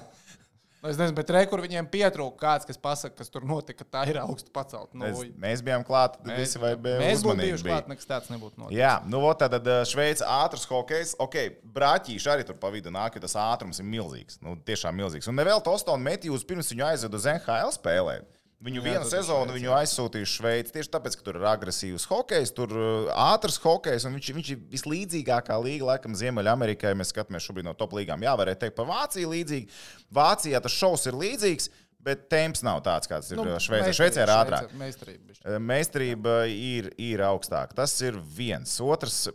Nu, 0.83 0.89
Es 0.91 0.97
nezinu, 0.99 1.15
bet 1.15 1.29
re, 1.31 1.45
kur 1.47 1.61
viņiem 1.63 1.87
pietrūka 1.87 2.35
kāds, 2.41 2.67
kas 2.67 2.79
pasaka, 2.81 3.15
kas 3.21 3.31
tur 3.31 3.45
notika, 3.47 3.85
tā 3.87 4.01
ir 4.11 4.17
augstu 4.19 4.51
pacelt. 4.51 4.89
Nu, 4.91 5.07
Es, 5.07 5.21
mēs 5.39 5.63
bijām 5.63 5.85
klāti, 5.87 6.19
visi 6.35 6.59
vai 6.59 6.73
bija 6.75 6.99
mēs 6.99 7.23
būtu 7.23 7.39
bijuši 7.39 7.67
klāt, 7.69 7.87
nekas 7.87 8.09
tāds 8.09 8.27
nebūtu 8.33 8.59
noticis. 8.59 8.75
Jā, 8.81 8.97
nu, 9.07 9.21
vot 9.23 9.39
tad 9.39 9.55
Šveice 9.87 10.27
ātrs 10.27 10.67
hokejs. 10.67 11.15
Ok, 11.23 11.39
brāķīši 11.77 12.31
arī 12.35 12.43
tur 12.49 12.59
pa 12.59 12.73
vidu 12.73 12.91
nāk, 12.91 13.15
jo 13.15 13.23
tas 13.23 13.37
ātrums 13.39 13.79
ir 13.79 13.87
milzīgs. 13.87 14.41
Nu, 14.43 14.57
tiešām 14.59 14.99
milzīgs. 14.99 15.31
Un 15.31 15.39
nevēl 15.39 15.63
Tostonu 15.63 16.03
Metjūs 16.03 16.43
pirms 16.51 16.75
viņu 16.75 16.89
aizved 16.91 17.15
uz 17.15 17.29
NHL 17.31 17.71
spēlēt. 17.79 18.27
Viņu 18.63 18.79
Jā, 18.79 18.83
vienu 18.85 19.07
sezonu 19.09 19.51
Šveici, 19.51 19.57
viņu 19.57 19.71
aizsūtīja 19.75 20.23
uz 20.27 20.33
Šveici 20.37 20.73
tieši 20.77 20.91
tāpēc, 20.93 21.17
ka 21.19 21.25
tur 21.25 21.39
ir 21.41 21.47
agresīvs 21.51 22.07
hokejs, 22.07 22.53
tur 22.55 22.71
uh, 22.77 23.09
ātrs 23.25 23.59
hokejs, 23.59 24.07
un 24.07 24.15
viņš, 24.15 24.29
viņš 24.37 24.51
ir 24.53 24.61
vislīdzīgākā 24.71 25.57
līga, 25.65 25.89
laikam, 25.91 26.15
Ziemeļamerikā. 26.15 26.93
Ja 26.93 26.99
mēs 26.99 27.11
skatāmies 27.11 27.43
šobrīd 27.43 27.67
no 27.67 27.75
top 27.75 27.97
līgām, 27.97 28.23
jā, 28.23 28.35
varētu 28.39 28.63
teikt 28.63 28.77
par 28.79 28.87
Vāciju 28.87 29.33
līdzīgi. 29.33 29.67
Vācijā 30.15 30.63
tas 30.63 30.77
šovs 30.79 31.09
ir 31.11 31.19
līdzīgs, 31.19 31.67
bet 32.03 32.25
temps 32.31 32.63
nav 32.65 32.81
tāds, 32.85 33.09
kāds 33.09 33.31
ir 33.31 33.39
nu, 33.39 33.45
Šveicē. 33.63 33.91
Šveicē 33.95 34.23
ir 34.23 34.31
ātrāk. 34.31 34.71
Meistarība. 34.79 35.35
Eh, 35.43 35.59
Meistarība 35.59 36.37
ir, 36.51 36.89
ir 36.99 37.23
augstāka. 37.27 37.75
Tas 37.77 37.95
ir 38.03 38.17
viens. 38.37 38.73
Otrs, 38.83 39.25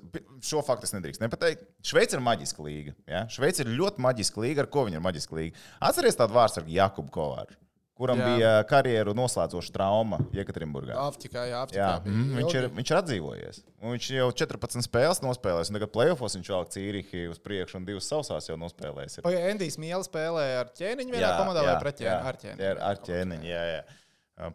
šo 0.45 0.65
faktu 0.65 0.89
es 0.89 0.95
nedrīkst 0.97 1.25
nepateikt. 1.25 1.65
Šveice 1.85 2.19
ir 2.19 2.25
maģiska 2.25 2.65
līga. 2.65 2.97
Ja? 3.09 3.25
Šveice 3.33 3.65
ir 3.65 3.73
ļoti 3.77 4.05
maģiska 4.05 4.45
līga. 4.45 4.65
Ar 4.65 4.73
ko 4.73 4.85
viņa 4.89 5.01
ir 5.01 5.05
maģiska 5.05 5.41
līga? 5.41 5.65
Atcerieties 5.91 6.21
tādu 6.21 6.37
vārdu 6.37 6.63
ar 6.63 6.71
Jakubu 6.79 7.13
Kovāru, 7.15 7.59
kuram 7.99 8.21
Jā. 8.21 8.27
jā. 8.29 8.37
bija 8.39 8.53
karjeru 8.71 9.15
noslēdzoša 9.19 9.75
trauma 9.75 10.21
Jekaterinburgā. 10.37 10.97
Āfrikā, 11.09 11.45
jā, 11.51 11.63
Āfrikā. 11.67 11.83
Jā, 11.83 11.91
mm, 12.07 12.33
viņš, 12.39 12.57
ir, 12.61 12.69
viņš 12.79 12.93
ir 12.93 12.99
atdzīvojies. 13.01 13.61
Un 13.83 13.95
viņš 13.97 14.09
jau 14.17 14.29
14 14.43 14.87
spēles 14.87 15.23
nospēlējis. 15.25 15.73
un 15.73 15.79
Tagad 15.79 15.93
plēsofos 15.95 16.39
viņš 16.39 16.51
vēl 16.55 16.69
cīrihi 16.75 17.25
uz 17.33 17.39
priekšu 17.43 17.81
un 17.81 17.89
divas 17.89 18.11
sausās 18.11 18.49
jau 18.51 18.59
nospēlējis. 18.61 19.21
Pagaid, 19.27 19.51
Endijs 19.53 19.79
Miela 19.83 20.03
spēlēja 20.07 20.65
ar 20.65 20.73
ķēniņu 20.79 21.17
vienā 21.19 21.33
komandā 21.39 21.67
vai 21.67 21.79
pret 21.83 22.01
ķēniņu? 22.03 22.29
Ar 22.33 22.43
ķēniņu. 22.43 22.67
Jā, 22.69 22.77
ar 22.91 23.03
ķēniņu. 23.09 23.51
Jā, 23.51 23.65
jā. 23.75 23.83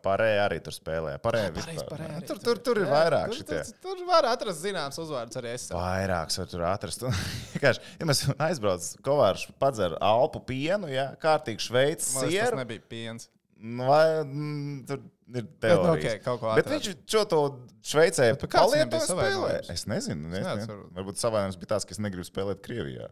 Pārējie 0.04 0.40
arī 0.40 0.58
tur 0.64 0.72
spēlē. 0.76 1.18
Pārējie 1.20 1.50
Pareizi, 1.52 1.74
vispār. 1.76 1.90
pareizi 1.92 2.16
arī 2.16 2.28
Tur, 2.30 2.38
tur, 2.46 2.60
tur 2.64 2.80
ir 2.80 2.88
vairāk 2.88 3.34
Tur, 3.34 3.44
tur, 3.50 3.72
tur 3.84 4.04
var 4.08 4.28
atrast 4.32 4.62
zināms 4.64 5.00
uzvārds 5.04 5.40
arī 5.42 5.52
es. 5.58 5.66
Vairāks 5.76 6.40
var 6.40 6.52
tur 6.54 6.64
atrast. 6.70 7.04
Ja 7.64 8.08
mēs 8.08 8.24
aizbraucam, 8.38 9.02
Kovārs 9.04 9.44
padzer 9.60 9.98
alpu 10.04 10.40
pienu, 10.48 10.88
ja 10.92 11.10
kārtīgi 11.20 11.68
šveicis 11.68 12.14
liekas, 12.16 12.24
tas 12.24 12.32
sieru. 12.32 12.60
nebija 12.64 12.84
piens. 12.92 13.28
nu, 13.60 13.86
Vai, 13.88 14.06
mm, 14.24 14.80
tur 14.88 15.02
ir 15.04 15.44
nu, 15.44 15.44
teorija. 15.64 16.16
ok, 16.16 16.24
kaut 16.26 16.40
ko 16.42 16.56
Bet 16.60 16.72
viņš 16.72 16.90
šo 17.14 17.26
to 17.32 17.42
Šveicē 17.88 18.30
palietoja 18.44 19.04
spēlē. 19.08 19.54
Es 19.72 19.86
nezinu. 19.88 20.32
Es 20.36 20.48
nezinu. 20.48 20.68
varbūt? 20.80 20.96
Varbūt 21.00 21.22
savainojums 21.24 21.60
bija 21.60 21.76
tas, 21.76 21.88
ka 21.88 21.96
es 21.96 22.02
negribu 22.04 22.28
spēlēt 22.28 22.64
Krievijā. 22.66 23.12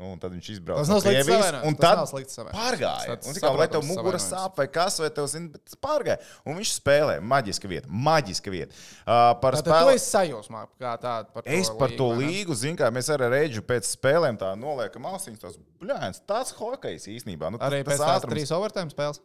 Nu, 0.00 0.14
un 0.14 0.20
tad 0.22 0.32
viņš 0.32 0.46
izbrauca 0.54 0.80
Tas 0.80 0.88
nav 0.88 1.02
Krievijas, 1.04 1.26
savainojums, 1.28 1.66
un 1.68 1.74
tas 1.76 2.12
tad 2.32 2.46
pārgāja. 2.54 3.16
Tas 3.20 3.28
Un, 3.28 3.34
kā, 3.36 3.50
vai 3.58 3.66
tev 3.68 3.82
mugura 3.84 4.20
sāp 4.24 4.56
vai 4.56 4.64
kas, 4.72 4.96
vai 5.02 5.10
tev 5.12 5.26
zina, 5.28 5.50
bet 5.52 5.64
tas 5.68 5.76
pārgāja. 5.76 6.16
Un 6.48 6.56
viņš 6.56 6.70
spēlē. 6.78 7.18
Maģiska 7.20 7.68
vieta. 7.68 7.90
Maģiska 8.08 8.54
vieta. 8.54 8.72
Uh, 9.04 9.36
par 9.42 9.58
Tātad 9.58 9.68
tu 9.68 9.74
spēli. 9.74 9.98
esi 10.00 10.08
sajūsmā 10.14 10.62
kā 10.80 10.94
tāda 11.04 11.28
par 11.34 11.44
to 11.44 11.52
Es 11.60 11.68
par 11.82 11.92
to 12.00 12.08
ne? 12.16 12.30
līgu, 12.30 12.56
zinu, 12.56 12.78
kā 12.80 12.88
mēs 12.96 13.12
ar 13.12 13.26
Reģu 13.28 13.60
pēc 13.68 13.92
spēlēm 13.92 14.40
tā 14.40 14.54
noliekam 14.56 15.04
austiņas. 15.12 15.42
Tas 15.44 15.60
bļāns, 15.84 16.22
tāds 16.24 16.56
hokejs 16.56 17.04
īstenībā. 17.12 17.52
Nu, 17.52 17.60
tas, 17.60 17.68
Arī 17.68 17.84
tas 17.84 17.92
pēc 17.92 18.00
tās 18.00 18.16
ātrums- 18.22 18.38
trīs 18.38 18.56
overtime 18.56 18.88
spēles. 18.96 19.20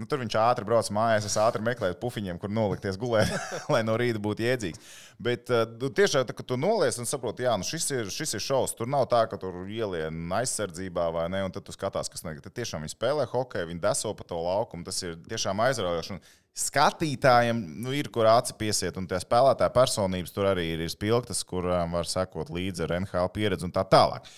Nu, 0.00 0.06
tur 0.08 0.22
viņš 0.22 0.34
ātri 0.40 0.64
brauc 0.64 0.88
mājās, 0.96 1.26
es 1.28 1.34
ātri 1.36 1.60
meklēju 1.66 1.98
pufiņiem, 2.00 2.38
kur 2.40 2.48
nolikties 2.48 2.96
gulēt, 2.96 3.28
lai 3.72 3.82
no 3.84 3.92
rīta 4.00 4.22
būtu 4.24 4.40
jēdzīgs. 4.40 4.92
Bet 5.20 5.52
uh, 5.52 5.66
tu 5.78 5.90
tiešām, 5.92 6.24
kad 6.32 6.46
tu 6.48 6.56
noliec 6.56 6.96
un 6.96 7.08
saproti, 7.08 7.44
jā, 7.44 7.52
nu 7.60 7.68
šis 7.68 7.90
ir, 7.92 8.08
šis 8.12 8.32
ir 8.38 8.42
šovs. 8.42 8.72
Tur 8.78 8.88
nav 8.88 9.04
tā, 9.12 9.26
ka 9.28 9.36
tur 9.40 9.66
ielien 9.68 10.32
aizsardzībā 10.38 11.10
vai 11.12 11.26
ne, 11.34 11.42
un 11.44 11.52
tad 11.52 11.66
tu 11.66 11.76
skatās, 11.76 12.08
kas 12.08 12.24
notiek. 12.24 12.40
Tad 12.46 12.56
tiešām 12.56 12.86
viņi 12.86 12.96
spēlē 12.96 13.28
hokeju, 13.34 13.68
viņi 13.68 13.84
deso 13.84 14.14
pa 14.16 14.26
to 14.32 14.40
laukumu. 14.40 14.88
Tas 14.88 15.04
ir 15.04 15.20
tiešām 15.28 15.60
aizraujoši. 15.68 16.16
Un 16.16 16.24
Skatītājiem 16.52 17.60
nu, 17.80 17.94
ir, 17.96 18.10
kur 18.12 18.28
aci 18.28 18.52
piesiet, 18.60 18.98
un 19.00 19.06
tie 19.08 19.16
spēlētāji 19.22 19.72
personības 19.72 20.34
tur 20.36 20.50
arī 20.50 20.66
ir, 20.74 20.82
ir 20.84 20.92
spilgtas, 20.92 21.40
kurām 21.48 21.96
var 21.96 22.08
sekot 22.08 22.52
līdzi 22.52 22.84
ar 22.84 22.92
NHL 22.98 23.32
pieredzi 23.32 23.64
un 23.68 23.72
tā 23.72 23.86
tālāk. 23.88 24.28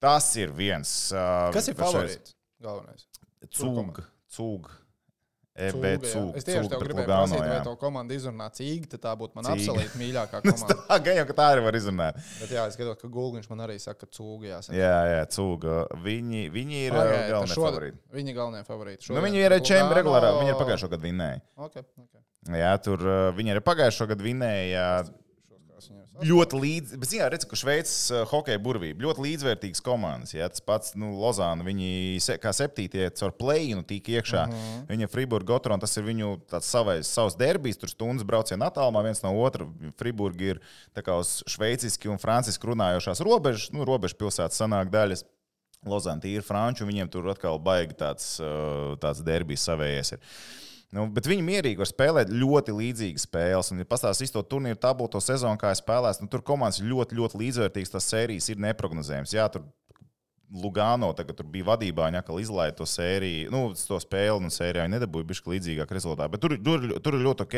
Tas 0.00 0.30
ir 0.40 0.56
viens. 0.56 0.94
Uh, 1.12 1.50
Kas 1.52 1.68
ir 1.68 1.76
favorīts? 1.76 2.32
Galvenais. 2.64 3.04
Cūg, 3.52 4.00
cūg. 4.34 4.72
EB 5.54 5.84
Cūga. 6.02 6.32
Es 6.34 6.42
tieši 6.42 6.66
tev 6.66 6.80
gribēju 6.82 7.06
prasīt, 7.06 7.38
vai 7.46 7.58
to 7.62 7.76
komandu 7.78 8.16
izrunā 8.16 8.48
cīņa, 8.56 8.88
tad 8.90 9.02
tā 9.04 9.12
būtu 9.20 9.36
mana 9.38 9.52
Cīga. 9.52 9.60
absolūti 9.62 9.98
mīļākā 10.00 10.40
komanda. 10.42 10.76
Tā 10.88 10.96
gan 11.06 11.18
jau 11.20 11.26
ka 11.28 11.36
tā 11.38 11.44
arī 11.52 11.62
var 11.62 11.78
izrunāt. 11.78 12.18
Bet 12.40 12.54
jā, 12.56 12.64
es 12.66 12.74
skatos, 12.74 12.98
ka 12.98 13.10
Gulbiņš 13.14 13.46
man 13.52 13.62
arī 13.68 13.76
saka, 13.78 14.00
ka 14.02 14.10
cūga 14.18 14.48
jāsaka. 14.50 14.74
Jā, 14.74 14.96
jā, 15.12 15.20
cūga. 15.36 15.76
Viņi, 16.08 16.42
viņi 16.56 16.80
ir 16.88 16.96
Pagaidiet, 16.98 17.30
galvenie 17.30 17.54
šodien- 17.54 17.68
favorīti. 17.70 18.02
Viņi 18.18 18.34
galvenie 18.40 18.64
favorīti. 18.66 18.98
Nu, 19.04 19.06
Šodien 19.12 19.26
viņi 19.28 19.44
ir 19.46 19.56
čempioni 19.70 19.98
regulārā. 20.00 20.32
Viņi 20.40 20.50
ir 20.56 20.58
pagājušo 20.64 20.90
gadu 20.96 21.06
vinnēji. 21.06 21.44
Okay, 21.68 21.86
okay. 22.02 22.58
Jā, 22.58 22.74
tur 22.82 23.06
viņi 23.38 23.54
arī 23.54 23.62
pagājušo 23.70 24.10
gadu 24.10 24.26
vinnēja. 24.26 24.88
Ļoti 26.24 26.58
līdzīgs, 26.62 27.00
bet, 27.00 27.10
zinām, 27.10 27.28
redz, 27.32 27.46
ka 27.50 27.56
Šveices 27.58 27.96
uh, 28.12 28.22
hokeja 28.30 28.60
burvība 28.62 29.04
ļoti 29.04 29.24
līdzvērtīgas 29.24 29.82
komandas. 29.84 30.34
Jā, 30.36 30.46
tas 30.52 30.62
pats, 30.64 30.94
nu, 30.98 31.10
Lozāna, 31.18 31.66
viņi 31.66 32.20
se, 32.22 32.36
kā 32.42 32.52
septītie 32.54 33.08
caur 33.18 33.34
plēnu 33.38 33.82
tika 33.88 34.16
iekšā. 34.18 34.46
Mhm. 34.46 34.64
-huh. 34.64 34.86
Viņa 34.92 35.10
Friburga, 35.10 35.52
Gotron, 35.52 35.82
tas 35.82 35.96
ir 35.96 36.06
viņu 36.06 36.38
savais, 36.60 37.10
savs 37.10 37.36
derbijs, 37.36 37.80
tur 37.80 37.90
stundas 37.90 38.26
brauciena 38.26 38.70
attālumā 38.70 39.04
viens 39.04 39.22
no 39.22 39.34
otra. 39.42 39.66
Friburga 39.98 40.44
ir 40.54 40.60
uz 41.18 41.42
šveiciski 41.46 42.08
un 42.08 42.18
franciski 42.18 42.66
runājošās 42.66 43.20
robežas, 43.20 43.72
nu, 43.72 43.84
robežu 43.84 44.16
pilsētas 44.16 44.60
sanāk 44.60 44.90
daļas. 44.90 45.24
Lozāna 45.84 46.24
ir 46.24 46.42
franču, 46.42 46.86
viņiem 46.88 47.10
tur 47.12 47.26
atkal 47.28 47.58
baigi 47.58 47.92
tāds, 47.92 48.38
uh, 48.40 48.96
tāds 48.96 49.20
derbijs 49.20 49.66
savējies. 49.68 50.14
Ir. 50.16 50.20
Nu, 50.94 51.08
bet 51.10 51.26
viņi 51.26 51.42
mierīgi 51.42 51.80
var 51.80 51.88
spēlēt 51.90 52.30
ļoti 52.30 52.74
līdzīgas 52.78 53.24
spēles. 53.26 53.72
Un, 53.74 53.82
ja 53.82 53.88
pastāstīs 53.88 54.30
to 54.30 54.44
turnīru 54.46 54.78
tabulu, 54.78 55.10
to 55.10 55.22
sezonu, 55.22 55.58
kā 55.58 55.72
es 55.74 55.82
spēlēju, 55.82 56.22
nu, 56.22 56.30
tur 56.30 56.44
komandas 56.46 56.78
ir 56.78 56.86
ļoti, 56.92 57.18
ļoti 57.18 57.40
līdzvērtīgas. 57.40 57.94
Tas 57.96 58.10
sērijas 58.12 58.50
ir 58.52 58.62
neparedzējams. 58.62 59.34
Jā, 59.34 59.48
tur 59.50 59.66
Lugano 60.54 61.08
tagad 61.16 61.40
bija 61.50 61.66
vadībā, 61.72 62.06
viņa 62.06 62.20
atkal 62.22 62.38
izlaiž 62.38 62.76
to 62.78 62.86
sēriju, 62.86 63.48
nu, 63.50 63.62
to 63.74 63.96
spēli, 63.98 64.44
un 64.44 64.52
sērijā 64.54 64.84
viņi 64.84 64.94
nedabūja 64.94 65.26
bišķi 65.32 65.50
līdzīgāk 65.50 65.94
rezultātu. 65.96 66.30
Bet 66.36 66.44
tur, 66.44 66.54
tur, 66.62 66.84
tur 67.02 67.16
ir 67.16 67.24
ļoti 67.24 67.46
ok. 67.48 67.56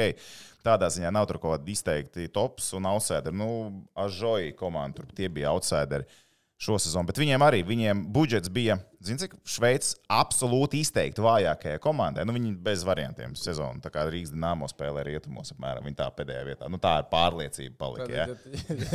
Tādā 0.64 0.88
ziņā 0.94 1.10
nav 1.12 1.26
tur 1.28 1.40
kaut 1.42 1.58
kādi 1.58 1.74
izteikti 1.76 2.30
tops 2.32 2.70
un 2.78 2.88
outsideri. 2.88 3.36
Nu, 3.36 3.50
Ažoji 4.00 4.56
komanda, 4.56 5.02
tur 5.02 5.12
tie 5.18 5.28
bija 5.28 5.52
outsideri 5.52 6.08
šo 6.56 6.78
sezonu. 6.80 7.04
Bet 7.08 7.18
viņiem 7.20 7.42
arī 7.44 7.60
viņiem 7.66 8.00
budžets 8.12 8.48
bija, 8.52 8.78
zini, 9.04 9.20
cik 9.20 9.34
Šveicis 9.48 9.98
absolūti 10.12 10.80
izteikti 10.80 11.20
vājākajai 11.24 11.80
komandai. 11.84 12.24
Nu, 12.24 12.32
viņi 12.36 12.54
bez 12.64 12.84
variantiem 12.86 13.34
sezonu. 13.36 13.82
Tā 13.84 13.92
kā 13.92 14.06
Rīgas 14.08 14.32
dīnāmo 14.32 14.68
spēlē 14.70 15.04
rietumos, 15.06 15.52
apmēram 15.52 15.84
viņa 15.84 15.98
tā 16.00 16.08
pēdējā 16.16 16.46
vietā. 16.48 16.70
Nu, 16.72 16.80
tā 16.80 16.94
ir 17.02 17.10
pārliecība 17.12 17.76
palika. 17.82 18.08
Ja? 18.08 18.26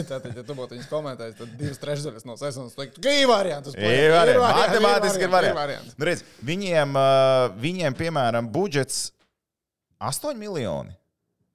Tātad, 0.10 0.32
ja, 0.32 0.40
ja 0.42 0.46
tu 0.48 0.58
būtu 0.58 0.78
viņus 0.78 0.90
komentējis, 0.90 1.38
tad 1.38 1.54
divas 1.62 1.84
trešdaļas 1.86 2.28
no 2.30 2.38
sezonas 2.42 2.78
teiktu, 2.80 3.06
ka 3.06 3.14
ir 3.22 3.30
variants. 3.30 3.78
Ir 3.78 4.16
variants. 4.16 4.60
Matemātiski 4.62 5.28
ir 5.28 5.36
variants. 5.38 5.96
Nu, 6.00 6.10
redz, 6.10 6.26
viņiem, 6.50 6.98
uh, 6.98 7.46
viņiem, 7.62 7.98
piemēram, 8.02 8.50
budžets 8.52 9.12
8 10.02 10.34
miljoni 10.34 10.98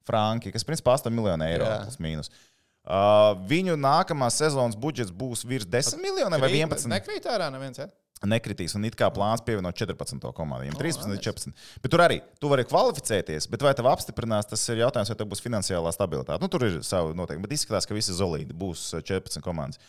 franki, 0.07 0.53
kas 0.55 0.63
principā 0.63 0.95
8 0.95 1.11
miljoni 1.11 1.51
eiro 1.51 1.67
plus 1.83 1.99
mīnus. 1.99 2.31
Uh, 2.31 2.46
viņu 2.87 3.75
nākamās 3.79 4.39
sezonas 4.39 4.77
budžets 4.79 5.11
būs 5.11 5.43
virs 5.47 5.67
10 5.67 5.99
miljoniem 6.01 6.39
vai 6.39 6.51
11. 6.53 6.87
Nekrīt 6.91 7.27
ārā 7.27 7.49
neviens, 7.51 7.81
ja? 7.83 7.89
nekritīs. 8.25 8.73
Un 8.77 8.87
it 8.87 8.95
kā 8.97 9.09
plāns 9.13 9.43
pievienot 9.45 9.77
14. 9.77 10.23
komandai. 10.33 10.65
Viņam 10.65 10.79
O, 10.79 10.81
13 10.81 11.11
līdz 11.11 11.19
nice. 11.19 11.27
14. 11.27 11.67
Bet 11.83 11.93
tur 11.93 12.03
arī 12.05 12.17
tu 12.41 12.49
vari 12.49 12.65
kvalificēties, 12.65 13.49
bet 13.51 13.65
vai 13.65 13.75
tev 13.77 13.89
apstiprinās, 13.91 14.49
tas 14.49 14.63
ir 14.71 14.81
jautājums, 14.81 15.11
vai 15.11 15.19
tev 15.19 15.29
būs 15.29 15.43
finansiālā 15.43 15.93
stabilitāte. 15.93 16.41
Nu, 16.41 16.49
tur 16.49 16.65
ir 16.65 16.79
savi 16.87 17.13
noteikumi, 17.17 17.45
bet 17.45 17.57
izskatās, 17.59 17.85
ka 17.85 17.97
visi 17.97 18.15
zolīdi 18.17 18.57
būs 18.57 18.89
14 18.97 19.43
komandas. 19.45 19.81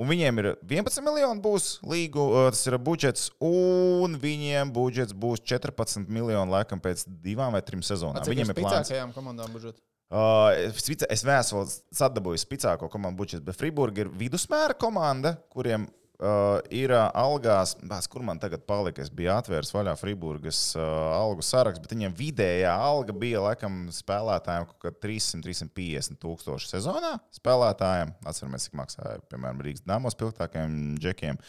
Un 0.00 0.08
viņiem 0.08 0.40
ir 0.40 0.46
11 0.64 1.04
miljoni 1.04 1.42
būs 1.44 1.66
līgu, 1.84 2.22
uh, 2.30 2.48
tas 2.54 2.62
ir 2.70 2.78
budžets, 2.80 3.28
un 3.44 4.16
viņiem 4.22 4.70
budžets 4.72 5.12
būs 5.12 5.42
14 5.44 6.08
miljoni 6.08 6.54
laikam 6.54 6.80
pēc 6.80 7.04
divām 7.20 7.52
vai 7.52 7.60
trim 7.66 7.84
sezonām. 7.84 8.24
Viņiem 8.24 8.54
ir 8.54 8.62
plāns. 8.62 8.94
komandām 9.12 9.52
budžets? 9.52 9.82
Uh, 10.10 10.72
es 11.06 11.22
vēsuli 11.22 11.70
sadabūju 11.94 12.42
spēcīgāko 12.42 12.88
komandu 12.90 13.22
budžetu, 13.22 13.44
bet 13.46 13.58
Friburga 13.60 14.02
ir 14.02 14.08
vidusmēra 14.18 14.74
komanda, 14.74 15.36
kuriem 15.54 15.84
uh, 16.20 16.58
ir 16.74 16.90
uh, 16.90 17.04
algās, 17.14 17.76
bās, 17.86 18.08
kur 18.10 18.24
man 18.26 18.40
tagad 18.42 18.64
palika. 18.66 19.04
Es 19.04 19.12
biju 19.14 19.30
atvērs 19.36 19.72
vaļā 19.74 19.94
Friburgas 20.00 20.58
uh, 20.74 20.82
algu 21.14 21.44
sarakstu, 21.46 21.84
bet 21.84 21.94
viņiem 21.94 22.16
vidējā 22.18 22.72
alga 22.74 23.14
bija 23.16 23.44
laikam 23.44 23.84
spēlētājiem 23.94 24.66
kaut 24.72 24.88
kā 24.88 24.92
300-350 25.06 26.20
tūkstoši 26.22 26.72
sezonā. 26.74 27.14
Spēlētājiem, 27.38 28.10
atceramies, 28.26 28.66
cik 28.66 28.76
maksāja, 28.80 29.22
piemēram, 29.30 29.62
Rīgas 29.62 29.86
dāmas 29.86 30.18
spilgtākajiem 30.18 30.76
džekiem. 31.00 31.40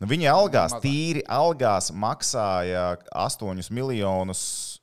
Nu, 0.00 0.10
viņi 0.10 0.30
algās, 0.34 0.76
tīri 0.82 1.24
algās 1.30 1.92
maksāja 1.94 2.94
8 3.14 3.70
miljonus 3.70 4.79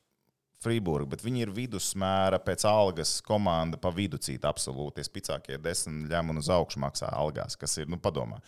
Friburga, 0.63 1.12
bet 1.13 1.22
viņi 1.22 1.43
ir 1.46 1.52
vidusmēra 1.54 2.39
pēc 2.41 2.63
algas 2.65 3.17
komanda 3.26 3.78
pa 3.78 3.91
vidu 3.93 4.17
cita 4.17 4.50
absolūti. 4.50 5.04
Spēcīgākie 5.06 5.60
desmit 5.62 6.10
ņem 6.10 6.34
un 6.34 6.41
uz 6.41 6.50
augšu 6.50 6.82
maksā 6.82 7.12
algās, 7.13 7.56
kas 7.60 7.78
ir, 7.78 7.88
nu, 7.91 8.00
padomā. 8.02 8.39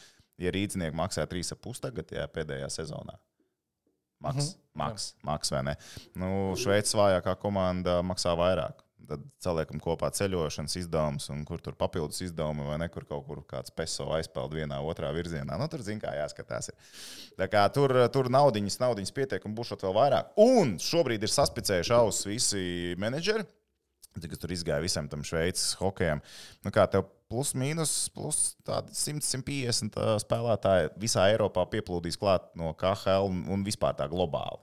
Ja 0.42 0.50
rīznieki 0.56 0.96
maksā 0.98 1.28
3,5 1.30 1.84
tagad, 1.84 2.10
jā, 2.16 2.26
pēdējā 2.34 2.70
sezonā. 2.74 3.18
Maks, 4.20 4.50
Mhm. 4.56 4.80
maks, 4.82 5.14
maks 5.24 5.52
vai 5.52 5.62
ne? 5.64 5.76
Nu, 6.16 6.56
Šveices 6.58 6.96
vājākā 6.98 7.38
komanda 7.40 8.02
maksā 8.04 8.34
vairāk. 8.36 8.82
Tad 9.10 9.24
saliekam 9.42 9.80
kopā 9.82 10.10
ceļošanas 10.14 10.76
izdevumus, 10.84 11.30
un 11.34 11.46
kur 11.48 11.62
tur 11.64 11.78
papildus 11.80 12.20
izdevumi, 12.26 12.66
vai 12.68 12.76
ne, 12.82 12.90
kur 12.94 13.08
kaut 13.10 13.24
kur 13.26 13.40
kāds 13.48 13.74
peso 13.74 14.10
aizpeld 14.14 14.54
vienā, 14.54 14.78
otrā 14.86 15.10
virzienā. 15.16 15.58
Nu, 15.58 15.70
tur, 15.72 15.82
zināmā 15.86 16.10
mērā, 16.10 16.26
jāskatās. 16.26 16.72
Ir. 16.72 16.98
Tā 17.40 17.48
kā 17.52 17.64
tur, 17.74 17.94
tur 18.14 18.30
naudiņas, 18.34 18.80
naudiņas 18.82 19.16
pietiek, 19.16 19.46
un 19.46 19.56
būs 19.58 19.74
vēl 19.76 19.96
vairāk. 19.96 20.34
Un 20.44 20.78
šobrīd 20.82 21.24
ir 21.24 21.34
saspicējuši 21.34 21.96
ausis 21.96 22.28
visi 22.30 22.96
menedžeri, 23.00 23.46
kas 24.20 24.42
tur 24.42 24.52
izgāja 24.52 24.84
visam 24.84 25.08
tam 25.08 25.24
šveices 25.24 25.78
hokejam. 25.80 26.22
Nu, 26.66 26.74
kā 26.76 26.88
tev 26.92 27.08
plus 27.30 27.54
mīnus 27.54 28.10
plus 28.14 28.56
100-150 28.68 30.00
spēlētāji 30.26 30.90
visā 31.00 31.30
Eiropā 31.32 31.68
pieplūdīs 31.70 32.18
klāt 32.20 32.50
no 32.58 32.74
KHL 32.74 33.30
un 33.30 33.64
vispār 33.68 33.96
tā 33.96 34.10
globāli. 34.12 34.60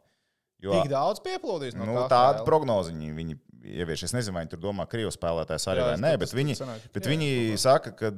Jo, 0.64 0.72
Tik 0.72 0.88
daudz 0.90 1.20
pieplūdīs 1.20 1.76
no 1.76 1.84
nu, 1.84 1.96
tāda 2.08 2.40
prognoziņa 2.46 3.12
viņi 3.14 3.34
ievieš. 3.66 4.06
Es 4.08 4.14
nezinu, 4.16 4.36
vai 4.36 4.44
viņi 4.44 4.54
tur 4.54 4.62
domā, 4.62 4.86
ka 4.86 4.94
Krievijas 4.94 5.18
spēlētājs 5.18 5.68
arī 5.72 5.82
Jā, 5.82 5.90
vai 5.90 5.98
nē, 6.02 6.14
bet 6.22 6.32
viņi, 6.36 6.56
bet 6.94 7.06
jā, 7.06 7.12
viņi 7.12 7.30
jā. 7.32 7.58
saka, 7.66 7.92
ka 7.96 8.12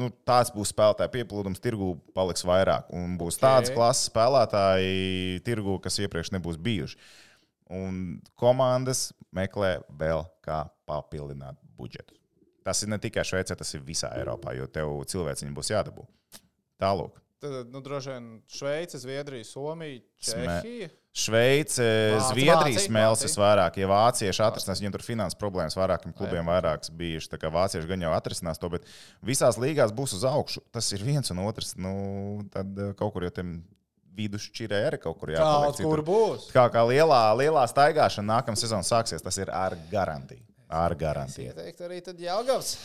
nu, 0.00 0.08
tāds 0.28 0.52
būs 0.54 0.72
spēlētāju 0.72 1.12
pieplūdums, 1.16 1.62
tirgu 1.62 1.94
paliks 2.16 2.46
vairāk. 2.48 2.88
Un 2.96 3.16
būs 3.20 3.38
okay. 3.38 3.44
tāds 3.44 3.74
klases 3.74 4.08
spēlētāji 4.10 5.42
tirgu, 5.46 5.76
kas 5.84 6.00
iepriekš 6.02 6.32
nebūs 6.36 6.60
bijuši. 6.62 6.98
Un 7.72 8.20
komandas 8.36 9.10
meklē 9.32 9.78
vēl 10.00 10.26
kā 10.44 10.64
papildināt 10.88 11.56
budžetu. 11.78 12.16
Tas 12.62 12.84
ir 12.84 12.92
ne 12.92 12.98
tikai 13.02 13.24
Šveicē, 13.26 13.56
tas 13.58 13.74
ir 13.74 13.82
visā 13.82 14.12
Eiropā, 14.20 14.54
jo 14.54 14.68
tev 14.70 15.00
cilvēciņi 15.10 15.54
būs 15.56 15.72
jādabū. 15.72 16.04
Tālāk. 16.82 17.16
Tad, 17.42 17.72
nu, 17.74 17.80
droši 17.82 18.12
vien 18.12 18.26
Šveice, 18.46 18.98
Zviedrija, 19.02 19.44
Somija, 19.44 19.98
Čehija. 20.22 20.88
Šveice, 21.12 21.86
Zviedrijas 22.30 22.86
smelsis 22.86 23.34
vairāk, 23.36 23.80
ja 23.82 23.88
vācieši 23.90 24.44
atrisinās, 24.46 24.78
viņiem 24.78 24.94
tur 24.94 25.02
finanses 25.02 25.36
problēmas 25.40 25.74
vairākiem 25.76 26.14
klubiem 26.16 26.46
vairākas 26.46 26.92
bijušas. 26.94 27.32
Tā 27.34 27.40
kā 27.42 27.50
vācieši 27.52 27.90
gan 27.90 28.06
jau 28.06 28.14
atrisinās 28.14 28.62
to, 28.62 28.70
bet 28.72 28.86
visās 29.26 29.58
līgās 29.58 29.90
būs 29.92 30.14
uz 30.20 30.24
augšu. 30.30 30.62
Tas 30.72 30.88
ir 30.94 31.02
viens 31.02 31.34
un 31.34 31.42
otrs. 31.42 31.74
Nu, 31.82 31.92
tad 32.54 32.78
eh, 32.78 32.94
kaut 32.96 33.10
kur 33.16 33.26
jau 33.26 33.34
tam 33.42 33.58
vidusšķirē 34.16 34.82
arī 34.86 35.02
kaut 35.02 35.18
kur 35.18 35.34
jāpaliek. 35.34 35.82
Kaut 35.82 35.82
kur 35.82 36.06
būs. 36.06 36.48
Kā, 36.54 36.70
kā 36.70 36.86
lielā, 36.86 37.24
lielā 37.42 37.66
staigāšana 37.74 38.38
nākamā 38.38 38.60
sezona 38.60 38.86
sāksies, 38.86 39.26
tas 39.26 39.42
ir 39.42 39.50
ar 39.50 39.74
garantiju. 39.90 40.46
Ar 40.72 40.94
garantiju. 40.94 41.50
Es 41.50 41.58
ieteiktu 41.58 41.90
arī 41.90 42.00
Jāgauts 42.22 42.76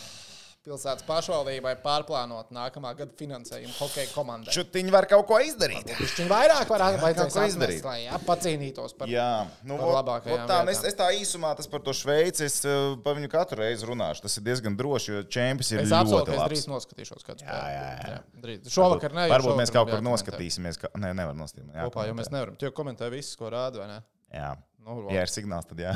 pilsētas 0.68 1.06
pašvaldībai 1.08 1.74
pārplānot 1.84 2.52
nākamā 2.56 2.92
gada 2.98 3.14
finansējumu 3.20 3.74
hokeja 3.78 4.10
komandai. 4.12 4.54
Šutiņi 4.56 4.94
var 4.94 5.08
kaut 5.10 5.28
ko 5.30 5.40
izdarīt. 5.44 5.94
Viņš 5.96 6.18
vairāk 6.32 6.72
var 6.74 6.84
ko 7.32 7.46
izdarīt. 7.48 7.84
Lai 7.86 7.98
jā, 8.04 8.20
pacīnītos 8.28 8.98
par, 9.00 9.12
jā, 9.12 9.30
nu, 9.68 9.78
par 9.80 9.94
labākajām. 10.00 10.44
Tā, 10.50 10.60
es, 10.74 10.84
es 10.92 10.98
tā 10.98 11.10
īsumā 11.16 11.54
tas 11.58 11.70
par 11.72 11.84
to 11.86 11.96
Šveici, 11.96 12.48
es 12.50 12.60
eh, 12.68 12.98
par 13.06 13.16
viņu 13.20 13.32
katru 13.32 13.64
reizi 13.64 13.88
runāšu. 13.88 14.26
Tas 14.28 14.38
ir 14.40 14.48
diezgan 14.50 14.78
droši, 14.80 15.14
jo 15.14 15.24
čempions 15.38 15.72
ir 15.72 15.84
es 15.86 15.92
ļoti 15.92 16.00
apsolu, 16.02 16.36
labs. 16.36 16.44
Es 16.44 16.52
drīz 16.52 16.70
noskatīšos 16.74 17.28
kādu 17.28 17.46
spēli. 17.46 17.56
Jā, 17.56 17.78
jā, 17.78 17.88
jā. 17.88 18.20
jā 18.20 18.74
šovakar 18.78 19.16
ne. 19.16 19.28
Varbūt 19.32 19.54
šovakar 19.54 19.62
mēs 19.64 19.76
kaut 19.76 19.92
kur 19.94 20.04
noskatīsimies. 20.06 20.82
Ka... 20.84 20.92
Nē, 21.00 21.14
nevar 21.18 21.38
noskatīties. 21.38 21.76
Kopā, 21.88 22.10
jo 22.10 22.18
mēs 22.18 22.32
nevaram. 22.34 22.60
Jau 22.62 22.74
komentē 22.76 23.12
visu, 23.14 23.38
ko 23.40 23.52
rāda, 23.54 23.84
vai 23.84 23.92
ne? 23.96 24.02
Jā. 24.36 24.52
Nu, 24.88 25.02
ja 25.12 25.26
ir 25.26 25.32
signāls, 25.32 25.68
tad 25.68 25.82
jā. 25.84 25.92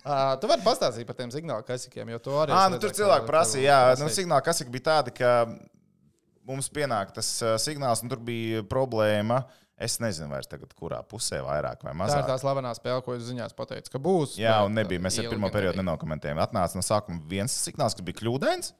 Uh, 0.00 0.32
tu 0.40 0.48
vari 0.48 0.64
pastāstīt 0.64 1.08
par 1.08 1.18
tiem 1.18 1.32
signāla 1.34 1.64
kasikiem, 1.66 2.08
jo 2.14 2.20
to 2.24 2.38
arī. 2.40 2.54
Ah, 2.56 2.70
nu, 2.72 2.80
tur 2.80 2.94
cilvēki 2.96 3.28
prasīja, 3.28 3.66
jā, 3.68 3.98
nu, 4.00 4.08
signāla 4.12 4.44
kasiki 4.46 4.72
bija 4.72 4.86
tādi, 4.88 5.12
ka 5.18 5.34
mums 6.48 6.70
pienāk 6.72 7.12
tas 7.16 7.28
uh, 7.44 7.58
signāls, 7.60 8.00
un 8.04 8.12
tur 8.12 8.22
bija 8.24 8.64
problēma. 8.70 9.42
Es 9.76 9.98
nezinu, 10.00 10.30
vairs 10.32 10.48
tagad, 10.48 10.70
kurā 10.72 11.02
pusē 11.04 11.42
vairāk 11.44 11.82
vai 11.84 11.92
mazāk. 11.92 12.22
Tā 12.22 12.24
ir 12.24 12.30
tā 12.30 12.38
slavenā 12.40 12.70
spēle, 12.78 13.02
ko 13.04 13.12
es 13.12 13.26
ziņās 13.28 13.52
pateicu, 13.58 13.92
ka 13.92 14.00
būs. 14.00 14.38
Jā, 14.40 14.54
un 14.64 14.72
nebija. 14.72 15.02
Mēs 15.04 15.18
ar 15.20 15.28
pirmo 15.28 15.50
periodu 15.52 15.82
nenokomentējām. 15.82 16.40
Atnāca 16.40 16.78
no 16.78 16.84
sākuma 16.86 17.20
viens 17.28 17.52
signāls, 17.60 17.92
kas 17.92 18.06
bija 18.06 18.22
kļūdains. 18.22 18.72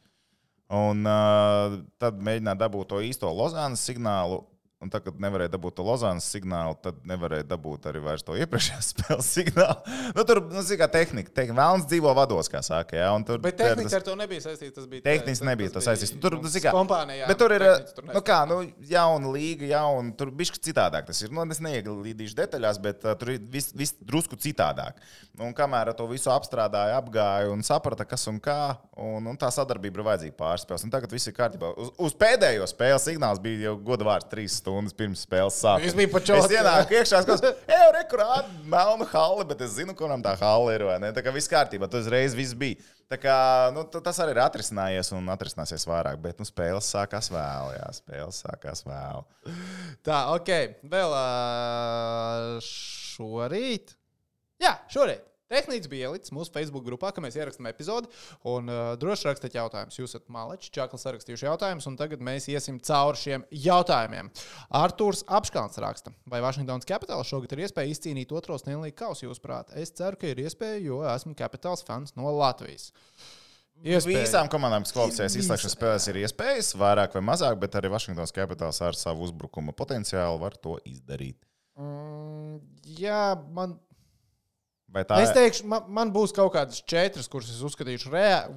Un 0.73 1.05
uh, 1.05 1.77
tad 2.01 2.17
mēģināja 2.25 2.63
dabūt 2.65 2.95
to 2.95 3.03
īsto 3.05 3.29
Lozānas 3.29 3.85
signālu. 3.85 4.41
Un 4.87 4.91
tā, 4.93 5.01
kad 5.03 5.17
nevarēja 5.19 5.51
dabūt 5.51 5.75
to 5.81 5.83
Lozānas 5.83 6.29
signālu, 6.31 6.77
tad 6.79 7.01
nevarēja 7.11 7.49
dabūt 7.51 7.89
arī 7.91 8.03
to 8.23 8.37
iepriekšējā 8.39 8.83
spēles 8.93 9.31
signālu. 9.35 9.97
Nu, 10.15 10.23
tur 10.29 10.41
nu, 10.47 10.63
kā 10.79 10.87
tehnika, 10.93 11.33
te, 11.35 11.47
vēlams 11.51 11.89
dzīvo 11.91 12.13
vados, 12.15 12.47
kā 12.53 12.61
saka. 12.63 12.95
Ja, 13.01 13.09
tur, 13.27 13.41
bet 13.43 13.59
tehnika 13.59 13.89
tas, 13.89 13.97
ar 13.99 14.05
to 14.07 14.15
nebija 14.19 14.45
saistīta. 14.45 14.77
Tas 14.79 14.87
bija 14.91 15.03
tehniski, 15.03 15.47
nebija 15.49 15.73
tas 15.75 15.89
saistīts. 15.89 16.15
Tur, 16.23 16.39
nu, 16.39 16.53
kā, 16.63 16.71
kompānijā, 16.77 17.27
bet 17.27 17.41
tur 17.41 17.55
ir 17.57 17.65
tur 17.97 18.07
nu, 18.13 18.23
kā, 18.27 18.39
nu, 18.47 18.61
jauna 18.87 19.33
līga, 19.35 19.67
jauna. 19.73 20.15
Tur 20.21 20.31
bija 20.31 20.61
citādāk. 20.69 21.09
Tas 21.11 21.25
ir. 21.25 21.35
Nu, 21.35 21.43
es 21.51 21.63
neieglīdīšu 21.67 22.39
detaļās, 22.39 22.79
bet 22.87 23.03
uh, 23.09 23.17
tur 23.19 23.35
ir 23.35 23.43
viss 23.51 23.75
vis 23.75 23.97
drusku 23.99 24.39
citādāk. 24.39 25.03
Un 25.43 25.51
kamēr 25.57 25.91
to 25.99 26.07
visu 26.11 26.31
apstrādāja, 26.31 27.01
apgāja 27.01 27.51
un 27.51 27.67
saprata, 27.67 28.07
kas 28.07 28.29
un 28.31 28.39
kā, 28.43 28.77
un, 29.03 29.27
un 29.33 29.41
tā 29.41 29.51
sadarbība 29.51 29.99
ir 29.99 30.09
vajadzīga 30.13 30.39
pārspēles. 30.39 30.87
Un 30.87 30.95
tagad 30.95 31.11
viss 31.13 31.27
ir 31.27 31.35
kārtībā. 31.37 31.75
Uz, 31.75 31.91
uz 32.07 32.17
pēdējo 32.23 32.71
spēles 32.71 33.11
signāls 33.11 33.43
bija 33.43 33.73
jau 33.73 33.77
godu 33.91 34.07
vārds 34.07 34.31
trīs 34.31 34.61
stundas 34.63 34.76
pirms 34.97 35.23
spēles 35.25 35.57
sākuma. 35.63 35.89
Es 35.89 35.95
biju 35.97 36.11
pačos. 36.13 36.45
Es 36.45 36.53
ienāku 36.53 36.97
iekšā, 36.99 37.21
es 37.23 37.27
skatos, 37.27 37.63
ej, 37.65 37.85
rekurāt, 37.97 38.51
melnu 38.69 39.07
halli, 39.13 39.47
bet 39.49 39.65
es 39.65 39.77
zinu, 39.79 39.95
kuram 39.97 40.23
tā 40.25 40.35
halli 40.41 40.75
ir, 40.77 40.85
vai 40.89 40.99
ne? 41.03 41.13
Tā 41.17 41.25
kā 41.25 41.33
viss 41.35 41.51
kārtībā, 41.51 41.89
tas 41.93 42.11
reiz 42.13 42.37
viss 42.37 42.57
bija. 42.59 42.81
Tā 43.07 43.21
kā, 43.23 43.37
nu, 43.71 43.85
tas 43.95 44.19
arī 44.23 44.35
ir 44.35 44.43
atrisinājies 44.43 45.13
un 45.15 45.31
atrisināsies 45.31 45.87
vairāk, 45.87 46.19
bet 46.25 46.43
nu, 46.43 46.49
spēles 46.49 46.89
sākās 46.91 47.31
vēl. 47.31 47.71
Jā, 47.77 47.87
spēles 48.01 48.43
sākās 48.43 48.83
vēl. 48.89 49.23
Tā, 50.07 50.25
ok. 50.35 50.51
Vēl 50.91 51.15
uh, 51.15 52.59
šorīt. 52.67 53.95
Jā, 54.63 54.75
šorīt. 54.91 55.23
Tehnicis 55.47 55.91
bija 55.91 56.09
ielicis 56.11 56.33
mūsu 56.35 56.51
Facebook 56.55 56.83
grupā, 56.89 57.13
ka 57.15 57.23
mēs 57.23 57.37
ierakstām 57.39 57.69
epizodi. 57.71 58.11
Un 58.51 58.67
uh, 58.73 58.95
droši 58.99 59.29
rakstiet 59.29 59.55
jautājumus. 59.55 59.99
Jūs 60.01 60.17
esat 60.17 60.27
maleči, 60.33 60.73
Čaklis 60.75 61.07
rakstījuši 61.07 61.47
jautājumus, 61.47 61.87
un 61.87 61.99
tagad 62.01 62.25
mēs 62.27 62.49
iesim 62.51 62.81
cauri 62.83 63.21
šiem 63.21 63.47
jautājumiem. 63.67 64.33
Arthurs 64.75 65.23
Apskāns 65.39 65.79
raksta, 65.83 66.11
vai 66.27 66.43
Vašingtonas 66.43 66.89
Capitāls 66.89 67.31
šogad 67.31 67.55
ir 67.55 67.67
iespēja 67.67 67.95
izcīnīt 67.95 68.35
otro 68.35 68.59
Stanley 68.59 68.95
kausu, 68.97 69.29
jūsuprāt? 69.29 69.71
Es 69.79 69.95
ceru, 69.95 70.19
ka 70.19 70.33
ir 70.33 70.43
iespēja, 70.43 70.83
jo 70.83 71.01
esmu 71.15 71.39
Capitāls 71.39 71.87
fans 71.87 72.17
no 72.19 72.35
Latvijas. 72.35 72.91
Iespēja. 73.85 74.25
Visām 74.25 74.49
komandām, 74.51 74.87
kas 74.87 74.95
kvalificējas 74.97 75.35
izslēgšanas 75.43 75.75
spēlēs, 75.77 76.07
ir 76.11 76.23
iespējas, 76.23 76.71
vairāk 76.81 77.15
vai 77.19 77.23
mazāk, 77.29 77.59
bet 77.61 77.77
arī 77.77 77.91
Vašingtonas 77.93 78.33
Capitāls 78.35 78.81
ar 78.83 78.97
savu 78.97 79.27
uzbrukuma 79.29 79.77
potenciālu 79.77 80.41
var 80.41 80.57
to 80.59 80.79
izdarīt. 80.89 81.37
Mm, 81.77 82.57
jā, 82.99 83.25
man. 83.53 83.77
Es 84.97 85.33
teikšu, 85.37 85.67
man, 85.71 85.87
man 85.99 86.11
būs 86.15 86.33
kaut 86.37 86.53
kādas 86.55 86.81
četras, 86.89 87.29
kuras 87.31 87.51
es 87.53 87.61
uzskatīšu 87.67 88.11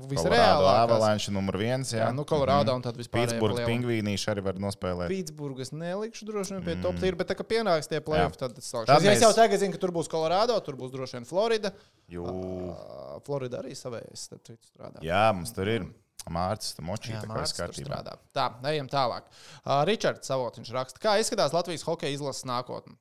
visreālākās. 0.09 0.81
Avalanche 0.85 1.33
numur 1.35 1.57
viens, 1.59 1.91
jā. 1.93 2.05
jā 2.05 2.09
nu, 2.15 2.25
Colorado 2.29 2.71
mm. 2.71 2.79
un 2.79 2.85
tad 2.85 2.99
vispār. 2.99 3.25
Pitsburgas 3.27 3.67
pingvīnīši 3.67 4.31
arī 4.33 4.45
var 4.45 4.59
nospēlēt. 4.63 5.11
Pitsburgas 5.11 5.73
nelikšu 5.75 6.27
droši 6.29 6.55
vien 6.55 6.65
pie 6.65 6.75
mm. 6.77 6.83
top 6.85 6.99
tīra, 7.01 7.19
bet 7.19 7.31
tā 7.31 7.37
kā 7.39 7.47
pienāks 7.47 7.91
tie 7.91 8.01
playoff, 8.05 8.39
tad 8.39 8.57
es 8.59 8.69
sākšu. 8.71 8.89
Tad 8.91 9.03
mēs... 9.03 9.17
Es 9.19 9.25
jau 9.25 9.31
tagad 9.35 9.61
zinu, 9.61 9.75
ka 9.75 9.83
tur 9.83 9.93
būs 9.95 10.11
Colorado, 10.11 10.57
tur 10.65 10.79
būs 10.79 10.93
droši 10.95 11.19
vien 11.19 11.27
Florida. 11.29 11.73
Jū. 12.09 12.23
Uh, 12.23 13.17
Florida 13.25 13.59
arī 13.63 13.75
savējais, 13.77 14.29
starp 14.29 14.45
citu, 14.47 14.63
strādā. 14.71 15.03
Jā, 15.05 15.27
mums 15.35 15.55
tur 15.55 15.71
ir. 15.71 15.89
Mārcis 16.29 16.75
Močīts, 16.83 17.23
kā 17.25 17.43
kārtībā. 17.57 18.01
Tā, 18.35 18.49
ejam 18.69 18.89
tālāk. 18.91 19.29
Uh, 19.63 19.79
Ričards 19.87 20.27
Savotiņš 20.29 20.71
raksta, 20.75 21.01
kā 21.01 21.15
izskatās 21.21 21.55
Latvijas 21.55 21.85
hokeja 21.87 22.13
izlases 22.13 22.45
nākotne. 22.45 22.97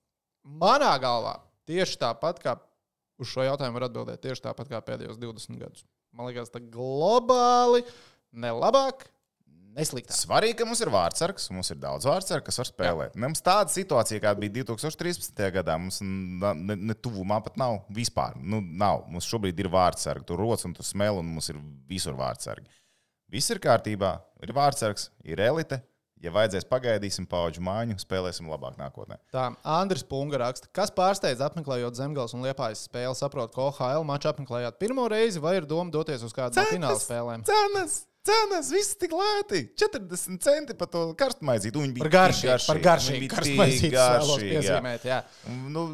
Manā 0.46 0.94
galvā 1.02 1.34
tieši 1.68 1.98
tāpat 2.00 2.40
kā 2.40 2.54
uz 3.18 3.30
šo 3.30 3.44
jautājumu 3.46 3.78
var 3.78 3.88
atbildēt 3.88 4.22
tieši 4.24 4.44
tāpat 4.46 4.70
kā 4.70 4.80
pēdējos 4.84 5.20
20 5.20 5.60
gadus. 5.60 5.86
Man 6.16 6.28
liekas, 6.30 6.50
tā 6.52 6.62
globāli 6.62 7.82
ne 8.38 8.52
labāk, 8.54 9.06
ne 9.76 9.86
sliktāk. 9.86 10.16
Svarīgi, 10.16 10.56
ka 10.60 10.66
mums 10.68 10.80
ir 10.84 10.90
vārdsargs, 10.92 11.48
mums 11.54 11.70
ir 11.74 11.80
daudz 11.82 12.08
vārdsargu, 12.08 12.46
kas 12.48 12.60
var 12.62 12.70
spēlēt. 12.70 13.12
Jā. 13.14 13.22
Mums 13.24 13.44
tāda 13.44 13.72
situācija, 13.74 14.22
kāda 14.24 14.42
bija 14.42 14.62
2013. 14.62 15.44
gadā, 15.58 15.76
mums 15.80 16.00
ne, 16.02 16.78
ne 16.78 16.96
tuvumā 16.96 17.40
pat 17.44 17.58
nav 17.60 17.82
vispār. 17.94 18.38
Nu, 18.38 18.62
nav. 18.62 19.04
Mums 19.12 19.28
šobrīd 19.28 19.60
ir 19.60 19.70
vārdsargi, 19.72 20.26
tur 20.28 20.40
rodas 20.42 20.66
un 20.68 20.74
tu 20.76 20.86
smēli, 20.86 21.22
un 21.22 21.30
mums 21.36 21.50
ir 21.52 21.60
visur 21.90 22.16
vārdsargi. 22.18 22.68
Viss 23.28 23.52
ir 23.52 23.60
kārtībā, 23.60 24.14
ir 24.44 24.54
vārdsargs, 24.56 25.10
ir 25.28 25.42
elite, 25.44 25.82
Ja 26.24 26.32
vajadzēs, 26.34 26.66
pagaidīsim 26.66 27.28
paudžu 27.30 27.62
māju, 27.62 27.94
spēlēsim 28.02 28.48
labāk 28.50 28.78
nākotnē. 28.80 29.20
Tā, 29.34 29.52
Andris 29.78 30.02
Punga 30.08 30.40
raksta, 30.42 30.70
kas 30.74 30.90
pārsteidz 30.94 31.44
apmeklējot 31.46 31.98
Zemgales 31.98 32.34
un 32.34 32.42
Liepājas 32.42 32.82
spēli, 32.88 33.14
saprot, 33.18 33.54
ko 33.54 33.68
OHL 33.70 34.06
maču 34.08 34.32
apmeklējāt 34.32 34.80
pirmo 34.82 35.06
reizi, 35.10 35.42
vai 35.42 35.58
ir 35.60 35.68
doma 35.70 35.94
doties 35.94 36.26
uz 36.26 36.34
kādu 36.34 36.58
no 36.58 36.66
fināla 36.72 36.98
spēlēm? 36.98 37.46
Cenas! 37.46 38.02
Cenas, 38.26 38.70
viss 38.72 38.96
tik 38.98 39.12
lēti. 39.16 39.60
40 39.78 40.40
centi 40.42 40.76
par 40.78 40.90
to 40.92 41.02
karstmaizīt. 41.18 41.76
Viņi 41.76 41.94
bija 41.96 42.04
par 42.04 42.12
garšīgu. 42.14 42.56
Par 42.66 42.80
garšīgu. 42.84 43.28
Karstmaizīt 43.32 43.94
vēlos 43.94 44.42
piezīmēt, 44.42 45.06
jā. 45.08 45.20
jā. 45.22 45.54
Nu, 45.74 45.84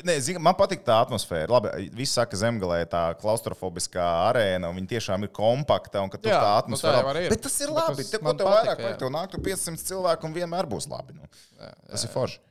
ne, 0.00 0.16
zin, 0.24 0.40
man 0.44 0.56
patīk 0.58 0.84
tā 0.86 0.96
atmosfēra. 1.04 1.50
Labi, 1.56 1.90
viss 1.96 2.16
saka 2.18 2.38
zemgalē 2.40 2.80
tā 2.90 3.04
klaustrofobiskā 3.20 4.08
arēna, 4.30 4.70
un 4.70 4.80
viņi 4.80 4.92
tiešām 4.96 5.28
ir 5.28 5.32
kompakta, 5.34 6.02
un 6.04 6.12
ka 6.12 6.20
tur 6.20 6.34
jā, 6.34 6.40
tā 6.40 6.56
atmosfēra. 6.62 7.04
Nu, 7.04 7.14
tā 7.14 7.34
Bet 7.34 7.46
tas 7.46 7.60
ir 7.60 7.74
labi. 7.74 8.02
Tas 8.02 8.14
Te, 8.14 8.22
ko 8.22 8.34
tev 8.38 8.50
vairāk 8.50 8.82
vajag, 8.82 8.98
tev 9.04 9.14
nāktu 9.14 9.42
500 9.44 9.88
cilvēku 9.92 10.28
un 10.28 10.36
vienmēr 10.36 10.68
būs 10.70 10.90
labi. 10.90 11.16
Nu. 11.18 11.30
Jā, 11.58 11.70
jā, 11.70 11.74
tas 11.94 12.06
ir 12.08 12.14
forši. 12.14 12.42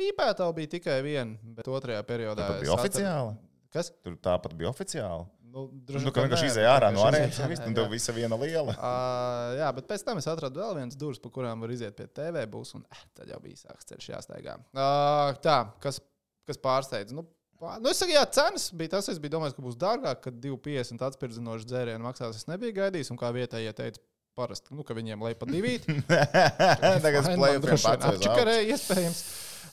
Pīpētā 0.00 0.46
bija 0.56 0.76
tikai 0.78 1.00
viena, 1.04 1.36
bet 1.56 1.68
otrajā 1.68 2.00
periodā. 2.08 2.46
Tā 2.54 2.60
bija 2.62 2.76
oficiāli. 2.76 3.36
Kas? 3.70 3.92
Tur 4.02 4.16
tāpat 4.18 4.54
bija 4.58 4.70
oficiāli. 4.72 5.28
Nu, 5.50 5.66
droši 5.86 6.06
Nu, 6.06 6.12
ka 6.14 6.22
vienkārši 6.24 6.46
izēja 6.50 6.70
ārā 6.76 6.90
no 6.94 7.02
arēnas, 7.06 7.38
izēja 7.40 7.66
un 7.66 7.74
tev 7.74 7.88
visa 7.90 8.14
viena 8.14 8.38
liela. 8.38 8.74
Uh, 8.76 9.56
jā, 9.60 9.70
bet 9.76 9.88
pēc 9.90 10.04
tam 10.06 10.20
es 10.20 10.28
atradu 10.30 10.62
vēl 10.62 10.76
vienas 10.78 10.98
durvis, 11.00 11.20
pa 11.22 11.32
kurām 11.34 11.64
var 11.64 11.74
iziet 11.74 11.96
pie 11.98 12.06
TV 12.06 12.44
būs, 12.52 12.76
un 12.78 12.84
eh, 12.86 13.02
tad 13.18 13.32
jau 13.32 13.40
bija 13.42 13.58
sāks 13.64 13.90
ceļš 13.90 14.08
jāstaigā. 14.12 14.56
Uh, 14.70 15.34
tā, 15.42 15.58
kas, 15.82 15.98
kas 16.46 16.60
pārsteidz? 16.62 17.16
Nu, 17.16 17.26
pār... 17.58 17.80
nu, 17.82 17.90
es 17.90 17.98
saku, 17.98 18.14
jā, 18.14 18.22
cenas 18.38 18.68
bija 18.70 18.94
tas, 18.94 19.10
es 19.10 19.18
biju 19.22 19.34
domājis, 19.38 19.58
ka 19.58 19.66
būs 19.66 19.80
dārgāk, 19.80 20.22
kad 20.28 20.38
2,50 20.46 21.06
atspirdzinoši 21.10 21.70
dzērienu 21.72 22.06
maksās. 22.06 22.38
Es 22.38 22.50
nebiju 22.50 22.78
gaidījis, 22.78 23.10
un 23.10 23.20
kā 23.20 23.34
vietējie 23.34 23.74
teica, 23.82 24.04
parasti, 24.38 24.76
nu, 24.76 24.86
ka 24.86 24.94
viņiem 24.96 25.26
leja 25.26 25.40
pa 25.40 25.50
divīt. 25.50 25.90
Tagad 27.04 27.26
Fine, 27.26 27.34
man 27.34 27.42
plēsoņiem 27.42 27.64
droši 27.66 27.88
vien 27.88 27.88
pats 27.90 28.12
apčakarēja, 28.14 28.66
iespējams. 28.76 29.24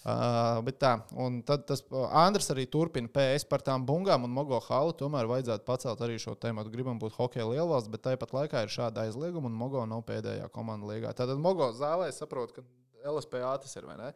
Uh, 0.07 0.61
bet 0.63 0.77
tā, 0.79 0.93
un 1.19 1.41
tad 1.43 1.65
tas 1.67 1.81
Andris 2.15 2.45
arī 2.53 2.63
turpina 2.71 3.09
PS 3.11 3.43
par 3.49 3.59
tām 3.65 3.83
bungām 3.83 4.23
un 4.23 4.31
mogo 4.31 4.55
halu. 4.69 4.93
Tomēr 4.95 5.27
vajadzētu 5.27 5.65
pacelt 5.67 5.99
arī 6.05 6.15
šo 6.23 6.31
tēmu. 6.39 6.63
Gribam 6.71 6.95
būt 7.01 7.17
hokeja 7.17 7.43
lielvalsts, 7.49 7.91
bet 7.91 8.05
tāpat 8.05 8.31
laikā 8.31 8.61
ir 8.63 8.71
šāda 8.71 9.03
aizlieguma, 9.03 9.49
un 9.51 9.57
mogo 9.59 9.83
nav 9.89 10.05
pēdējā 10.07 10.47
komanda 10.55 10.87
līgā. 10.87 11.11
Tātad 11.17 11.41
mogo 11.43 11.67
zālē 11.75 12.07
es 12.13 12.21
saprotu, 12.23 12.55
ka 12.61 12.63
LSPA 13.11 13.51
tas 13.65 13.75
ir 13.75 13.83
vai 13.89 13.97
ne? 13.99 14.13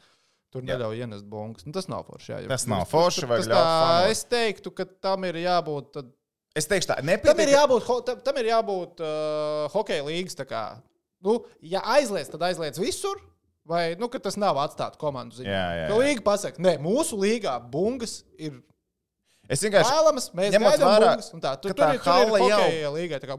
Tur 0.52 0.64
neļauj 0.68 1.04
ienest 1.04 1.28
bungas. 1.32 1.66
Nu, 1.68 1.74
tas 1.76 1.90
nav 1.92 2.06
forši. 2.08 2.32
Jā, 2.32 2.40
jo- 2.46 2.52
Tas 2.54 2.66
nav 2.72 2.86
forši, 2.88 3.28
tas- 3.28 3.48
tas 3.48 3.52
tā. 3.52 4.10
Es 4.12 4.24
teiktu, 4.32 4.72
ka 4.76 4.86
tam 4.86 5.24
ir 5.28 5.36
jābūt. 5.44 5.92
Tad, 5.98 6.14
Es 6.56 6.66
teikšu, 6.68 6.88
tā 6.90 6.96
Tam 7.00 7.08
ir 7.08 7.18
nepietiek. 7.18 7.52
jābūt, 7.56 8.06
tam, 8.06 8.18
tam 8.20 8.38
ir 8.42 8.46
jābūt 8.50 9.00
uh, 9.00 9.70
hokeja 9.72 10.04
līnijas. 10.04 10.82
Nu, 11.24 11.38
ja 11.64 11.80
aizliedz, 11.80 12.28
tad 12.32 12.42
aizliedz 12.44 12.80
visur. 12.80 13.22
Vai 13.72 13.84
nu, 14.00 14.10
ka 14.12 14.20
tas 14.20 14.36
nav 14.42 14.58
atstāts 14.66 15.00
komandu 15.00 15.38
ziņā? 15.40 15.48
Jā, 15.54 15.66
jā, 15.80 15.88
Ka 15.88 15.96
jā. 15.96 16.02
līga 16.04 16.24
pasaka, 16.28 16.60
nē, 16.66 16.76
mūsu 16.84 17.16
līgā 17.22 17.54
bungas 17.72 18.18
ir 18.38 18.58
Es 19.52 19.64
vienkārši. 19.64 19.92
vēlamas, 19.96 20.28
mēs 20.38 20.52
gaidām 20.56 20.90
vērā, 20.92 21.12
bungas. 21.14 21.30
un 21.36 21.42
Tā, 21.44 21.54
tur, 21.62 21.74
ka 21.74 21.80
tur, 21.80 21.94
ir, 21.96 22.00
tur 22.04 22.14
jau- 22.14 22.40
līgai. 22.96 23.20
tā 23.24 23.30
kā, 23.32 23.38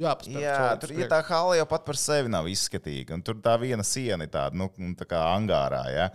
Jāpaspēr. 0.00 0.40
Jā, 0.40 0.80
tur 0.80 0.92
ja 0.96 1.06
tā 1.10 1.18
hala 1.28 1.56
jau 1.58 1.66
pat 1.68 1.84
par 1.84 1.94
sevi 2.00 2.30
nav 2.32 2.46
izskatīga. 2.48 3.12
Un 3.18 3.22
tur 3.22 3.34
tā 3.44 3.58
viena 3.60 3.84
siena 3.84 4.24
ir 4.24 4.30
tāda, 4.32 4.54
nu, 4.56 4.70
tā 4.96 5.04
kā 5.04 5.18
angārā. 5.36 5.82
Ja? 5.92 6.06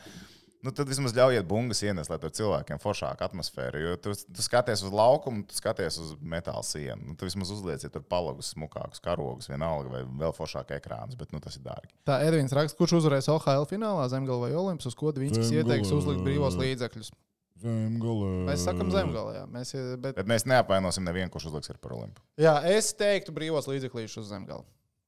Nu, 0.65 0.71
tad 0.73 0.89
vismaz 0.89 1.13
ļaujiet 1.13 1.45
bungas 1.45 1.83
ienest, 1.85 2.09
lai 2.09 2.17
tur 2.21 2.31
cilvēkiem 2.33 2.79
foršāka 2.81 3.27
atmosfēra. 3.27 3.77
Jo 3.83 3.91
tu, 4.01 4.15
tu 4.17 4.45
skaties 4.45 4.81
uz 4.87 4.95
laukumu, 4.95 5.43
tu 5.45 5.53
skaties 5.53 5.99
uz 6.01 6.15
metāla 6.25 6.63
sienu. 6.65 7.11
Nu, 7.11 7.13
tu 7.19 7.27
vismaz 7.27 7.51
uzlieciet 7.53 7.93
tur 7.93 8.01
palogus, 8.09 8.49
smukākus 8.55 9.03
karogus, 9.05 9.51
vienalga, 9.51 9.91
vai 9.93 10.01
vēl 10.25 10.33
foršāk 10.33 10.73
ekrāns, 10.79 11.13
bet 11.19 11.35
nu, 11.35 11.41
tas 11.43 11.59
ir 11.59 11.67
dārgi. 11.67 11.93
Tā 12.09 12.17
Edvins 12.25 12.55
raksta, 12.57 12.79
kurš 12.79 12.97
uzvarēs 13.03 13.29
OHL 13.35 13.67
finālā, 13.69 14.07
Zemgala 14.09 14.47
vai 14.47 14.57
Olimps, 14.57 14.89
uz 14.89 14.97
ko 14.97 15.13
viņš 15.13 15.53
ieteiks 15.53 15.93
uzlikt 15.93 16.25
brīvos 16.25 16.57
līdzekļus. 16.57 17.13
Zemgale. 17.61 18.29
Mēs 18.49 18.65
sakam 18.67 18.89
Zemgala, 18.91 19.35
jā. 19.37 19.43
Mēs, 19.51 19.71
bet, 20.01 20.17
Bet 20.17 20.27
mēs 20.27 20.43
neapvainosim 20.49 21.05
nevienu, 21.07 21.31
kurš 21.31 21.51
uzliks 21.51 21.71
ar 21.71 21.77
par 21.79 21.93
olimpu. 21.95 22.23
jā, 22.41 22.57
es 22.73 22.89
teiktu 22.97 23.31
brīvos 23.35 23.69
līdzeklīšus 23.69 24.25
uz 24.25 24.33
Zemgala. 24.33 24.65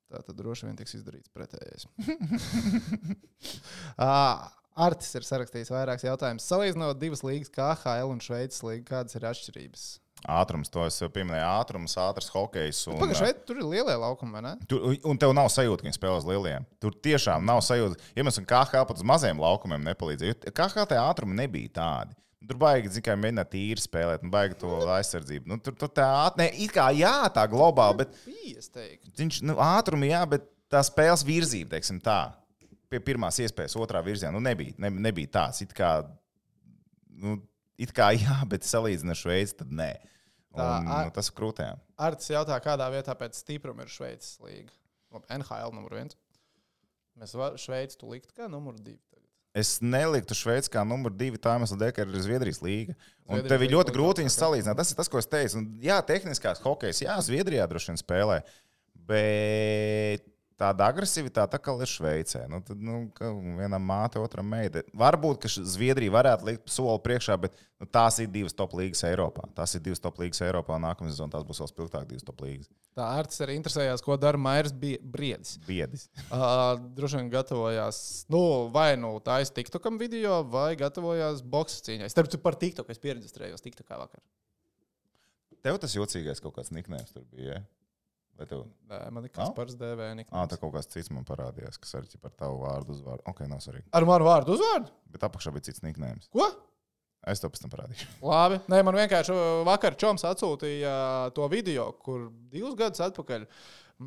Tā 0.07 0.21
tad 0.23 0.37
droši 0.39 0.69
vien 0.69 0.77
tiks 0.79 0.95
izdarīts 0.95 1.27
pretējais. 1.35 1.83
Artis 4.77 5.15
ir 5.17 5.25
sarakstījis 5.25 5.71
vairākus 5.73 6.05
jautājumus. 6.05 6.45
Salīdzinot 6.51 6.99
divas 7.01 7.23
līgas, 7.25 7.49
KHL 7.53 8.11
un 8.13 8.19
Šveices 8.21 8.61
līga, 8.65 8.83
kādas 8.91 9.17
ir 9.17 9.25
atšķirības? 9.25 9.87
Ātrums, 10.25 10.69
to 10.73 10.81
es 10.85 10.97
jau 10.97 11.09
pieminēju, 11.13 11.45
ātrums, 11.45 11.93
ātrs 12.01 12.29
hokejs. 12.33 12.79
un, 12.89 12.97
Pagaidām, 13.01 13.19
šeit 13.21 13.43
tur 13.47 13.59
ir 13.61 13.67
lielie 13.69 13.95
laukumi, 14.01 14.33
vai 14.33 14.41
ne? 14.43 14.53
Tur, 14.69 14.85
un 15.05 15.19
tev 15.21 15.33
nav 15.37 15.49
sajūta, 15.53 15.83
ka 15.83 15.87
viņi 15.87 15.97
spēlē 15.97 16.15
uz 16.19 16.25
lieliem. 16.29 16.65
Tur 16.81 16.95
tiešām 17.05 17.45
nav 17.45 17.61
sajūta. 17.65 17.99
Ja 18.17 18.25
mēs 18.25 18.39
kā 18.41 18.63
KH 18.65 18.85
pat 18.89 18.97
uz 18.97 19.05
maziem 19.05 19.41
laukumiem 19.41 19.85
nepalīdzējām, 19.91 20.49
KH 20.57 20.87
tā 20.89 21.01
ātruma 21.03 21.37
nebija 21.37 21.73
tāda. 21.77 22.17
Tur 22.47 22.57
baigi, 22.61 22.93
zin, 22.95 23.03
kā 23.05 23.13
mēģināt 23.19 23.49
tīri 23.51 23.83
spēlēt, 23.83 24.25
un 24.25 24.31
baigi 24.33 24.57
to 24.61 24.73
aizsardzību. 24.95 25.49
Nu, 25.51 25.57
tur 25.61 25.75
tur 25.77 25.89
tā 25.91 26.05
ātruma, 26.25 26.49
it 26.53 26.73
kā 26.73 26.89
jā, 26.95 27.15
tā 27.33 27.43
globāli, 27.51 28.05
bet 28.05 28.19
viņš, 29.19 29.41
nu, 29.45 29.57
ātrumi 29.63 30.13
jā, 30.13 30.21
bet 30.31 30.45
tā 30.71 30.81
spēles 30.85 31.25
virzība, 31.27 31.75
teiksim 31.75 31.99
tā, 32.03 32.21
pie 32.91 33.01
pirmās 33.03 33.39
iespējas, 33.43 33.77
otrā 33.79 34.01
virzienā, 34.05 34.33
nu, 34.35 34.41
nebija, 34.43 34.75
ne, 34.81 34.91
nebija 35.07 35.33
tāds. 35.39 35.61
It 35.65 35.73
kā, 35.77 35.91
nu, 37.23 37.37
it 37.79 37.93
kā 37.95 38.11
jā, 38.15 38.39
bet 38.51 38.67
salīdzinot 38.67 39.15
ar 39.15 39.21
Šveici, 39.23 39.57
tad 39.63 39.73
nē. 39.73 39.91
Un, 40.55 40.61
Tā, 40.61 40.69
a- 40.77 41.01
nu, 41.05 41.13
tas 41.13 41.29
ir 41.29 41.35
krūtējām. 41.37 41.83
Artis 42.07 42.31
jautā, 42.33 42.55
kādā 42.63 42.87
vietā 42.93 43.13
pēc 43.17 43.37
stipruma 43.37 43.85
ir 43.85 43.91
Šveices. 43.93 44.37
Labi, 44.41 45.25
NHL 45.39 45.75
numur 45.75 45.97
viens. 45.99 46.17
Mēs 47.17 47.33
varam 47.37 47.57
Šveici 47.61 47.99
likt 48.05 48.33
kā 48.37 48.49
numur 48.51 48.77
divi. 48.77 49.01
Es 49.57 49.79
neliktu 49.81 50.35
Šveici 50.37 50.69
kā 50.69 50.83
numur 50.85 51.13
divi, 51.17 51.39
tā 51.41 51.55
iemesla 51.57 51.79
dēļ, 51.81 51.91
ka 51.95 52.03
ir 52.05 52.17
Zviedrijas 52.21 52.59
līga. 52.61 52.93
Un 53.25 53.41
tev 53.49 53.63
ir 53.65 53.71
ļoti 53.73 53.93
grūti 53.95 54.21
ok. 54.21 54.21
viņus 54.21 54.35
salīdzināt. 54.37 54.77
Tas 54.77 54.91
ir 54.93 54.99
tas, 54.99 55.09
ko 55.09 55.17
es 55.17 55.29
teicu. 55.29 55.57
Un, 55.57 55.69
jā, 55.81 55.97
tehniskās 56.05 56.61
hokejas, 56.61 57.01
jā, 57.01 57.15
Zviedrijā 57.25 57.65
droši 57.69 57.89
vien 57.89 57.97
spēlē. 58.01 58.37
Bet 59.09 60.27
tāda 60.57 60.87
agresivitāte 60.91 61.53
tā 61.53 61.59
kā 61.61 61.73
ir 61.77 61.89
Šveicē. 61.91 62.43
Nu, 62.51 62.59
tad, 62.65 62.81
nu, 62.83 63.05
vienam 63.59 63.83
māte, 63.85 64.19
otram 64.21 64.47
meita. 64.49 64.83
Varbūt, 64.97 65.39
ka 65.43 65.51
Zviedrija 65.51 66.13
varētu 66.15 66.47
likt 66.49 66.73
soli 66.73 66.97
priekšā, 67.05 67.37
bet 67.43 67.55
nu, 67.77 67.87
tās 67.89 68.17
ir 68.23 68.31
divas 68.33 68.57
top 68.57 68.73
līnijas 68.77 69.05
Eiropā. 69.09 69.45
Tās 69.57 69.77
ir 69.77 69.83
divas 69.85 70.01
top 70.03 70.19
līnijas 70.21 70.41
Eiropā. 70.47 70.79
un 70.79 70.87
Nākamā 70.87 71.11
sezonā 71.11 71.35
tās 71.35 71.45
būs 71.47 71.61
vēl 71.63 71.71
spilgtākas 71.71 72.09
divas 72.09 72.25
top 72.27 72.41
līnijas. 72.45 72.71
Tā 72.97 73.11
Artis 73.19 73.43
arī 73.45 73.59
interesējās, 73.59 74.03
ko 74.05 74.17
dara 74.17 74.41
Mairs 74.41 74.73
Briedis. 74.73 75.57
Biedis. 75.67 76.07
Uh, 76.27 76.73
droši 76.97 77.21
vien 77.21 77.31
gatavojās, 77.33 78.01
nu, 78.33 78.41
vai 78.73 78.89
nu 78.99 79.13
tā 79.23 79.39
ir 79.43 79.53
TikTokam 79.53 80.01
video, 80.01 80.41
vai 80.49 80.71
gatavojās 80.79 81.45
boxe 81.45 81.83
cīņai. 81.85 82.09
Starp 82.13 82.33
citu, 82.33 82.41
par 82.43 82.57
TikTok 82.57 82.89
es 82.93 83.01
pieredzēju 83.03 83.61
TikTokā 83.61 84.01
vakar. 84.01 84.23
Tev 85.65 85.77
tas 85.81 85.93
jocīgais 85.93 86.41
kaut 86.41 86.55
kāds 86.57 86.73
niknējums 86.73 87.13
tur 87.13 87.25
bija. 87.33 87.57
Ja? 87.57 87.65
Tev? 88.37 88.67
Nē, 88.91 88.99
man 89.15 89.25
ir 89.25 89.31
kas 89.33 89.49
Nav? 89.49 89.55
par 89.57 89.71
DV. 89.73 90.07
Ah, 90.29 90.45
tā 90.49 90.59
kaut 90.61 90.75
kāds 90.75 90.89
cits 90.93 91.09
man 91.13 91.25
parādījās, 91.25 91.79
kas 91.81 91.95
arī 91.97 92.21
par 92.21 92.35
tavu 92.37 92.61
vārdu 92.61 92.93
uzvārdu. 92.93 93.25
Ok, 93.31 93.41
nav 93.49 93.63
svarīgi. 93.65 93.87
Ar 93.97 94.05
manu 94.05 94.27
vārdu 94.29 94.53
uzvārdu? 94.53 94.93
Bet 95.13 95.25
apakšā 95.25 95.53
bija 95.55 95.69
cits 95.69 95.81
niknējums. 95.85 96.29
Ko? 96.35 96.45
Es 97.27 97.41
to 97.43 97.49
pēc 97.51 97.63
tam 97.63 97.73
parādīšu. 97.73 98.07
Labi. 98.31 98.61
Nē, 98.71 98.83
man 98.87 98.99
vienkārši 99.01 99.33
uh, 99.33 99.41
vakar 99.67 99.97
Čoms 99.99 100.23
atsūtīja 100.29 100.93
uh, 100.93 101.33
to 101.35 101.47
video, 101.51 101.89
kur 102.05 102.29
divus 102.53 102.77
gadus 102.79 103.03
atpakaļ. 103.09 103.47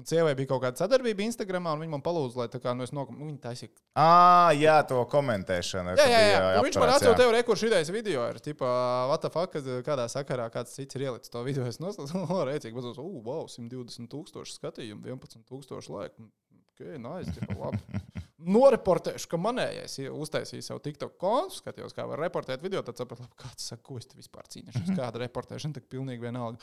Sievai 0.06 0.36
bija 0.38 0.52
kaut 0.52 0.60
kāda 0.62 0.78
sadarbība 0.78 1.24
Instagram, 1.24 1.64
un 1.66 1.80
viņa 1.82 1.92
man 1.96 2.02
palūdza, 2.04 2.38
lai 2.38 2.46
tā 2.52 2.60
kā 2.62 2.76
nu, 2.78 2.84
es 2.86 2.92
nokamu. 2.94 3.26
Viņa 3.26 3.40
taisīja. 3.42 3.72
Ah, 3.98 4.52
jā, 4.54 4.76
to 4.86 5.00
komentēšanu. 5.10 5.96
Jā, 5.98 6.06
jā, 6.06 6.20
jā. 6.28 6.38
bija 6.44 6.60
Un 6.60 6.66
Viņš 6.68 6.78
man 6.78 6.92
atsūtīja 6.94 7.16
jā. 7.18 7.26
jau 7.26 7.34
rekursu 7.34 7.66
idejas 7.66 7.90
video. 7.90 8.22
Ir 8.30 8.38
tipā, 8.44 8.70
what 9.10 9.26
the 9.26 9.32
fuck, 9.34 9.58
kādā 9.86 10.06
sakarā 10.12 10.46
kāds 10.54 10.78
cits 10.78 10.94
ir 10.94 11.08
ielicis 11.08 11.34
to 11.34 11.42
video. 11.42 11.66
Es 11.66 11.82
noslēdzu, 11.82 12.22
rēcīgi, 12.52 12.76
bet 12.78 12.90
uz, 12.92 13.02
uh, 13.02 13.20
wow, 13.26 13.50
120 13.50 14.06
tūkstoši 14.14 14.58
skatījumu, 14.60 15.10
11 15.10 15.42
tūkstoši 15.50 15.96
laiku. 15.96 16.30
Ok, 16.70 16.86
nice, 17.02 17.34
tipa, 17.34 17.58
labi. 17.58 18.04
Noreportēšu, 18.40 19.28
ka 19.28 19.38
manējais 19.40 19.98
ir 20.00 20.14
uztaisījis 20.16 20.70
savu 20.70 20.80
TikTok 20.84 21.16
kontu, 21.20 21.58
skatījos, 21.58 21.92
kā 21.96 22.06
var 22.08 22.22
reportēt 22.24 22.62
video. 22.64 22.80
Tad 22.86 23.00
sapratu, 23.00 23.26
kāds 23.40 23.66
saka, 23.72 23.82
ko 23.84 23.98
es 24.00 24.08
te 24.08 24.16
vispār 24.16 24.48
cīnīšos. 24.54 24.92
Kāda 24.96 25.20
reportēšana, 25.24 25.76
tad 25.76 25.88
pilnīgi 25.92 26.24
vienalga. 26.24 26.60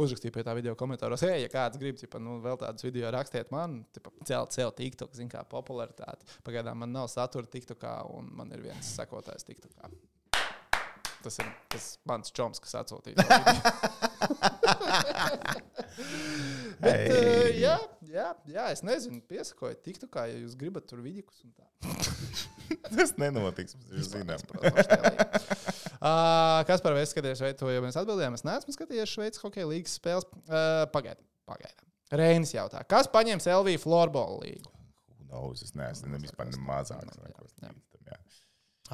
Uzrakstīju 0.00 0.34
pie 0.34 0.44
tā 0.46 0.54
video 0.56 0.72
komentāros, 0.78 1.24
ej, 1.28 1.42
ja 1.44 1.52
kāds 1.52 1.80
grib, 1.80 1.98
tipa, 2.00 2.20
nu, 2.22 2.38
vēl 2.44 2.60
tādus 2.62 2.86
video 2.86 3.12
rakstiet 3.12 3.52
man, 3.54 3.82
tipa, 3.92 4.12
celt 4.28 4.56
sev 4.56 4.72
TikTok, 4.78 5.12
zin 5.18 5.28
kā 5.32 5.44
popularitāti. 5.48 6.38
Pagaidām 6.46 6.80
man 6.84 6.94
nav 6.96 7.10
satura 7.12 7.50
TikTokā, 7.50 7.98
un 8.16 8.32
man 8.38 8.54
ir 8.56 8.64
viens 8.70 8.94
sekotājs 8.96 9.44
TikTokā. 9.48 9.92
Tas 11.18 11.40
ir 11.42 11.52
tas 11.68 11.90
mans 12.08 12.32
čoms, 12.32 12.62
kas 12.62 12.78
atsūtīja. 12.84 13.26
Bet, 16.82 17.10
uh, 17.10 17.48
jā, 17.58 17.74
jā, 18.06 18.28
jā, 18.48 18.66
es 18.74 18.84
nezinu, 18.86 19.20
piesakojiet, 19.28 19.80
tiktu 19.86 20.08
kā, 20.12 20.28
ja 20.30 20.36
jūs 20.38 20.54
gribat 20.58 20.86
tur 20.90 21.02
vidikus 21.04 21.42
un 21.44 21.54
tā. 21.56 21.66
Tas 22.92 23.14
nenotiks. 23.18 23.76
Mēs 23.90 24.12
zinām. 24.12 24.42
Uh, 25.98 26.60
kas 26.68 26.82
par 26.84 26.94
vēstu 26.94 27.16
skaties, 27.16 27.42
vai 27.42 27.52
to 27.58 27.70
jau 27.72 27.82
mēs 27.82 27.98
atbildējām? 27.98 28.36
Es 28.38 28.44
neesmu 28.46 28.74
skatījies 28.76 29.14
Šveices 29.14 29.42
hokeja 29.42 29.66
līnijas 29.70 29.96
spēles. 29.98 30.28
Uh, 30.46 30.84
Pagaidām, 30.94 31.26
pagaidām. 31.48 31.86
Reinis 32.18 32.54
jautā, 32.54 32.84
kas 32.88 33.10
paņems 33.12 33.48
LV 33.52 33.74
floorbola 33.82 34.38
līgu? 34.44 34.70
No, 35.28 35.50
es 35.52 35.74
neesmu 35.76 36.14
ne 36.14 36.22
vispār 36.22 36.48
ne 36.48 36.62
mazāk. 36.64 37.04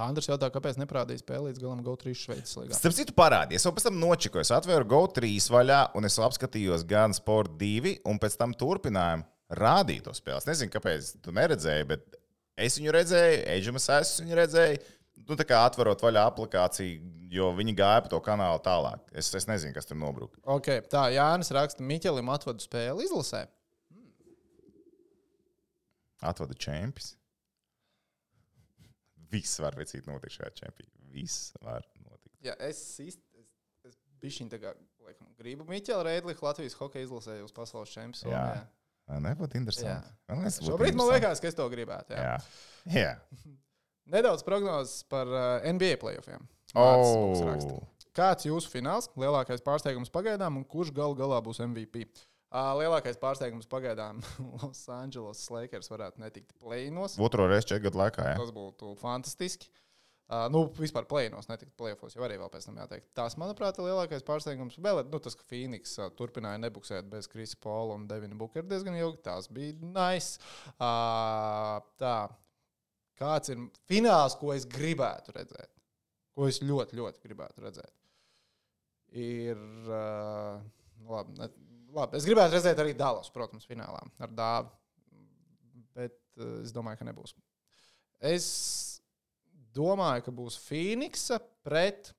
Andrs 0.01 0.27
jautā, 0.27 0.49
kāpēc 0.51 0.79
neprādīs 0.81 1.23
spēli 1.23 1.53
līdz 1.53 1.61
galam 1.63 1.83
GO3 1.87 2.15
Šveices 2.19 2.57
līgā? 2.59 2.75
Starp 2.75 2.97
citu, 2.97 3.15
parādījies. 3.15 3.63
Es 3.63 3.69
jau 3.69 3.73
pēc 3.77 3.87
tam 3.87 4.01
nočikoju. 4.01 4.43
Es 4.43 4.51
atvēru 4.55 4.89
GO3 4.91 5.31
vaļā, 5.55 5.79
un 5.99 6.09
es 6.09 6.19
apskatījos 6.19 6.87
gan 6.91 7.15
Sport 7.15 7.55
2, 7.61 8.01
un 8.11 8.19
pēc 8.23 8.37
tam 8.41 8.57
turpinājumu 8.59 9.27
rādīt 9.55 10.05
to 10.09 10.15
spēli. 10.17 10.43
Es 10.43 10.51
nezinu, 10.51 10.73
kāpēc 10.75 11.15
tu 11.23 11.35
neredzēji, 11.37 11.89
bet 11.93 12.19
es 12.59 12.79
viņu 12.81 12.95
redzēju, 12.99 13.41
Eģemas 13.55 13.89
es 14.01 14.13
viņu 14.25 14.39
redzēju. 14.41 14.85
Nu, 15.25 15.39
tā 15.39 15.47
kā 15.47 15.61
atverot 15.65 16.03
vaļā 16.03 16.25
aplikāciju, 16.27 17.13
jo 17.33 17.53
viņi 17.55 17.77
gāja 17.79 18.03
pa 18.03 18.11
to 18.11 18.19
kanālu 18.25 18.59
tālāk. 18.65 19.05
Es, 19.15 19.31
es 19.39 19.47
nezinu, 19.49 19.73
kas 19.77 19.87
tur 19.89 19.97
nobruka. 20.01 20.41
Okay, 20.57 20.83
tā, 20.91 21.07
Jānis 21.15 21.55
raksta, 21.55 21.87
Miķelim 21.87 22.33
atvadu 22.35 22.65
spēli 22.65 23.07
izlasē. 23.07 23.45
Atvada 26.25 26.57
čempions. 26.59 27.15
Viss 29.33 29.61
var 29.63 29.77
vecīt 29.79 30.09
notikt 30.09 30.37
šajā 30.39 30.53
čempionā. 30.61 31.09
Viss 31.15 31.53
var 31.63 31.85
notikt. 32.03 32.37
Ja 32.45 32.57
es 32.63 32.81
īsti, 33.03 33.23
es, 33.41 33.51
es 33.89 33.99
bišķiņ 34.23 34.53
tā 34.53 34.61
kā 34.63 34.75
Liekam, 35.05 35.29
Gribu 35.39 35.67
Miķelu 35.69 36.07
Reidliku 36.07 36.47
Latvijas 36.47 36.77
hokeja 36.79 37.07
izlasē 37.07 37.39
uz 37.45 37.53
pasaules 37.55 37.93
čempionu. 37.93 38.33
Jā. 38.33 38.45
Jā. 39.05 39.21
Nebūtu 39.21 39.59
interesanti. 39.61 40.13
Man 40.31 40.41
liekas, 40.41 40.61
Šobrīd 40.65 40.97
man 40.97 41.11
liekas, 41.13 41.43
ka 41.43 41.51
es 41.51 41.57
to 41.59 41.67
gribētu. 41.73 42.17
Jā. 42.17 42.37
Jā. 42.89 43.03
Jā. 43.05 43.51
Nedaudz 44.15 44.45
prognozes 44.45 45.05
par 45.09 45.29
uh, 45.29 45.65
NBA 45.65 45.97
playoffiem. 46.01 46.45
Oh. 46.77 47.81
Kāds 48.15 48.47
jūsu 48.47 48.71
fināls, 48.71 49.09
lielākais 49.19 49.63
pārsteigums 49.65 50.13
pagaidām, 50.13 50.61
un 50.61 50.65
kurš 50.69 50.93
galu 50.95 51.17
galā 51.19 51.41
būs 51.45 51.61
MVP? 51.65 52.05
Uh, 52.05 52.34
lielākais 52.55 53.19
pārsteigums 53.19 53.69
pagaidām 53.71 54.21
Los 54.61 54.85
Angeles 54.93 55.43
Lakers 55.51 55.91
varētu 55.91 56.23
netikt 56.23 56.53
plēnos. 56.63 57.17
Otro 57.23 57.49
reizi 57.51 57.73
četru 57.73 57.89
gadu 57.89 58.03
laikā. 58.05 58.29
Jā. 58.31 58.37
Tas 58.39 58.53
būtu 58.55 58.95
fantastiski. 59.01 59.71
Uh, 60.25 60.47
nu, 60.49 60.63
vispār 60.79 61.05
plēnos, 61.05 61.51
ne 61.51 61.57
tikai 61.61 61.75
plēfos, 61.77 62.15
jau 62.17 62.23
arī 62.25 62.39
vēl 62.41 62.49
pēc 62.49 62.65
tam 62.65 62.79
jāteikt. 62.81 63.11
Tas, 63.19 63.35
manuprāt, 63.37 63.77
ir 63.77 63.91
lielākais 63.91 64.25
pārsteigums. 64.25 64.79
Vēl 64.81 65.03
nu, 65.11 65.19
tas, 65.21 65.37
ka 65.37 65.45
Phoenix 65.51 65.99
uh, 65.99 66.09
turpināja 66.17 66.63
nebuksēt 66.63 67.11
bez 67.13 67.29
Krisa 67.29 67.59
Paula 67.61 67.99
un 67.99 68.07
Devina 68.09 68.39
Bukera 68.41 68.65
diezgan 68.71 68.97
ilgi. 68.97 69.21
Tas 69.27 69.51
bija 69.53 69.77
nice. 69.85 70.41
Uh, 70.79 71.77
tā. 72.01 72.17
Kāds 73.21 73.53
ir 73.53 73.67
fināls, 73.91 74.39
ko 74.41 74.55
es 74.55 74.65
gribētu 74.71 75.37
redzēt? 75.37 75.69
Ko 76.35 76.49
es 76.49 76.63
ļoti, 76.65 76.97
ļoti 77.03 77.21
gribētu 77.27 77.67
redzēt? 77.67 77.93
Ir. 79.13 79.61
Uh, 79.85 80.65
labi, 81.11 81.37
ne, 81.39 81.51
labi, 81.95 82.19
es 82.19 82.27
gribētu 82.29 82.57
redzēt 82.57 82.81
arī 82.83 82.95
Dallas, 82.99 83.31
protams, 83.35 83.67
finālā 83.69 84.03
ar 84.23 84.35
dāvu. 84.35 84.73
Bet 85.95 86.17
uh, 86.41 86.61
es 86.65 86.75
domāju, 86.75 87.01
ka 87.01 87.09
nebūs. 87.09 87.35
Es 88.25 88.47
domāju, 89.75 90.27
ka 90.27 90.35
būs 90.35 90.59
Phoenixa 90.65 91.41
pret. 91.67 92.13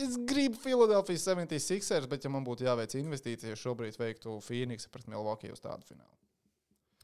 Es 0.00 0.16
gribu 0.24 0.56
Philadelphia 0.56 1.20
76ers, 1.20 2.08
bet, 2.08 2.24
ja 2.24 2.32
man 2.32 2.46
būtu 2.46 2.64
jāveic 2.64 2.94
investīcijas, 2.96 3.60
šobrīd 3.60 3.98
veiktu 4.00 4.38
Phoenixa 4.46 4.88
pret 4.92 5.10
Milwaukee 5.12 5.52
uz 5.52 5.60
tādu 5.60 5.84
finālu. 5.90 6.16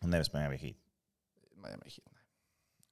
Nevis 0.06 0.32
Miami 0.32 0.56
Heat. 0.60 0.78
Miami 1.60 1.90
Heat. 1.90 2.06
ne. 2.08 2.22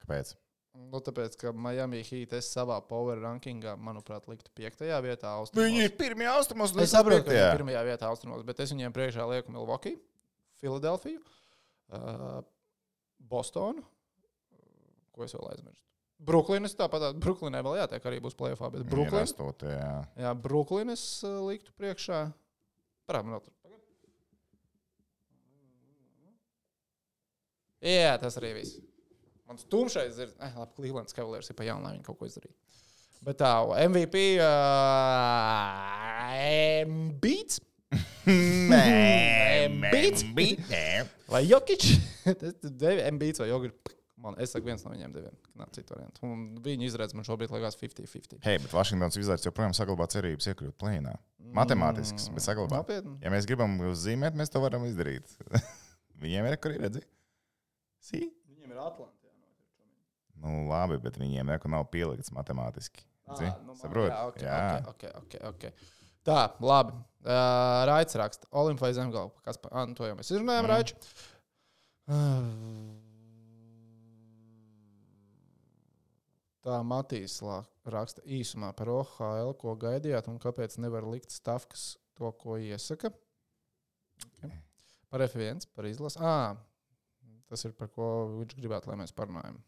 Kāpēc? 0.04 0.34
Nu, 0.74 0.98
tāpēc, 1.02 1.36
ka 1.38 1.52
Miami 1.54 2.00
Heat 2.02 2.32
es 2.34 2.48
savā 2.50 2.80
power 2.88 3.20
rankingā, 3.22 3.76
manuprāt, 3.78 4.26
liktu 4.30 4.50
piektajā 4.58 4.96
vietā. 5.04 5.36
Austrumos. 5.38 5.68
Viņi 5.68 5.84
ir 5.86 5.92
pirmie 5.98 6.26
austrumos. 6.30 6.74
Es 6.82 6.90
saprotu, 6.94 7.22
ka 7.28 7.30
viņi 7.30 7.42
ir 7.44 7.60
pirmajā 7.60 7.82
vietā 7.86 8.10
austrumos, 8.10 8.42
bet 8.46 8.62
es 8.64 8.74
viņiem 8.74 8.94
priekšā 8.94 9.26
lieku 9.30 9.54
Milwaukee, 9.54 10.00
Filadelfiju, 10.58 11.22
uh, 11.94 12.40
Bostonu. 13.30 13.84
Ko 15.14 15.26
es 15.26 15.34
vēl 15.36 15.46
aizmirstu? 15.52 15.80
Brooklynas 16.24 16.74
tāpat. 16.78 17.06
Brooklynai 17.22 17.62
vēl 17.66 17.78
jātiek 17.82 18.08
arī 18.10 18.18
būs 18.24 18.34
plēsoņā, 18.38 18.70
bet 18.74 18.86
Brooklynas. 18.90 19.34
Brooklyn. 19.38 19.76
Jā. 19.76 19.92
Jā, 20.24 20.32
Brooklynas 20.46 21.04
uh, 21.26 21.38
liktu 21.46 21.74
priekšā. 21.78 22.24
Tur. 23.06 23.52
Jā, 27.84 28.14
tas 28.18 28.40
arī 28.40 28.54
viss. 28.58 28.80
Mans 29.48 29.66
tumšais 29.70 30.18
ir, 30.24 30.32
eh, 30.40 30.54
labi, 30.56 30.72
Cleveland 30.78 31.12
Cavaliers 31.12 31.50
ir 31.50 31.56
pa 31.58 31.66
jaunu, 31.66 31.84
lai 31.84 31.96
viņi 31.98 32.06
kaut 32.06 32.18
ko 32.20 32.28
izdarītu. 32.28 32.56
Bet 33.24 33.38
tā, 33.40 33.50
MVP 33.88 34.22
uh, 34.44 34.48
Embiids 36.84 37.60
Embiids? 39.64 40.60
vai 41.28 41.42
Jokic? 41.48 41.84
Tas 42.40 42.90
ir 42.92 43.04
Embiids 43.06 43.40
vai 43.40 43.48
Jokic. 43.48 43.94
Man, 44.24 44.36
es 44.40 44.54
saku, 44.54 44.64
viens 44.70 44.80
no 44.86 44.92
viņiem 44.92 45.12
diviem. 45.12 45.34
Nav 45.60 45.68
citu 45.76 45.92
variantu. 45.92 46.22
Un 46.24 46.44
viņi 46.64 46.86
izredz 46.88 47.12
man 47.16 47.26
šobrīd 47.26 47.50
liekas 47.52 47.76
50-50. 47.76 48.38
Hei, 48.46 48.56
bet 48.62 48.72
Vašingtons 48.72 49.18
Wizards 49.20 49.44
joprojām 49.44 49.74
saglabā 49.76 50.06
cerības 50.14 50.48
iekļūt 50.48 50.78
plēnā. 50.80 51.12
Matemātisks, 51.54 52.30
bet 52.32 52.46
saglabā. 52.46 52.80
Nopietni. 52.80 53.18
Ja 53.20 53.32
mēs 53.34 53.44
gribam 53.50 53.76
uzzīmēt, 53.90 54.38
mēs 54.40 54.52
to 54.54 54.64
varam 54.64 54.86
izdarīt. 54.88 55.28
Viņiem 56.24 56.48
ir, 56.48 56.56
kur 56.56 56.72
ir 56.72 56.86
redzi? 56.86 57.04
Sī? 58.00 58.22
Viņiem 58.48 58.72
ir 58.72 58.80
Atlantija. 58.80 59.13
Nu, 60.44 60.64
labi, 60.68 60.98
bet 61.00 61.16
viņiem 61.20 61.48
neko 61.54 61.70
nav 61.72 61.86
pielikts 61.92 62.32
matemātiski. 62.36 63.04
Zini? 63.38 63.52
nu, 63.64 63.72
Saproti? 63.78 64.12
Jā, 64.12 64.24
okay, 64.28 64.44
Jā. 64.44 64.56
Okay, 64.92 65.10
okay, 65.10 65.10
okay, 65.22 65.40
okay. 65.50 65.70
Tā, 66.24 66.40
labi. 66.60 66.92
Uh, 67.24 67.84
Raits 67.88 68.16
raksta. 68.20 68.48
Olimpā 68.60 68.90
zemgala. 68.96 69.32
Kas 69.44 69.56
par 69.60 69.72
ah, 69.72 69.86
nu, 69.88 69.96
to 69.96 70.04
jau 70.08 70.16
mēs 70.18 70.30
izrunājām, 70.32 70.64
mm. 70.64 70.70
Raičs. 70.72 70.94
Tā 76.64 76.78
Matīs 76.84 77.38
raksta 77.92 78.24
īsumā 78.24 78.70
par 78.76 78.88
OHL, 78.92 79.52
ko 79.60 79.74
gaidījāt 79.80 80.28
un 80.32 80.38
kāpēc 80.40 80.76
nevar 80.80 81.04
likt 81.08 81.32
stavkas 81.32 81.98
to, 82.16 82.30
ko 82.40 82.56
iesaka. 82.60 83.12
Okay. 84.30 84.52
Par 85.12 85.24
F1, 85.26 85.68
par 85.76 85.84
izlasi. 85.88 86.20
Ah, 86.24 86.56
tas 87.48 87.64
ir 87.68 87.72
par 87.76 87.88
ko 87.92 88.08
viņš 88.38 88.56
gribētu, 88.56 88.88
lai 88.92 89.00
mēs 89.00 89.12
parunājam. 89.16 89.60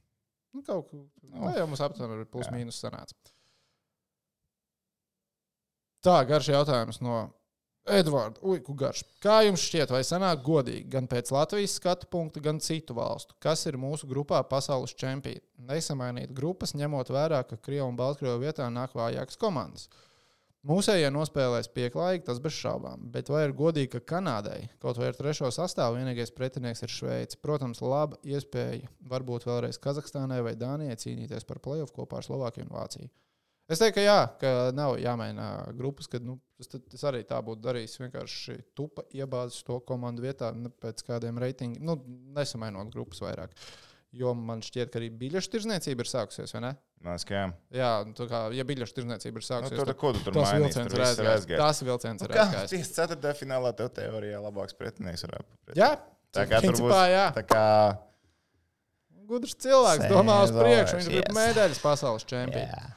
Nu, 0.57 0.65
kaut 0.65 0.89
kā 0.89 1.03
Nu, 1.37 1.43
tā 1.51 1.57
jau 1.59 1.67
mums 1.69 1.83
aptuveni 1.85 2.23
ir 2.23 2.29
plus 2.31 2.49
jā. 2.49 2.55
mīnus 2.55 2.79
sanāca. 2.81 3.17
Tā, 6.07 6.21
garš 6.29 6.53
jautājums 6.53 7.03
no 7.03 7.27
Edvarda. 7.87 8.41
Ui, 8.43 8.59
ku 8.67 8.75
garš. 8.79 9.05
Kā 9.23 9.41
jums 9.47 9.63
šķiet, 9.63 9.93
vai 9.95 10.01
sanāk 10.07 10.41
godīgi 10.47 10.89
gan 10.91 11.07
pēc 11.11 11.31
Latvijas 11.35 11.77
skatu 11.79 12.09
punkta, 12.11 12.43
gan 12.43 12.59
citu 12.63 12.97
valstu? 12.99 13.37
Kas 13.43 13.63
ir 13.71 13.79
mūsu 13.79 14.09
grupā 14.11 14.41
pasaules 14.49 14.95
čempioni? 14.99 15.43
Nesamainīt 15.69 16.33
grupas, 16.35 16.75
ņemot 16.79 17.13
vērā, 17.15 17.45
ka 17.47 17.59
Krievija 17.59 17.87
un 17.87 17.99
Baltkrievija 17.99 18.43
vietā 18.43 18.67
nāk 18.75 18.97
vājākas 18.99 19.39
komandas. 19.39 19.87
Mūsējie 20.67 21.13
nospēlēs 21.15 21.69
pieklājīgi, 21.71 22.25
tas 22.27 22.41
bez 22.43 22.57
šaubām. 22.57 23.05
Bet 23.15 23.29
vai 23.31 23.45
ir 23.47 23.53
godīgi, 23.55 23.91
ka 23.93 24.17
Kanādai, 24.17 24.65
kaut 24.83 24.99
vai 24.99 25.13
ar 25.13 25.19
trešo 25.19 25.51
sastāvu, 25.55 26.01
vienīgais 26.01 26.33
pretinieks 26.35 26.83
ir 26.83 26.91
Šveice? 26.91 27.39
Protams, 27.39 27.83
laba 27.85 28.19
iespēja 28.27 28.89
varbūt 29.07 29.47
vēlreiz 29.47 29.79
Kazahstānai 29.83 30.41
vai 30.43 30.57
Dānijai 30.59 30.99
cīnīties 30.99 31.47
par 31.47 31.63
playoff 31.63 31.95
kopā 31.95 32.19
ar 32.19 32.27
Slovākiju 32.27 32.67
un 32.67 32.75
Vāciju. 32.75 33.13
Es 33.67 33.81
teiktu, 33.83 33.97
ka 33.99 34.03
jā, 34.03 34.19
ka 34.39 34.51
nav 34.75 34.97
jāmaina 35.03 35.47
grupas, 35.75 36.07
kad 36.11 36.23
nu, 36.23 36.37
tad- 36.71 36.87
es 36.95 37.03
arī 37.07 37.25
tā 37.27 37.39
būtu 37.43 37.63
darījis. 37.63 37.97
Vienkārši 38.03 38.59
tupa 38.79 39.03
iebāzis 39.15 39.65
to 39.67 39.81
komandu 39.87 40.23
vietā 40.23 40.53
ne 40.55 40.71
pēc 40.71 41.03
kādiem 41.07 41.39
reitingiem, 41.43 41.83
nu, 41.83 41.97
nesamainot 42.35 42.91
grupas 42.95 43.23
vairāk. 43.23 43.55
Jo 44.17 44.33
man 44.39 44.63
šķiet, 44.65 44.89
ka 44.93 45.01
arī 45.01 45.11
biļešu 45.21 45.51
tirzniecība 45.53 46.05
ir 46.05 46.09
sākusies, 46.09 46.55
vai 46.57 46.63
ne? 46.65 46.73
Nē, 47.05 47.17
skām. 47.21 47.53
Jā, 47.75 47.91
nu, 48.09 48.15
kā 48.31 48.41
ja 48.57 48.65
biļešu 48.67 48.97
tirzniecība 48.97 49.41
ir 49.41 49.45
Nu, 49.45 49.49
sākusies, 49.49 49.77
tur, 49.83 49.93
ko 50.01 50.13
tu 50.17 50.23
tur 50.25 50.37
tas 50.39 50.49
mainīsi? 50.49 50.63
vilciens 50.65 50.93
Tur 50.95 51.03
ir 51.03 51.05
ir 51.27 51.31
aizgājis. 51.35 51.61
Tas 51.61 51.83
vilciens 51.85 52.25
ir 52.25 52.33
Kā? 52.33 52.47
aizgājis. 52.47 52.73
Tieši 52.73 52.95
ceturtajā 52.97 53.39
finālā 53.43 53.73
tev 53.77 53.91
teorijā 53.99 54.41
labāks 54.41 54.79
pretinieks 54.79 55.27
varētu 55.27 55.49
būt. 55.51 55.77
Jā, 55.77 55.91
Tā 56.33 56.47
kā 56.49 56.61
tur 56.65 56.73
būs. 56.73 56.81
principā, 56.81 57.03
jā. 57.13 57.27
Tā 57.37 57.45
kā. 57.47 57.65
Gudrs 59.27 59.57
cilvēks, 59.59 60.07
domā 60.11 60.39
uz 60.47 60.53
priekšu, 60.55 61.01
viņš 61.01 61.09
grib 61.11 61.25
yes. 61.25 61.37
medaļas 61.37 61.81
pasaules 61.83 62.27
čempionu. 62.31 62.69
Jā. 62.71 62.93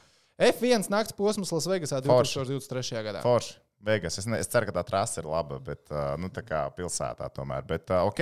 F1 0.50 0.88
nakts 0.92 1.16
posms 1.18 1.50
Lasvegasā 1.52 2.00
Forši. 2.06 2.44
2023. 2.46 3.02
gadā. 3.10 3.24
Forši. 3.24 3.58
Vegas. 3.80 4.18
Es, 4.20 4.26
ne, 4.28 4.38
es 4.42 4.48
ceru, 4.52 4.68
ka 4.68 4.74
tā 4.76 4.84
trase 4.84 5.22
ir 5.22 5.28
laba, 5.28 5.56
bet 5.64 5.88
uh, 5.88 6.12
nu, 6.20 6.28
tā 6.32 6.42
kā 6.44 6.66
pilsētā 6.76 7.30
tomēr. 7.32 7.64
Bet, 7.68 7.88
uh, 7.88 8.04
ok, 8.10 8.20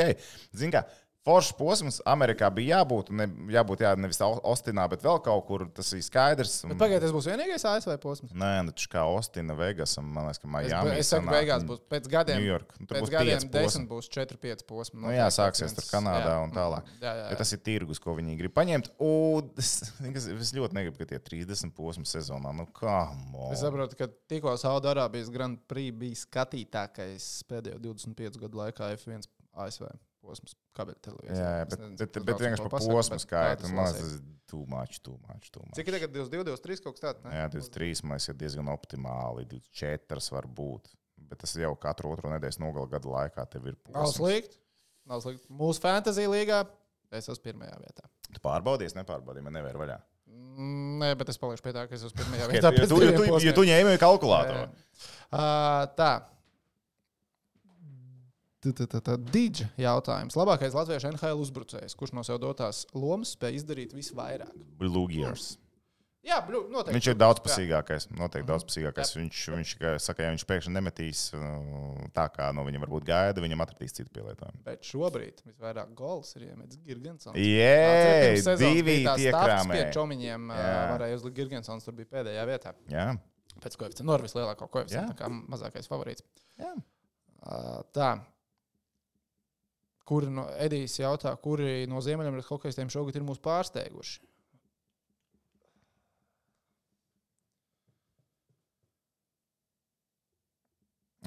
zini, 0.54 0.70
kā 0.76 0.84
foršs 1.28 1.52
posms 1.58 1.98
Amerikā 2.08 2.48
bija 2.56 2.78
jābūt. 2.80 3.10
Ne, 3.12 3.26
jābūt 3.52 3.84
jā, 3.84 3.92
nevis 4.00 4.20
Ostinā, 4.24 4.86
bet 4.88 5.04
vēl 5.04 5.20
kaut 5.24 5.44
kur. 5.48 5.66
Tas 5.76 5.90
ir 5.92 6.00
skaidrs. 6.06 6.62
Bet 6.70 6.78
Pagaidiet, 6.80 7.04
tas 7.04 7.12
būs 7.14 7.28
vienīgais 7.28 7.66
ASV 7.68 7.94
posms. 8.02 8.32
Nē, 8.32 8.50
nu, 8.64 8.72
taču 8.72 8.88
kā 8.94 9.04
Ostina, 9.12 9.56
Vegas 9.58 9.94
un 10.00 10.08
man 10.14 10.26
liekas, 10.30 10.40
ka 10.40 10.48
Es, 10.48 10.52
Miami. 10.72 10.94
es 11.02 11.12
saku, 11.12 11.28
beigās 11.30 11.66
būs 11.68 11.82
pēc 11.92 12.08
gadiem. 12.12 12.40
New 12.40 12.48
York. 12.48 12.72
Nu, 12.80 12.88
Pēc 12.88 13.12
gadiem 13.12 13.44
desmit 13.52 13.88
būs 13.90 14.08
4-5 14.14 14.64
posmi. 14.68 15.02
Nu, 15.04 15.12
jā, 15.14 15.28
sāksies 15.34 15.76
tur 15.76 15.86
Kanādā 15.90 16.38
un 16.46 16.54
tālāk. 16.56 16.88
Jā, 16.98 17.12
jā, 17.12 17.14
Ja 17.28 17.30
jā. 17.34 17.38
tas 17.42 17.52
ir 17.52 17.60
tirgus, 17.66 18.00
ko 18.02 18.14
viņi 18.16 18.38
grib 18.40 18.54
paņemt. 18.56 18.90
Un 19.04 19.52
es, 19.60 19.72
es, 20.14 20.28
es 20.32 20.52
ļoti 20.56 20.78
negribu, 20.80 20.96
ka 21.02 21.08
tie 21.12 21.20
30 21.20 21.74
posmi 21.76 22.08
sezonā. 22.08 22.54
Nu, 22.56 22.66
kā 22.72 22.98
Es 23.52 23.60
saprotu, 23.62 23.98
ka 24.00 24.08
tikko 24.30 24.54
Saudārābijas 24.60 25.28
Grand 25.34 25.60
Prix 25.68 25.92
bija 25.98 26.18
skatītākais 26.24 27.28
pēdējo 27.50 27.78
25 27.84 28.40
gadu 28.42 28.60
laikā 28.62 28.92
F1 28.96 29.26
ASV 29.58 29.88
posms. 30.24 30.54
Kāpēc 30.76 30.98
televīzijā? 31.04 31.38
Jā, 31.38 31.52
jā, 31.60 31.64
bet, 31.70 31.80
nezinu, 31.82 31.98
bet, 32.02 32.18
bet 32.28 32.42
vienkārši 32.44 32.66
par 32.66 32.84
posmu 32.84 33.18
skaitu. 33.22 33.70
Man 33.74 33.88
tas 33.92 34.02
ir 34.04 34.18
tūmačs, 34.52 35.02
tūmačs, 35.04 35.52
tūmačs. 35.54 35.76
Cik 35.78 35.90
ir 35.90 35.96
tagad 35.98 36.14
22, 36.16 36.44
23 36.52 36.84
kaut 36.86 36.96
kas 36.98 37.04
tāds? 37.06 37.24
ne? 37.26 37.34
Jā, 37.36 37.46
23 37.54 38.04
man 38.08 38.22
ir 38.22 38.38
diezgan 38.42 38.70
optimāli. 38.72 39.46
24 39.52 40.32
var 40.36 40.48
būt. 40.60 40.92
Bet 41.28 41.42
tas 41.42 41.52
jau 41.58 41.72
katru 41.80 42.12
otro 42.14 42.30
nedēļas 42.32 42.60
nogalu 42.62 42.88
gada 42.92 43.10
laikā 43.12 43.44
tev 43.52 43.66
ir 43.72 43.74
Nav 43.90 44.06
posms. 44.06 44.20
slikti. 44.20 44.60
Nav 45.08 45.24
slikti. 45.24 45.48
Mūsu 45.52 45.82
fantasy 45.82 46.28
līgā 46.30 46.62
es 47.12 47.26
esmu 47.28 47.42
pirmajā 47.50 47.76
vietā. 47.82 48.06
Tu 48.28 48.40
pārbaudies, 48.44 48.94
nepārbaudīji, 48.96 49.44
man 49.46 49.56
nevar 49.58 49.76
vaļā. 49.80 49.98
Nē, 50.58 51.12
bet 51.18 51.30
es 51.32 51.38
palikšu 51.40 51.64
pie 51.64 51.72
tā, 51.76 51.84
ka 51.88 51.96
es 51.96 52.02
esmu 52.06 52.18
pirmajā 52.22 52.48
vietā. 52.50 52.72
ja 52.74 52.88
tu, 52.90 52.98
ja 53.02 53.12
tu, 53.16 53.38
ja 53.46 53.52
tu 53.56 53.64
ņēmi 53.68 53.94
kalkulātoru. 54.00 54.66
Uh, 55.28 55.84
tā. 55.98 56.10
Dīdža 58.62 59.68
jautājums. 59.78 60.34
Labākais 60.38 60.74
latviešu 60.74 61.12
NHL 61.12 61.44
uzbrucējs, 61.44 61.94
kurš 61.98 62.12
no 62.18 62.24
sev 62.26 62.40
dotās 62.42 62.84
lomas 62.94 63.36
spēja 63.36 63.60
izdarīt 63.60 63.94
visvairāk? 63.94 64.52
Blue 64.80 65.06
Gears. 65.12 65.56
Jā, 66.26 66.40
bļu, 66.44 66.64
noteikti. 66.68 66.96
Viņš 66.98 67.06
ir 67.12 67.16
daudzpusīgākais. 67.16 68.06
Noteikti 68.18 68.48
daudzpusīgākais. 68.50 69.12
Jā. 69.14 69.20
Viņš, 69.22 69.42
viņš 69.54 69.70
saka, 70.02 70.26
ja 70.26 70.32
viņš 70.34 70.44
pēkšņi 70.50 70.72
nemetīs 70.74 71.20
uh, 71.38 72.02
tā, 72.12 72.24
kā 72.34 72.48
no 72.52 72.64
viņa 72.66 72.80
varbūt 72.82 73.06
gaida, 73.08 73.40
viņam 73.44 73.62
atradīs 73.64 73.94
citu 73.96 74.10
pielietojumu. 74.18 74.60
Bet 74.66 74.82
šobrīd 74.84 75.40
visvairāk 75.46 75.94
gols 75.96 76.34
ir 76.36 76.48
iemetis 76.50 76.82
Girgensons. 76.84 77.38
Sezonas 77.38 78.60
divi 78.60 78.82
bija 78.90 79.12
tās 79.14 79.22
tie 79.22 79.30
stāsts 79.30 79.46
krāmē. 79.54 79.78
Pie 79.78 79.86
čomiņiem 79.94 80.50
ā, 80.52 80.58
Jā. 80.58 80.74
varēja 80.96 81.20
uzlikt 81.20 81.38
Girgensons, 81.38 81.86
tur 81.86 81.96
bija 81.96 82.10
pēdējā 82.18 82.48
vietā. 82.50 82.74
Jā, 82.92 83.06
Pēc 83.62 83.78
koeficienta. 83.78 84.06
No 84.10 84.18
vislielākā 84.22 84.68
koeficienta, 84.70 85.14
Jā. 85.14 85.14
tā 85.14 85.22
kā 85.22 85.30
mazākais 85.54 85.88
favorīts. 85.90 86.26
jā. 86.60 86.74
Ā, 87.46 87.62
Tā. 87.96 88.10
Kuri 90.08 90.30
no 90.32 90.46
Edijas 90.56 90.94
jautā, 91.02 91.34
kuri 91.42 91.84
no 91.90 92.00
Ziemeļamerikas 92.04 92.48
hokeistiem 92.54 92.88
šogad 92.92 93.18
ir 93.18 93.26
mūs 93.28 93.40
pārsteiguši? 93.44 94.22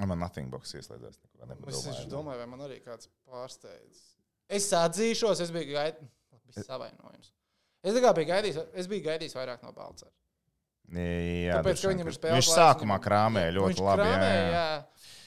Man 0.02 0.18
nothing 0.18 0.50
box 0.50 0.72
ieslēdzās. 0.74 1.20
Es 1.70 1.84
tieši 1.84 2.08
domāju, 2.10 2.40
vai 2.40 2.48
man 2.50 2.64
arī 2.66 2.80
kāds 2.82 3.06
pārsteidz. 3.28 4.00
Es 4.52 4.66
atzīšos, 4.74 5.42
es 5.44 5.52
biju 5.54 5.76
gaidījis, 5.76 6.66
savainojums. 6.66 7.30
Es 7.82 7.94
tā 7.94 8.02
kā 8.02 8.10
biju 8.16 8.30
gaidījis, 8.32 8.58
es 8.82 8.88
biju 8.90 9.04
gaidījis 9.06 9.36
vairāk 9.38 9.62
no 9.62 9.70
Balcāra. 9.76 10.12
Jā, 10.92 11.60
Tāpēc, 11.60 11.76
droši 11.78 11.86
ka 11.86 11.92
viņam 11.92 12.08
ir 12.10 12.16
spēles 12.16 12.38
Viņš 12.40 12.48
sākumā 12.52 12.98
krāmēja 13.00 13.54
ļoti 13.56 13.70
viņš 13.70 13.84
labi. 13.86 14.02
krāmēja, 14.02 14.40
jā, 14.42 14.48
jā. 14.50 14.64
jā. 14.66 15.20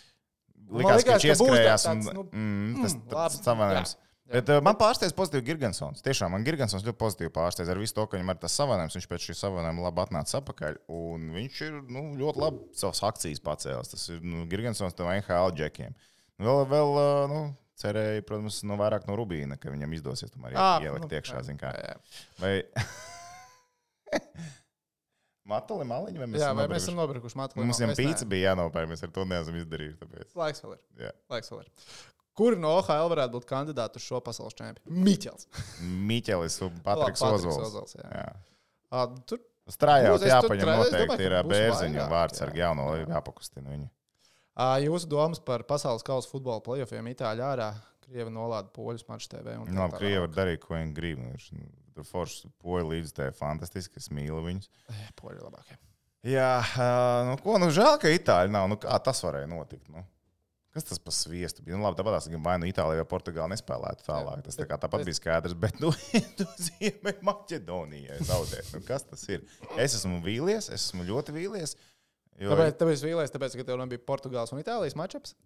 Likās, 0.72 1.06
ka 1.06 1.18
likās, 1.18 1.24
viņš 1.24 1.30
ka 1.30 1.38
būs 1.42 1.52
ieskrējās 1.52 1.86
un 1.86 2.02
tāds, 2.02 2.16
nu, 2.16 2.24
mm, 2.32 2.82
tas 2.82 2.96
mm, 2.96 3.14
labi, 3.14 3.40
savienojums. 3.46 3.96
Bet 4.26 4.50
uh, 4.50 4.58
man 4.66 4.74
pārsteidz 4.80 5.14
pozitīvi 5.14 5.46
Gigantsons. 5.52 6.02
Tiešām 6.06 6.34
man 6.34 6.46
Gigantsons 6.48 6.86
ļoti 6.88 6.98
pozitīvi 6.98 7.32
pārsteidz 7.36 7.70
ar 7.70 7.78
visu 7.78 7.94
to, 7.94 8.08
ka 8.10 8.18
viņam 8.18 8.32
ir 8.34 8.40
tas 8.42 8.56
savienojums. 8.58 8.96
Viņš 8.98 9.08
pēc 9.12 9.28
šī 9.28 9.36
savienojuma 9.38 9.86
labi 9.86 10.02
atnāca 10.02 10.40
atpakaļ. 10.40 10.80
Un 10.98 11.28
viņš 11.36 11.60
ir 11.68 11.78
nu, 11.94 12.08
ļoti 12.18 12.42
labi 12.42 12.58
savas 12.80 13.04
akcijas 13.06 13.44
pacēlis. 13.46 13.94
Tas 13.94 14.08
ir 14.10 14.18
nu, 14.26 14.48
Gigantsons 14.50 14.98
tam 14.98 15.12
NHL 15.14 15.54
džekiem. 15.60 15.94
Vēl, 16.42 16.66
vēl 16.74 16.90
uh, 16.98 17.30
nu, 17.30 17.44
cerēju, 17.80 18.26
protams, 18.26 18.64
no 18.66 18.74
vairāk 18.82 19.06
no 19.06 19.14
Rubīna, 19.20 19.60
ka 19.62 19.70
viņam 19.74 19.94
izdosies 20.00 20.34
tomēr 20.34 20.58
ielikt 20.82 21.06
nu, 21.06 21.12
iekšā. 21.20 21.38
Vai 22.42 22.54
Matuli 25.46 25.86
maliņi, 25.86 26.18
vai 26.22 26.28
mēs 26.32 26.42
Jā, 26.42 26.50
vai 26.58 26.66
mēs 26.72 26.84
esam 26.88 26.98
nopirkuši? 26.98 27.38
nopirkuši 27.38 27.38
matu? 27.38 27.60
Mums 27.62 27.80
jau 27.84 27.90
pīci 27.94 28.26
bija 28.30 28.52
jānopērk, 28.52 28.90
mēs 28.90 29.04
ar 29.06 29.12
to 29.14 29.26
neesam 29.30 29.58
izdarījuši. 29.60 29.98
Tāpēc. 30.02 30.32
Laiks 30.42 30.64
vēl 30.66 30.74
ir. 30.74 30.80
Jā. 31.06 31.12
Laiks 31.36 31.52
vēl 31.54 31.62
ir. 31.62 31.70
Kuri 32.36 32.58
no 32.60 32.72
OHL 32.80 33.12
varētu 33.14 33.32
būt 33.38 33.46
kandidāti 33.48 34.02
uz 34.02 34.08
šo 34.10 34.20
pasaules 34.26 34.58
čempionu? 34.58 34.96
Miķels. 35.06 35.46
Miķelis 36.10 36.58
un 36.66 36.80
Patriks 36.88 37.22
Ozols. 37.24 37.62
Ozols, 37.70 37.94
jā. 38.02 38.10
Jā. 38.10 38.26
Ā, 38.90 39.06
Tur 39.30 39.40
tur 39.76 40.30
jāpaņem 40.30 40.70
noteikti 40.70 41.26
ir 41.26 41.38
vairāk, 41.40 42.10
vārdsargi 42.12 42.62
jauno, 42.62 42.90
Jā. 43.00 43.06
jāpakustina 43.16 43.72
viņu. 43.74 43.88
ā, 44.62 44.68
jūsu 44.86 45.10
domas 45.10 45.42
par 45.42 45.64
pasaules 45.70 46.06
kausa 46.06 46.30
futbola 46.30 46.62
playoffiem 46.66 47.08
Itālijā 47.14 47.54
ārā. 47.56 47.70
Krievi 48.06 48.30
nolāda 48.30 48.70
poļus 48.70 49.08
maču 49.10 49.32
TV. 49.32 49.56
un 49.58 49.66
tā 49.66 49.74
Nu, 49.74 49.82
Labi, 49.82 49.96
tālāk. 49.96 49.98
Krievi 50.04 50.20
var 50.22 50.34
darīt, 50.36 50.60
ko 50.62 50.76
viņi 50.78 50.94
grib. 50.94 51.24
Tur 51.96 52.08
forši 52.08 52.50
poļi 52.60 52.90
līdz 52.92 53.14
tā 53.16 53.30
fantastiski, 53.36 54.02
es 54.04 54.12
mīlu 54.12 54.42
viņus. 54.44 54.68
Ē, 54.92 55.06
Poļi 55.20 55.40
ir 55.40 55.46
labākie. 55.48 55.78
Jā, 56.26 56.50
ā, 56.82 56.90
nu 57.30 57.38
ko, 57.40 57.56
nu 57.62 57.70
žēl, 57.72 57.96
ka 58.02 58.12
Itāļi 58.12 58.52
nav. 58.52 58.68
Nu, 58.72 58.80
kā 58.82 58.98
tas 59.06 59.22
varēja 59.24 59.48
notikt? 59.48 59.88
Nu? 59.94 60.04
Kas 60.76 60.84
tas 60.90 61.00
par 61.00 61.14
sviestu 61.16 61.64
bija? 61.64 61.78
Nu, 61.78 61.86
labi, 61.86 61.96
tāpat 62.02 62.26
gan 62.34 62.42
vai 62.44 62.58
nu 62.60 62.68
Itālijā 62.68 63.00
vai 63.00 63.08
Portugālē 63.08 63.54
nespēlētu 63.54 64.04
tālāk. 64.10 64.42
Tas 64.44 64.58
tā 64.60 64.66
kā 64.68 64.76
tāpat 64.82 65.06
bija 65.08 65.16
skaidrs, 65.16 65.56
bet 65.56 65.78
nu, 65.80 65.94
nu 66.42 66.48
Ziemeļ 66.66 67.22
Maķedonijai 67.30 68.18
zaudēt. 68.28 68.74
Nu, 68.76 68.82
kas 68.84 69.08
tas 69.08 69.24
ir? 69.32 69.46
Es 69.80 69.96
esmu 69.96 70.20
vīlies, 70.26 70.68
es 70.68 70.90
esmu 70.90 71.08
ļoti 71.08 71.38
vīlies. 71.38 71.78
Jo, 72.44 72.52
Tāpēc, 72.52 72.76
tāpēc 72.82 73.06
vīlēs, 73.08 73.32
tāpēc, 73.32 73.56
ka 73.56 73.68
tev 73.70 73.80
nebija 73.80 74.04
Portugāles 74.04 74.52
un 74.52 74.60
Itālijas 74.60 74.98
mačups. 75.00 75.38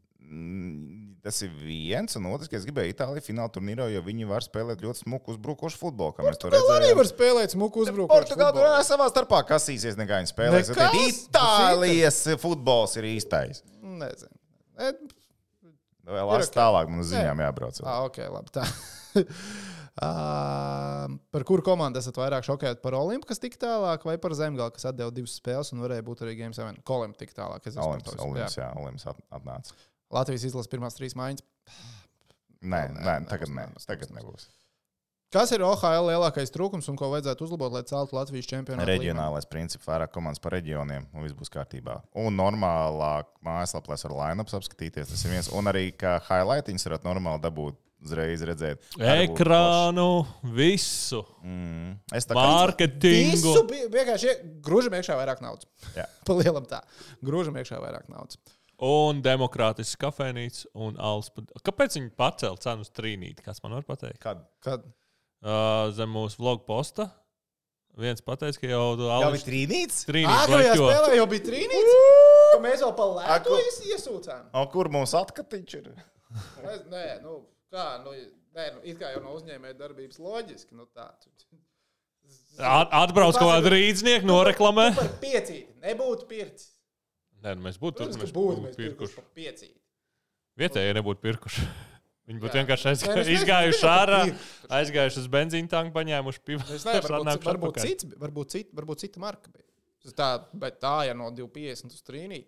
Tas 1.19 1.41
ir 1.43 1.49
viens, 1.59 2.13
un 2.15 2.27
otrs, 2.31 2.47
ka 2.47 2.55
es 2.55 2.63
gribēju 2.67 2.93
Itāliju 2.93 3.23
fināla 3.25 3.51
turnīrā, 3.51 3.89
jo 3.91 3.99
viņi 4.05 4.27
var 4.29 4.45
spēlēt 4.45 4.79
ļoti 4.85 5.01
smuku 5.03 5.33
uzbrukošu 5.33 5.79
futbolu. 5.81 6.13
Kā 6.15 6.23
mēs 6.23 6.37
to 6.39 6.47
Portugāla 6.47 6.77
arī 6.79 6.91
var 6.95 7.09
spēlēt 7.09 7.55
smuku 7.55 7.83
uzbrukumu. 7.83 8.11
Portugāla 8.13 8.53
tur 8.55 8.67
arī 8.69 8.85
savā 8.87 9.09
starpā 9.11 9.41
kasīsies, 9.49 9.97
nekā 9.99 10.21
viņi 10.21 10.31
spēlēs. 10.31 10.71
Tad 10.77 10.95
Itālijas 11.01 12.21
futbols 12.39 12.95
ir 13.01 13.09
īstais. 13.11 13.63
Nezinu. 13.83 14.31
E, 14.79 14.93
Vēl 16.09 16.25
lasi 16.31 16.47
ok. 16.49 16.55
tālāk, 16.55 16.95
uz 17.03 17.11
ziņām 17.11 17.43
jābrauc. 17.43 17.81
ah, 17.83 17.99
ok, 18.07 18.21
labi. 18.37 18.55
Tā. 18.55 18.63
Ā, 19.99 20.09
par 21.35 21.43
kuru 21.43 21.63
komandu 21.65 21.99
esat 21.99 22.15
vairāk 22.17 22.45
šokēti? 22.47 22.79
Par 22.81 22.95
Olimpu, 22.95 23.27
kas 23.29 23.41
tik 23.43 23.57
tālāk, 23.59 24.05
vai 24.07 24.15
par 24.21 24.31
Zemgālu, 24.39 24.71
kas 24.71 24.87
atdeva 24.89 25.11
divas 25.11 25.35
spēles 25.41 25.73
un 25.75 25.83
varēja 25.83 26.05
būt 26.07 26.23
arī 26.23 26.37
Game 26.39 26.55
7? 26.55 26.79
Kolim 26.87 27.11
tik 27.19 27.35
tālāk. 27.35 27.59
es 27.67 27.75
esmu 27.75 27.89
Olimps. 27.91 28.15
Olimps, 28.23 28.55
Jā. 28.61 28.69
Olimps 28.79 29.05
at- 29.11 29.19
atnāca. 29.35 29.75
Latvijas 30.13 30.47
izlases 30.49 30.71
pirmās 30.71 30.97
trīs 30.97 31.15
maiņas. 31.19 31.43
Nē, 32.59 32.81
Nē, 32.91 33.03
nē, 33.05 33.17
tagad 33.29 33.51
nē, 33.55 33.67
tagad 33.87 34.09
nebūs. 34.15 34.47
Kas 35.29 35.51
ir 35.53 35.61
OHL 35.61 36.07
lielākais 36.09 36.49
trūkums 36.49 36.87
un 36.89 36.95
ko 36.97 37.11
vajadzētu 37.11 37.45
uzlabot, 37.45 37.69
lai 37.75 37.83
celtu 37.85 38.17
Latvijas 38.17 38.47
čempionātu? 38.49 38.81
līmeni? 38.81 38.95
Reģionālais 38.97 39.45
princips, 39.45 39.85
vairāk 39.85 40.09
komandas 40.15 40.41
par 40.41 40.55
reģioniem, 40.57 41.05
un 41.13 41.21
viss 41.21 41.37
būs 41.37 41.51
kārtībā. 41.53 41.99
Un 42.17 42.33
normālāk 42.33 43.29
mājaslapā 43.45 43.93
var 43.93 44.15
line-ups 44.23 44.57
apskatīties. 44.57 45.11
Tas 45.13 45.21
ir 45.27 45.35
viens. 45.35 45.51
Un 45.53 45.69
arī 45.69 45.91
kā 45.93 46.15
highlightiņus 46.25 46.87
varat 46.89 47.05
normāli 47.05 47.43
dabūt, 47.45 47.77
uzreiz 48.01 48.41
redzēt. 48.49 48.81
Ekrānu, 48.97 50.07
visu. 50.57 51.21
Mm. 51.45 51.93
Es 52.17 52.25
tā 52.25 52.33
kā 52.33 52.47
mārketingu. 52.49 53.53
Visu 53.53 53.65
bija 53.69 53.89
vienkārši 53.99 54.31
ie- 54.33 54.37
grūžam 54.65 54.97
iekšā 54.97 55.13
vairāk 55.21 55.45
naudas. 55.45 55.69
Jā. 55.93 56.09
Pa 56.25 56.39
lielam 56.41 56.65
tā. 56.65 56.81
Grūžam 57.21 57.61
iekšā 57.61 57.77
vairāk 57.85 58.09
naudas. 58.09 58.41
Un 58.81 59.21
demokrātisks 59.21 59.97
kafejnīca 59.99 60.69
un 60.79 60.95
alus. 61.03 61.27
Kāpēc 61.67 61.97
viņi 61.99 62.11
pacēla 62.15 62.59
cenu 62.63 62.85
uz 62.85 62.91
trīnīti? 62.95 63.43
Kas 63.43 63.59
man 63.63 63.73
var 63.75 63.83
pateikt? 63.83 64.19
Kad? 64.23 64.45
Kad 64.63 64.87
Uh, 65.39 65.87
zem 65.95 66.09
mūsu 66.11 66.35
vlog 66.41 66.65
posta. 66.67 67.05
Viens 67.95 68.19
pateica, 68.19 68.59
ka 68.59 68.67
jau 68.67 68.81
Jau 68.99 69.07
alus 69.21 69.39
ir 69.39 69.47
trīnīts? 69.47 70.01
Ātrajā 70.03 70.73
trīnīti. 70.73 70.81
spēlē 70.83 71.13
jau 71.15 71.27
bija 71.31 71.43
trīnīts. 71.45 71.93
Ka 72.51 72.59
mēs 72.65 72.83
vēl 72.83 72.91
pa 72.97 73.05
lētu 73.15 73.55
īs- 73.55 73.79
iesūcām. 73.93 74.49
O, 74.53 74.65
kur 74.73 74.89
mums 74.91 75.13
atkatiņš 75.15 75.75
ir? 75.79 75.87
Es, 76.73 76.81
nē, 76.91 77.05
nu, 77.23 77.37
kā, 77.71 77.85
nu, 78.03 78.11
nē, 78.55 78.65
nu, 78.75 78.83
it 78.83 78.99
kā 78.99 79.13
jau 79.15 79.23
no 79.23 79.31
uzņēmēja 79.39 79.77
darbības 79.79 80.19
loģiski. 80.19 80.75
Nu, 80.75 80.89
tā. 80.91 81.07
tu- 81.23 81.55
Atbrauc 82.59 83.39
kaut 83.39 83.53
kāda 83.55 83.71
rīznieka, 83.71 84.27
noreklamē. 84.27 84.89
Par 84.99 85.07
piecīti. 85.23 85.71
Nebūtu 85.87 86.27
pircis. 86.27 86.73
Nē, 87.39 87.53
nu 87.55 87.65
mēs 87.67 87.77
būtu 87.79 88.01
tur, 88.01 88.09
Protams, 88.09 88.23
mēs 88.23 88.33
ka 88.33 88.39
būtu 88.39 88.55
būtu 88.55 88.65
mēs 88.65 88.79
pirkuši 88.79 89.23
pirkuši. 89.37 89.69
Vietējie 90.59 90.97
nebūtu 90.99 91.23
pirkuši. 91.23 91.67
Viņi 92.29 92.43
būtu 92.43 92.59
vienkārši 92.59 92.89
aizgā- 92.91 93.13
mēs 93.17 93.29
izgājuši 93.33 93.85
ārā, 93.89 94.19
aizgājuši 94.77 95.21
uz 95.23 95.29
benzīna 95.33 95.71
tanku, 95.71 95.95
paņēmuši 95.95 96.43
pivu. 96.45 96.61
Varbūt, 96.61 97.47
varbūt, 97.47 97.79
cits, 97.81 98.09
varbūt, 98.21 98.51
cita, 98.53 98.75
varbūt 98.77 99.01
cita 99.05 99.23
marka 99.23 99.49
bija. 99.49 99.65
Tā, 100.13 100.27
bet 100.53 100.77
tā, 100.83 100.93
ja 101.07 101.15
no 101.17 101.31
250 101.33 101.95
uz 101.95 102.03
3 102.05 102.43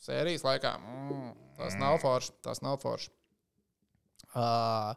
sērijas 0.00 0.44
laikā, 0.44 0.74
mm, 0.80 1.32
tas 1.58 1.76
nav 1.80 1.98
forši. 2.02 2.34
Tas 2.44 2.60
nav 2.64 2.78
forši. 2.82 3.10
Uh, 4.30 4.92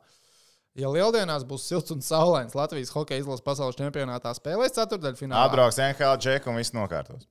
ja 0.79 0.91
lieldienās 0.93 1.45
būs 1.47 1.65
silts 1.67 1.93
un 1.95 2.03
saulains, 2.05 2.55
Latvijas 2.57 2.93
hokeja 2.93 3.23
izlases 3.23 3.43
pasaules 3.45 3.79
čempionātā 3.79 4.31
spēlēs 4.37 4.75
ceturdaļfinālā. 4.77 5.47
Atbrauks 5.47 5.79
NHL 5.81 6.19
džeku 6.21 6.51
un 6.53 6.59
viss 6.61 6.75
nokārtos. 6.75 7.25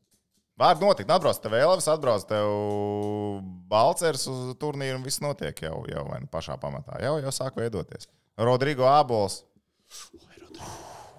Var 0.61 0.77
notikt, 0.83 1.09
atbrauc 1.11 1.39
tev 1.41 1.55
Elvis, 1.57 1.87
atbrauc 1.89 2.27
tev 2.29 2.51
Balcers 3.73 4.27
uz 4.29 4.51
turnīru 4.61 4.99
un 5.01 5.07
viss 5.07 5.23
notiek 5.25 5.63
jau, 5.65 5.79
jau 5.89 6.05
nu 6.21 6.29
pašā 6.33 6.59
pamatā. 6.61 6.99
Jau, 7.03 7.15
jau 7.25 7.33
sāk 7.33 7.57
veidoties. 7.57 8.07
Rodrigo 8.39 8.85
Abols, 8.89 9.43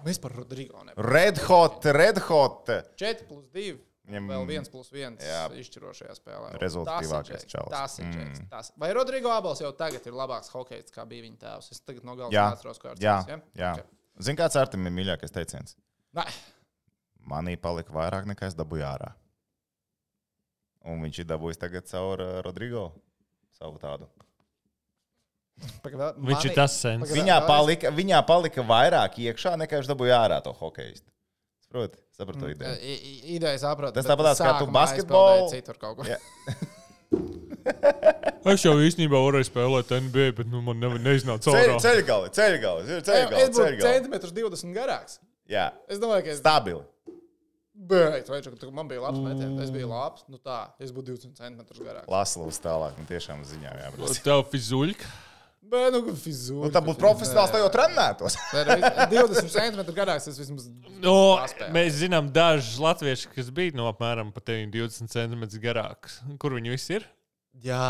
Mēs 0.04 0.18
par 0.20 0.34
Rodrigo 0.36 0.82
nevaram. 0.84 1.06
Red 1.14 1.38
Hot, 1.48 1.84
Red 1.96 2.18
Hot. 2.28 2.68
4 3.00 3.24
plus 3.28 3.46
2. 3.54 3.78
Viņam- 4.04 4.26
Vēl 4.28 4.42
1 4.52 4.66
plus 4.70 4.90
1 4.92 5.16
Jā. 5.16 5.46
izšķirošajā 5.56 6.12
spēlē. 6.18 6.50
Tas 6.60 6.74
ir 6.74 7.46
čalis. 7.48 7.70
Tas 7.70 7.98
ir 7.98 8.04
Mm. 8.04 8.12
Džeks. 8.12 8.48
Tas. 8.50 8.72
Vai 8.76 8.92
Rodrigo 8.92 9.30
Abels 9.32 9.60
jau 9.62 9.72
tagad 9.72 10.06
ir 10.06 10.12
labāks 10.12 10.50
hokejs, 10.52 10.90
kā 10.92 11.06
bija 11.08 11.22
viņa 11.24 11.38
tēvs? 11.38 11.70
Es 11.72 11.80
tagad 11.80 12.04
no 12.04 12.14
galvas 12.14 12.32
Jā, 12.34 12.50
neatceros, 12.52 12.78
kā 12.78 12.94
jā, 12.96 13.26
ja? 13.28 13.38
jā. 13.56 13.72
Okay. 13.78 13.84
Zini, 14.20 14.36
kāds 14.36 14.56
ar 14.60 14.66
tiem 14.66 14.86
ir 14.86 14.92
mīļākais 14.92 15.32
teiciens? 15.32 15.74
Nē, 16.14 16.26
Manī 17.26 17.56
palika 17.56 17.90
vairāk 17.90 18.26
nekā 18.26 18.42
es 18.46 18.54
dabūju 18.54 18.84
ārā. 18.84 19.14
Un 20.84 21.00
viņš 21.04 21.18
ir 21.22 21.26
dabūjis 21.30 21.58
tagad 21.62 21.86
caur 21.88 22.20
uh, 22.20 22.42
Rodrigo. 22.44 22.92
Savu 23.58 23.78
tādu. 23.80 24.06
pagaid, 25.82 26.16
Viņš 26.18 26.44
ir 26.44 26.50
mani- 26.50 26.54
tas 26.58 26.72
sens. 26.76 27.04
Pagaid, 27.06 27.16
Viņā 27.22 27.36
palika, 27.46 27.90
viņā 27.94 28.20
palika 28.26 28.64
vairāk 28.68 29.18
iekšā 29.22 29.54
nekā 29.62 29.78
viņš 29.80 29.88
dabūja 29.92 30.18
ārā 30.26 30.40
to 30.44 30.52
hokeju. 30.52 30.98
Saproti? 31.64 31.98
Sapratu 32.18 32.40
to 32.40 32.48
I- 32.48 32.54
ideju. 32.54 32.74
i- 32.82 33.36
Ideja 33.36 33.58
sapratu. 33.62 33.94
Tas 33.94 34.04
bet 34.06 34.12
tāpatās 34.12 34.40
kā 34.42 34.58
tu 34.58 34.66
basketbolu- 34.74 35.50
Citur 35.50 35.78
kaut 35.78 35.96
ko. 35.98 36.04
Es 38.44 38.60
jau 38.64 38.74
īstenībā 38.84 39.16
varēju 39.24 39.46
spēlēt 39.48 39.88
NBA, 40.04 40.32
bet 40.36 40.48
nu, 40.52 40.60
man 40.60 40.76
nevar 40.82 40.98
neiznāca 41.00 41.48
Ceļ, 41.48 41.54
caurā. 41.70 41.78
ceļgali, 41.80 42.28
ceļgali, 42.36 42.82
Es 42.84 43.06
ceļgali, 43.06 43.38
būtu 43.46 43.56
ceļgali. 43.56 43.80
centimetrus 43.86 44.32
20 44.36 44.74
garāks. 44.76 45.18
Jā, 45.48 45.70
Es 45.88 45.98
domāju, 46.02 46.24
ka 46.26 46.30
es 46.34 46.38
stabili. 46.42 46.82
Bet, 47.74 48.28
vai 48.30 48.38
čak, 48.38 48.54
man 48.70 48.86
bija 48.86 49.02
labs 49.02 49.18
metiens, 49.18 49.58
es 49.64 49.70
biju 49.74 49.88
labs. 49.90 50.22
Nu 50.30 50.38
tā, 50.38 50.60
es 50.78 50.92
būtu 50.94 51.16
20 51.16 51.34
centimetrus 51.34 51.82
garāks. 51.82 52.10
Laslovs 52.12 52.60
tālāk, 52.62 52.94
nu 53.00 53.06
tiešām 53.08 53.42
ziņā 53.50 53.72
jābrauc. 53.82 54.20
Tev 54.22 54.44
fizuļka. 54.52 55.10
Bet, 55.64 55.94
nu, 55.94 56.12
fizūra. 56.20 56.68
Nu, 56.68 56.72
tā 56.74 56.80
būtu 56.84 57.00
profesionāls, 57.00 57.52
tā 57.52 57.60
jau 57.62 57.70
trenētos. 57.72 58.36
20 58.52 59.48
centimetrus 59.48 59.96
garāks, 59.96 60.26
tas 60.28 60.38
vismaz. 60.38 60.68
No, 61.00 61.40
Paspēlēt. 61.40 61.72
mēs 61.74 61.96
zinām 62.02 62.28
dažus 62.34 62.76
latviešus, 62.84 63.30
kas 63.32 63.48
bija 63.54 63.74
no 63.78 63.88
apmēram 63.88 64.32
pat 64.34 64.52
20 64.52 65.10
centimetrus 65.10 65.62
garāks. 65.62 66.18
Kur 66.42 66.58
viņi 66.58 66.74
visi 66.74 66.98
ir? 66.98 67.08
Jā, 67.64 67.80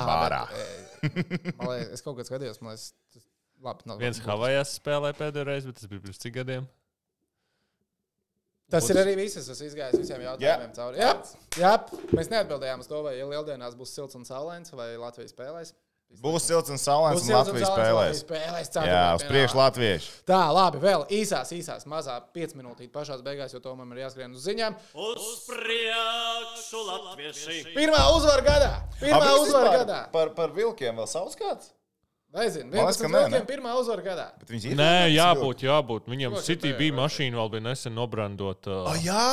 liekas, 1.03 1.91
es 1.97 2.05
kaut 2.05 2.18
kā 2.18 2.26
skatījos, 2.28 2.61
man 2.62 2.76
liekas, 2.76 2.93
tas 3.12 3.26
labi. 3.64 3.89
Nav, 3.91 4.01
Viens 4.03 4.22
Havajās 4.22 4.76
spēlēja 4.78 5.18
pēdējo 5.18 5.47
reizi, 5.49 5.70
bet 5.70 5.80
tas 5.80 5.91
bija 5.91 6.05
pirms 6.05 6.20
cik 6.22 6.37
gadiem. 6.39 6.68
Tas 8.71 8.87
ir 8.91 8.97
arī 9.01 9.15
viss. 9.19 9.37
Es 9.37 9.61
izgājis 9.61 10.01
visiem 10.01 10.23
jautājumiem 10.25 10.71
Jā. 10.71 10.75
cauri. 10.77 11.01
Jā, 11.03 11.11
jā, 11.61 11.73
mēs 12.17 12.31
neatbildējām 12.33 12.81
uz 12.85 12.89
to, 12.91 13.03
vai 13.05 13.17
lieldienās 13.21 13.77
būs 13.79 13.93
silts 13.95 14.17
un 14.19 14.25
saulains, 14.29 14.73
vai 14.73 14.95
Latvijas 14.97 15.35
spēlēs. 15.37 15.75
Būs 16.23 16.45
silts 16.47 16.71
un 16.71 16.79
saulains, 16.79 17.19
Būs 17.19 17.25
un 17.25 17.27
silts 17.27 17.49
Latvijas 17.49 17.69
saulains, 17.69 17.85
spēlēs. 17.85 17.95
Latvijas 17.95 18.21
spēlēs 18.23 18.67
Jā, 18.69 18.73
ceturtdienā. 18.75 19.15
uz 19.19 19.25
priekšu 19.31 19.59
latvieši. 19.59 20.11
Tā, 20.31 20.41
labi, 20.55 20.81
vēl 20.85 21.07
īsās, 21.11 21.51
īsās, 21.57 21.87
mazā 21.91 22.17
5 22.37 22.55
minūtītes 22.61 22.93
pašā 22.95 23.19
beigās, 23.27 23.55
jo 23.57 23.61
to 23.65 23.75
man 23.75 23.91
ir 23.97 24.05
jāskrien 24.05 24.37
uz 24.37 24.45
ziņām. 24.47 24.77
Uz 24.95 25.25
priekšu, 25.49 26.85
latvieši! 26.91 27.59
Pirmā 27.75 28.05
uzvara 28.15 28.47
gadā! 28.47 28.73
Pirmā 29.01 29.33
uzvara 29.43 29.73
gadā! 29.81 30.01
Par, 30.15 30.31
par 30.39 30.55
vilkiem 30.55 31.03
vēl 31.03 31.11
savs 31.11 31.35
kāds? 31.41 31.73
Nezinu, 32.35 32.66
Man 32.66 32.89
liekas, 32.89 32.97
11 32.99 33.03
ka 33.05 33.09
nē, 33.12 33.18
vilkiem 33.22 33.39
ne? 33.39 33.47
pirmā 33.47 33.72
uzvara 33.78 34.03
gadā. 34.03 34.24
Bet 34.41 34.49
viņš 34.51 34.64
ir. 34.66 34.72
Nē, 34.78 34.95
jābūt, 35.14 35.61
jābūt. 35.68 36.09
Viņam 36.11 36.32
City 36.43 36.72
bija 36.74 36.95
mašīna, 36.97 37.39
vēl 37.39 37.51
bija 37.53 37.62
nesen 37.62 37.95
nobrandota. 37.95 38.78
Oh, 38.91 38.97
jā, 38.99 39.26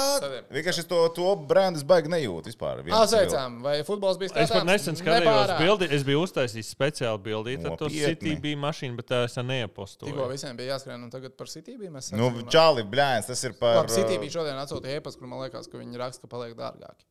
vienkārši 0.54 0.84
es 0.84 0.90
to, 0.92 1.00
to 1.18 1.32
brandus 1.50 1.82
baigi 1.88 2.12
nejūtu 2.14 2.52
vispār. 2.52 2.84
Apsveicām, 2.86 3.58
vai 3.66 3.80
futbols 3.88 4.22
bija 4.22 4.36
Es 4.46 4.54
pat 4.54 4.68
nesen 4.70 5.00
skatījos 5.00 5.56
bildi, 5.58 5.90
es 5.98 6.06
biju 6.06 6.22
uztaisījis 6.28 6.70
speciāli 6.76 7.18
ar 7.18 7.74
to 7.82 7.90
Nopietni. 7.90 8.04
City 8.06 8.36
bija 8.46 8.62
mašīna, 8.70 9.00
bet 9.02 9.10
tā 9.10 9.24
es 9.26 9.34
Tikko 9.34 9.48
neiepostoju. 9.50 10.30
visiem 10.30 10.58
bija 10.62 10.76
jāskrien, 10.76 11.02
un 11.02 11.10
tagad 11.10 11.34
par 11.38 11.50
City 11.50 11.78
bija 11.82 11.90
mēs. 11.98 12.12
Nu. 12.14 12.30
Čāli, 12.54 12.86
blēņas, 12.86 13.32
tas 13.34 13.44
ir 13.50 13.58
par. 13.58 13.82
Labi, 13.82 13.98
City 13.98 14.22
bija 14.22 14.38
šodien 14.38 14.62
atsūtīja 14.62 15.02
e-pastu, 15.02 15.24
kur 15.24 15.32
man 15.32 15.42
liekas, 15.48 15.66
ka 15.72 15.82
viņi 15.82 15.98
raksta, 15.98 16.28
ka 16.28 16.36
paliek 16.38 16.54
dārgāki. 16.54 17.08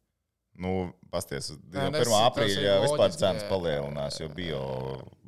Nu, 0.61 0.93
pasties, 1.11 1.51
Nē, 1.72 1.86
jau 1.86 1.93
tas- 1.95 2.01
1. 2.01 2.11
tas 2.11 2.26
aprīļa 2.28 2.74
vispār 2.84 3.14
cenas 3.16 3.45
palielinās, 3.49 4.20
jo 4.20 4.28
bio. 4.28 4.61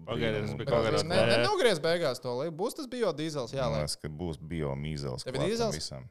Pagaidiet, 0.07 0.47
tas 0.47 0.57
bija 0.59 0.69
kaut 0.71 0.87
tas 0.87 1.03
kādā 1.03 1.09
ne, 1.09 1.15
ne, 1.15 1.27
veidā. 1.31 1.45
nogriez 1.47 1.79
beigās 1.83 2.21
to, 2.23 2.33
lai 2.41 2.49
būs 2.51 2.75
tas 2.79 2.89
biodīzels, 2.91 3.55
jā, 3.55 3.67
Man 3.69 3.77
lai. 3.77 3.85
liekas, 3.85 3.97
ka 4.03 4.11
būs 4.23 4.41
bio 4.53 4.75
mīzels. 4.79 5.25
Tev 5.27 5.39
ir 5.39 5.45
dīzels? 5.47 5.79
visam. 5.79 6.09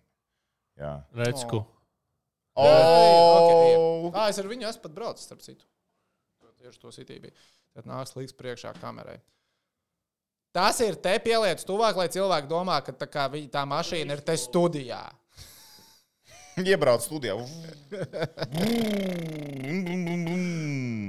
Jā. 0.80 0.94
Redz, 1.18 1.44
ko. 1.50 1.66
O! 2.56 2.68
Okay, 2.68 3.76
ah, 4.14 4.30
es 4.32 4.39
ar 4.42 4.48
viņu 4.52 4.68
esmu 4.70 4.86
pat 4.86 4.96
braucis, 4.96 5.28
starp 5.28 5.44
citu. 5.44 5.68
Tieši 6.62 6.80
to 6.82 6.92
City 6.94 7.18
bija. 7.24 7.34
Tad 7.74 7.88
nāks 7.89 8.14
līdz 8.18 8.36
priekšā 8.38 8.74
kamerai. 8.82 9.18
Tas 10.54 10.78
ir 10.84 10.98
te 11.00 11.14
pielietas 11.24 11.66
tuvāk, 11.66 11.96
lai 11.96 12.10
cilvēki 12.12 12.50
domā, 12.52 12.82
ka 12.86 12.92
tā, 12.92 13.08
kā 13.10 13.26
viņa, 13.32 13.50
tā 13.54 13.64
mašīna 13.66 14.18
ir 14.18 14.22
te 14.28 14.36
studijā. 14.38 15.00
Iebrauc 16.72 17.03
studijā. 17.05 17.36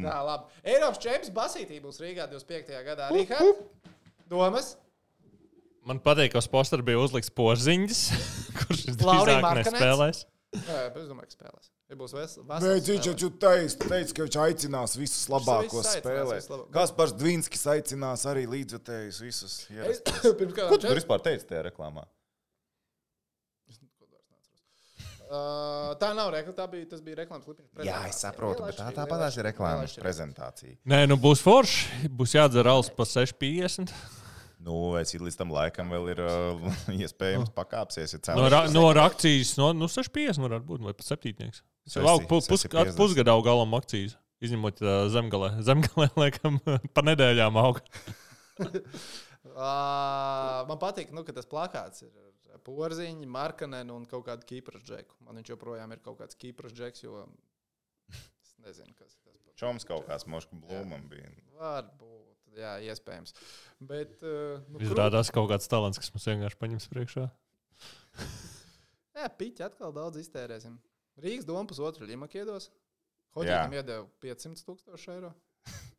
Tā, 0.03 0.17
labi. 0.27 0.63
Eiropas 0.67 1.01
čempions 1.03 1.33
Basītī 1.35 1.79
būs 1.83 2.01
Rīgā 2.03 2.27
25. 2.31 2.73
gadā. 2.87 3.11
Rīgā, 3.15 3.39
domas, 4.31 4.77
Man 5.83 5.99
patīk, 5.99 6.31
ka 6.31 6.39
uz 6.39 6.47
postera 6.47 6.85
bija 6.87 7.01
uzlikts 7.03 7.33
porziņš, 7.35 8.01
kurš 8.61 8.83
drīzāk 9.01 9.47
nespēlēs. 9.59 10.21
Jā, 10.55 10.77
bet 10.93 10.99
es 11.01 11.09
domāju, 11.11 11.27
ka 11.27 11.35
spēlēs. 11.35 11.71
Ja 11.91 11.97
būs 11.99 12.13
ves- 12.15 12.37
Nē, 12.39 12.45
vasaras 12.53 12.87
viņš 12.87 12.87
spēles. 12.87 13.09
taču 13.09 13.31
teica, 13.91 14.15
ka 14.15 14.27
viņš 14.29 14.37
aicinās 14.45 14.95
visus 15.01 15.25
labākos 15.33 15.89
spēlēt. 15.97 16.53
Kaspars 16.77 17.17
Dvinskis 17.19 17.67
aicinās 17.75 18.23
arī 18.31 18.45
līdzjutējus 18.53 19.19
visus. 19.27 19.57
Ko 20.71 20.79
tu 20.79 20.95
vispār 20.95 21.25
teici 21.27 21.49
tajā 21.51 21.67
reklāmā? 21.67 22.07
Uh, 25.33 25.95
tā 25.97 26.11
nav 26.13 26.29
reklāma, 26.35 26.57
tā 26.59 26.65
bija, 26.69 26.87
tas 26.91 27.01
bija 27.05 27.23
reklāmas 27.23 27.47
klipiņš. 27.47 27.87
Jā, 27.89 28.03
es 28.11 28.19
saprotu, 28.21 28.67
bet 28.69 28.77
tā 28.77 28.91
tāpatās 28.93 29.39
ir 29.41 29.47
reklāmas 29.49 29.95
prezentācija. 29.97 30.75
Nē, 30.93 31.07
nu 31.09 31.17
būs 31.21 31.41
forši. 31.41 32.11
Būs 32.13 32.35
jādzer 32.37 32.69
alus 32.69 32.91
pa 32.93 33.07
6,50. 33.09 33.95
Nu, 34.63 34.93
es 35.01 35.15
līdz 35.17 35.39
tam 35.41 35.55
laikam 35.55 35.89
vēl 35.91 36.11
ir 36.13 36.21
uh, 36.23 36.75
iespējams 37.03 37.49
pakāpsies. 37.57 38.13
Ja 38.19 38.37
No, 38.37 38.45
ra 38.53 38.67
no 38.71 38.85
akcijas, 39.03 39.55
no 39.57 39.73
nu, 39.75 39.89
6,50 39.91 40.45
varētu 40.45 40.69
būt, 40.69 40.85
vai 40.85 40.93
pat 40.99 41.09
7. 41.09 41.33
Tas 41.49 41.97
jau 41.97 42.05
Sesti- 42.05 42.13
aug 42.13 42.27
pu- 42.29 42.37
pus, 42.37 42.51
sesti 42.51 42.69
pus, 42.69 42.93
50. 42.93 43.01
pusgada 43.01 43.33
auga 43.35 43.49
galam 43.51 43.73
akcijas. 43.81 44.19
Izņemot 44.43 44.85
uh, 44.85 44.91
zemgalē. 45.17 45.55
Zemgalē, 45.71 46.11
laikam, 46.19 46.61
pa 46.95 47.07
nedēļām 47.09 47.57
aug. 47.63 47.81
Uh, 48.61 48.69
man 50.69 50.77
patīk, 50.79 51.09
nu, 51.17 51.25
ka 51.27 51.33
tas 51.35 51.49
plakāts 51.51 52.05
ir 52.05 52.13
porziņu, 52.67 53.29
markanenu 53.31 53.97
un 53.97 54.07
kaut 54.11 54.27
kādu 54.29 54.47
kīpras 54.49 54.85
džeku. 54.87 55.19
Man 55.27 55.41
viņš 55.41 55.55
joprojām 55.55 55.95
ir 55.95 56.03
kaut 56.05 56.21
kāds 56.21 56.39
kīpras 56.39 56.75
džeks, 56.77 57.05
jo 57.07 57.25
es 58.13 58.55
nezinu, 58.65 58.95
kas 58.99 59.17
tas 59.25 59.39
ir. 59.39 59.55
Čoms 59.61 59.87
kaut 59.89 60.07
kāds 60.09 60.27
moškas 60.31 60.61
blūmam 60.65 61.07
bija. 61.11 61.31
Varbūt, 61.59 62.57
jā, 62.59 62.77
iespējams. 62.93 63.37
Bet, 63.81 64.19
uh, 64.21 64.63
nu, 64.69 64.83
Izrādās 64.85 65.33
kaut 65.35 65.51
kāds 65.53 65.71
talants, 65.71 66.01
kas 66.01 66.13
mums 66.15 66.29
vienkārši 66.33 66.61
paņems 66.61 66.91
priekšā. 66.93 67.29
Jā, 69.13 69.29
piķi 69.39 69.65
atkal 69.67 69.93
daudz 69.95 70.19
iztērēsim. 70.23 70.79
Rīgas 71.23 71.47
doma 71.47 71.69
pusotru 71.69 72.09
ļimak 72.09 72.33
iedos. 72.41 72.71
Hoģiem 73.37 73.75
iedeva 73.77 74.07
500 74.25 74.67
tūkstoši 74.69 75.17
eiro. 75.17 75.33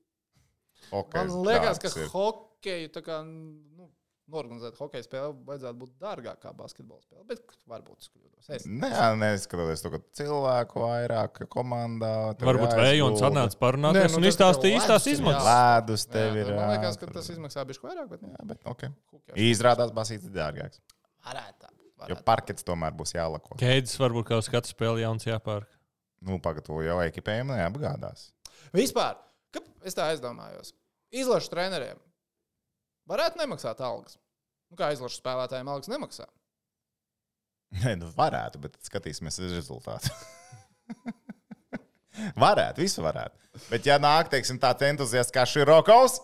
Okay, 0.94 1.24
Man 1.24 1.46
liekas, 1.48 1.80
ka 1.82 1.90
hokeju 2.12 2.90
tā 2.94 3.02
kā, 3.02 3.16
nu, 3.26 3.88
norganizēt 4.32 4.78
hokeja 4.80 5.04
spēli 5.06 5.34
vajadzētu 5.48 5.80
būt 5.82 5.92
dārgākā 6.02 6.54
basketbola 6.56 7.02
spēle. 7.04 7.26
Bet 7.28 7.56
varbūt 7.70 8.04
es 8.06 8.10
kļūdos. 8.12 8.50
Es 8.56 8.66
Nē, 8.70 8.92
neskatoties 9.20 9.84
to, 9.84 9.92
ka 9.94 10.00
cilvēku 10.20 10.84
vairāk 10.84 11.42
komandā. 11.54 12.14
Varbūt 12.40 12.76
vējons 12.80 13.24
atnāca 13.28 13.58
Nē, 13.58 13.60
parunāties 13.62 14.16
nu, 14.16 14.22
un 14.22 14.30
izstāstīja 14.30 14.80
īstās 14.80 15.08
izmaksas. 15.12 15.50
Lēdus 15.50 16.06
Jā, 16.08 16.12
tev 16.16 16.40
ir. 16.40 16.54
man 16.56 16.72
liekas, 16.76 17.00
ka 17.02 17.12
tas 17.18 17.30
izmaksā 17.34 17.66
bišķi 17.70 17.88
vairāk, 17.90 18.08
bet 18.14 18.24
nu, 18.24 18.32
Jā, 18.32 18.48
bet 18.54 18.70
ok. 18.74 18.86
who 19.12 19.20
cares? 19.20 19.44
Izrādās 19.50 19.94
basīts 19.96 20.30
ir 20.30 20.36
dārgāks. 20.38 20.80
varētu 21.28 21.60
tā 21.60 21.70
būt. 21.74 21.82
Jo 22.04 22.08
varētu. 22.08 22.26
parkets 22.28 22.68
tomēr 22.68 22.96
būs 23.00 23.16
jālako. 23.16 23.60
Keidis 23.60 24.00
varbūt 24.00 24.32
kaut 24.32 24.50
kāds 24.52 24.72
spēle 24.76 25.04
jauns 25.04 25.28
jāpērk. 25.28 25.68
Nu, 26.24 26.40
pagatavo 26.44 26.80
jau 26.84 26.98
ekipējumu, 27.04 27.56
neapgādās. 27.60 28.30
Vispār, 28.76 29.20
ka 29.52 29.60
es 29.84 29.96
tā 29.96 30.08
aizdomājos, 30.12 30.72
izlašu 31.12 31.52
treneriem 31.52 32.00
varētu 33.10 33.42
nemaksāt 33.42 33.82
algas. 33.84 34.18
Nu, 34.72 34.78
kā 34.80 34.92
izlašu 34.96 35.20
spēlētājiem 35.22 35.70
algas 35.70 35.92
nemaksā? 35.92 36.28
Nē, 37.84 37.96
nu 38.02 38.10
varētu, 38.14 38.62
bet 38.62 38.78
skatīsimies 38.86 39.40
uz 39.42 39.56
rezultātu. 39.56 40.12
varētu, 42.46 42.84
visu 42.84 43.06
varētu. 43.06 43.40
Bet, 43.70 43.88
ja 43.90 43.98
nāk, 44.02 44.30
teiksim, 44.34 44.60
tāds 44.62 44.86
entuziasts 44.86 45.34
kā 45.34 45.46
Širokovs, 45.50 46.20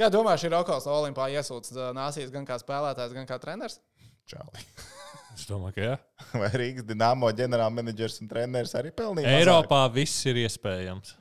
Kā 0.00 0.06
domā, 0.08 0.32
šī 0.40 0.48
Rokas 0.48 0.86
Olimpā 0.88 1.26
iesūdz 1.28 1.74
ā, 1.76 1.86
nāsīs 1.92 2.30
gan 2.32 2.46
kā 2.48 2.56
spēlētājs, 2.56 3.12
gan 3.12 3.26
kā 3.28 3.36
treneris? 3.42 3.82
čāli. 4.30 4.64
Es 5.30 5.44
domāju, 5.46 5.72
ka 5.76 5.84
jā. 5.84 5.92
Vai 6.42 6.48
Rīgas 6.58 6.84
dīnāmo 6.88 7.28
ģenerālmenedžers 7.38 8.18
un 8.20 8.28
treneris 8.28 8.74
arī 8.76 8.90
pelnīja? 8.92 9.28
mazāk? 9.28 9.44
Eiropā 9.44 9.78
viss 9.94 10.26
ir 10.28 10.40
iespējams. 10.42 11.12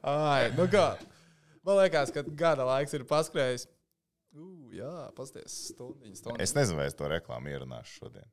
Ai, 0.00 0.48
nu 0.56 0.64
kā? 0.72 0.86
Man 1.66 1.76
liekas, 1.82 2.12
ka 2.14 2.22
gada 2.24 2.64
laiks 2.68 2.94
ir 2.96 3.04
paskrējis. 3.08 3.66
Uh, 4.30 4.70
jā, 4.76 4.90
pasties, 5.16 5.56
stundiņas, 5.72 6.20
stundiņas. 6.22 6.44
Es 6.44 6.54
nezinu, 6.56 6.78
vai 6.78 6.86
es 6.88 6.94
to 6.96 7.08
reklāmu 7.10 7.50
ierunāšu 7.50 7.96
šodien. 8.04 8.28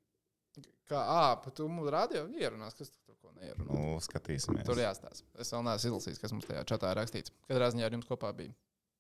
Kā, 0.87 1.01
ā, 1.01 1.23
bet 1.43 1.57
tu 1.57 1.65
mums 1.67 1.89
rādīji, 1.91 2.37
ierunās, 2.39 2.77
kas 2.77 2.93
tu 2.93 3.01
tur 3.03 3.17
ko 3.19 3.33
neierunā. 3.35 3.65
Nu, 3.67 3.97
skatīsimies. 4.01 4.63
Tur 4.69 4.79
jāstāsta. 4.79 5.25
Es 5.41 5.51
vēl 5.51 5.65
neesmu 5.67 5.89
izlasījis, 5.91 6.21
kas 6.21 6.31
mums 6.35 6.47
tajā 6.47 6.61
čatā 6.69 6.93
rakstīts. 6.95 7.33
Katrā 7.49 7.67
ziņā 7.73 7.89
ar 7.89 7.97
jums 7.97 8.07
kopā 8.07 8.31
bija 8.37 8.53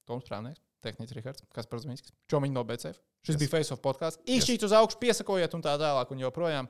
Toms 0.09 0.27
Prāvnieks, 0.27 0.59
Tehnicis 0.83 1.15
Rihards, 1.15 1.45
Kaspars 1.55 1.85
Zmiņskis, 1.85 2.13
Čomiņš 2.33 2.53
no 2.57 2.65
BCF. 2.67 2.99
Šis 3.23 3.35
Yes. 3.37 3.39
bija 3.43 3.53
Face 3.53 3.73
of 3.73 3.81
podkāsts. 3.85 4.19
Īšķīt 4.27 4.67
uz 4.67 4.75
augšu, 4.75 4.99
piesakojiet 4.99 5.55
un 5.55 5.63
tā 5.63 5.77
tālāk 5.79 6.11
un 6.11 6.21
joprojām. 6.25 6.69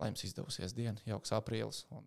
Lai 0.00 0.08
jums 0.10 0.24
izdevusies 0.26 0.72
diena, 0.74 0.96
jauks 1.06 1.30
aprīlis 1.36 1.84
un 1.94 2.06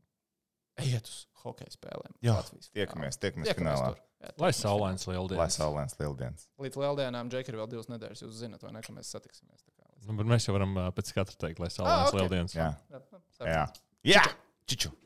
ejiet 0.83 1.07
uz 1.09 1.21
hokeja 1.43 1.73
spēlēm. 1.73 2.13
Jā, 2.25 2.35
Latvijas 2.39 2.69
Tiekamies, 2.73 3.17
tiekamies 3.21 3.49
Tiekamies 3.51 3.79
finālā. 3.79 3.89
tur. 3.95 4.03
Jā, 4.17 4.31
Lai 4.41 4.49
saulains 4.57 5.05
Lai 5.07 5.13
lieldienas. 5.15 5.57
saulēns 5.59 5.97
lieldienas. 5.99 6.47
Līdz 6.63 6.79
lieldienām, 6.81 7.29
Džeki, 7.29 7.53
ir 7.53 7.59
vēl 7.61 7.69
divas 7.69 7.89
nedēļas. 7.91 8.23
Jūs 8.25 8.39
zināt, 8.41 8.63
vai 8.65 8.71
ne, 8.73 8.81
ka 8.85 8.95
mēs 8.95 9.11
satiksimies. 9.13 9.65
Nu, 10.07 10.15
bet 10.17 10.29
mēs 10.29 10.47
jau 10.47 10.55
varam 10.55 10.73
pēc 10.97 11.11
katra 11.13 11.37
teikt, 11.45 11.59
lai 11.61 11.69
saulains 11.73 12.09
ok. 12.13 12.19
lieldienas. 12.21 12.55
Jā, 12.57 12.71
jā. 13.45 13.65
Jā, 14.07 14.23
čiču! 14.69 14.93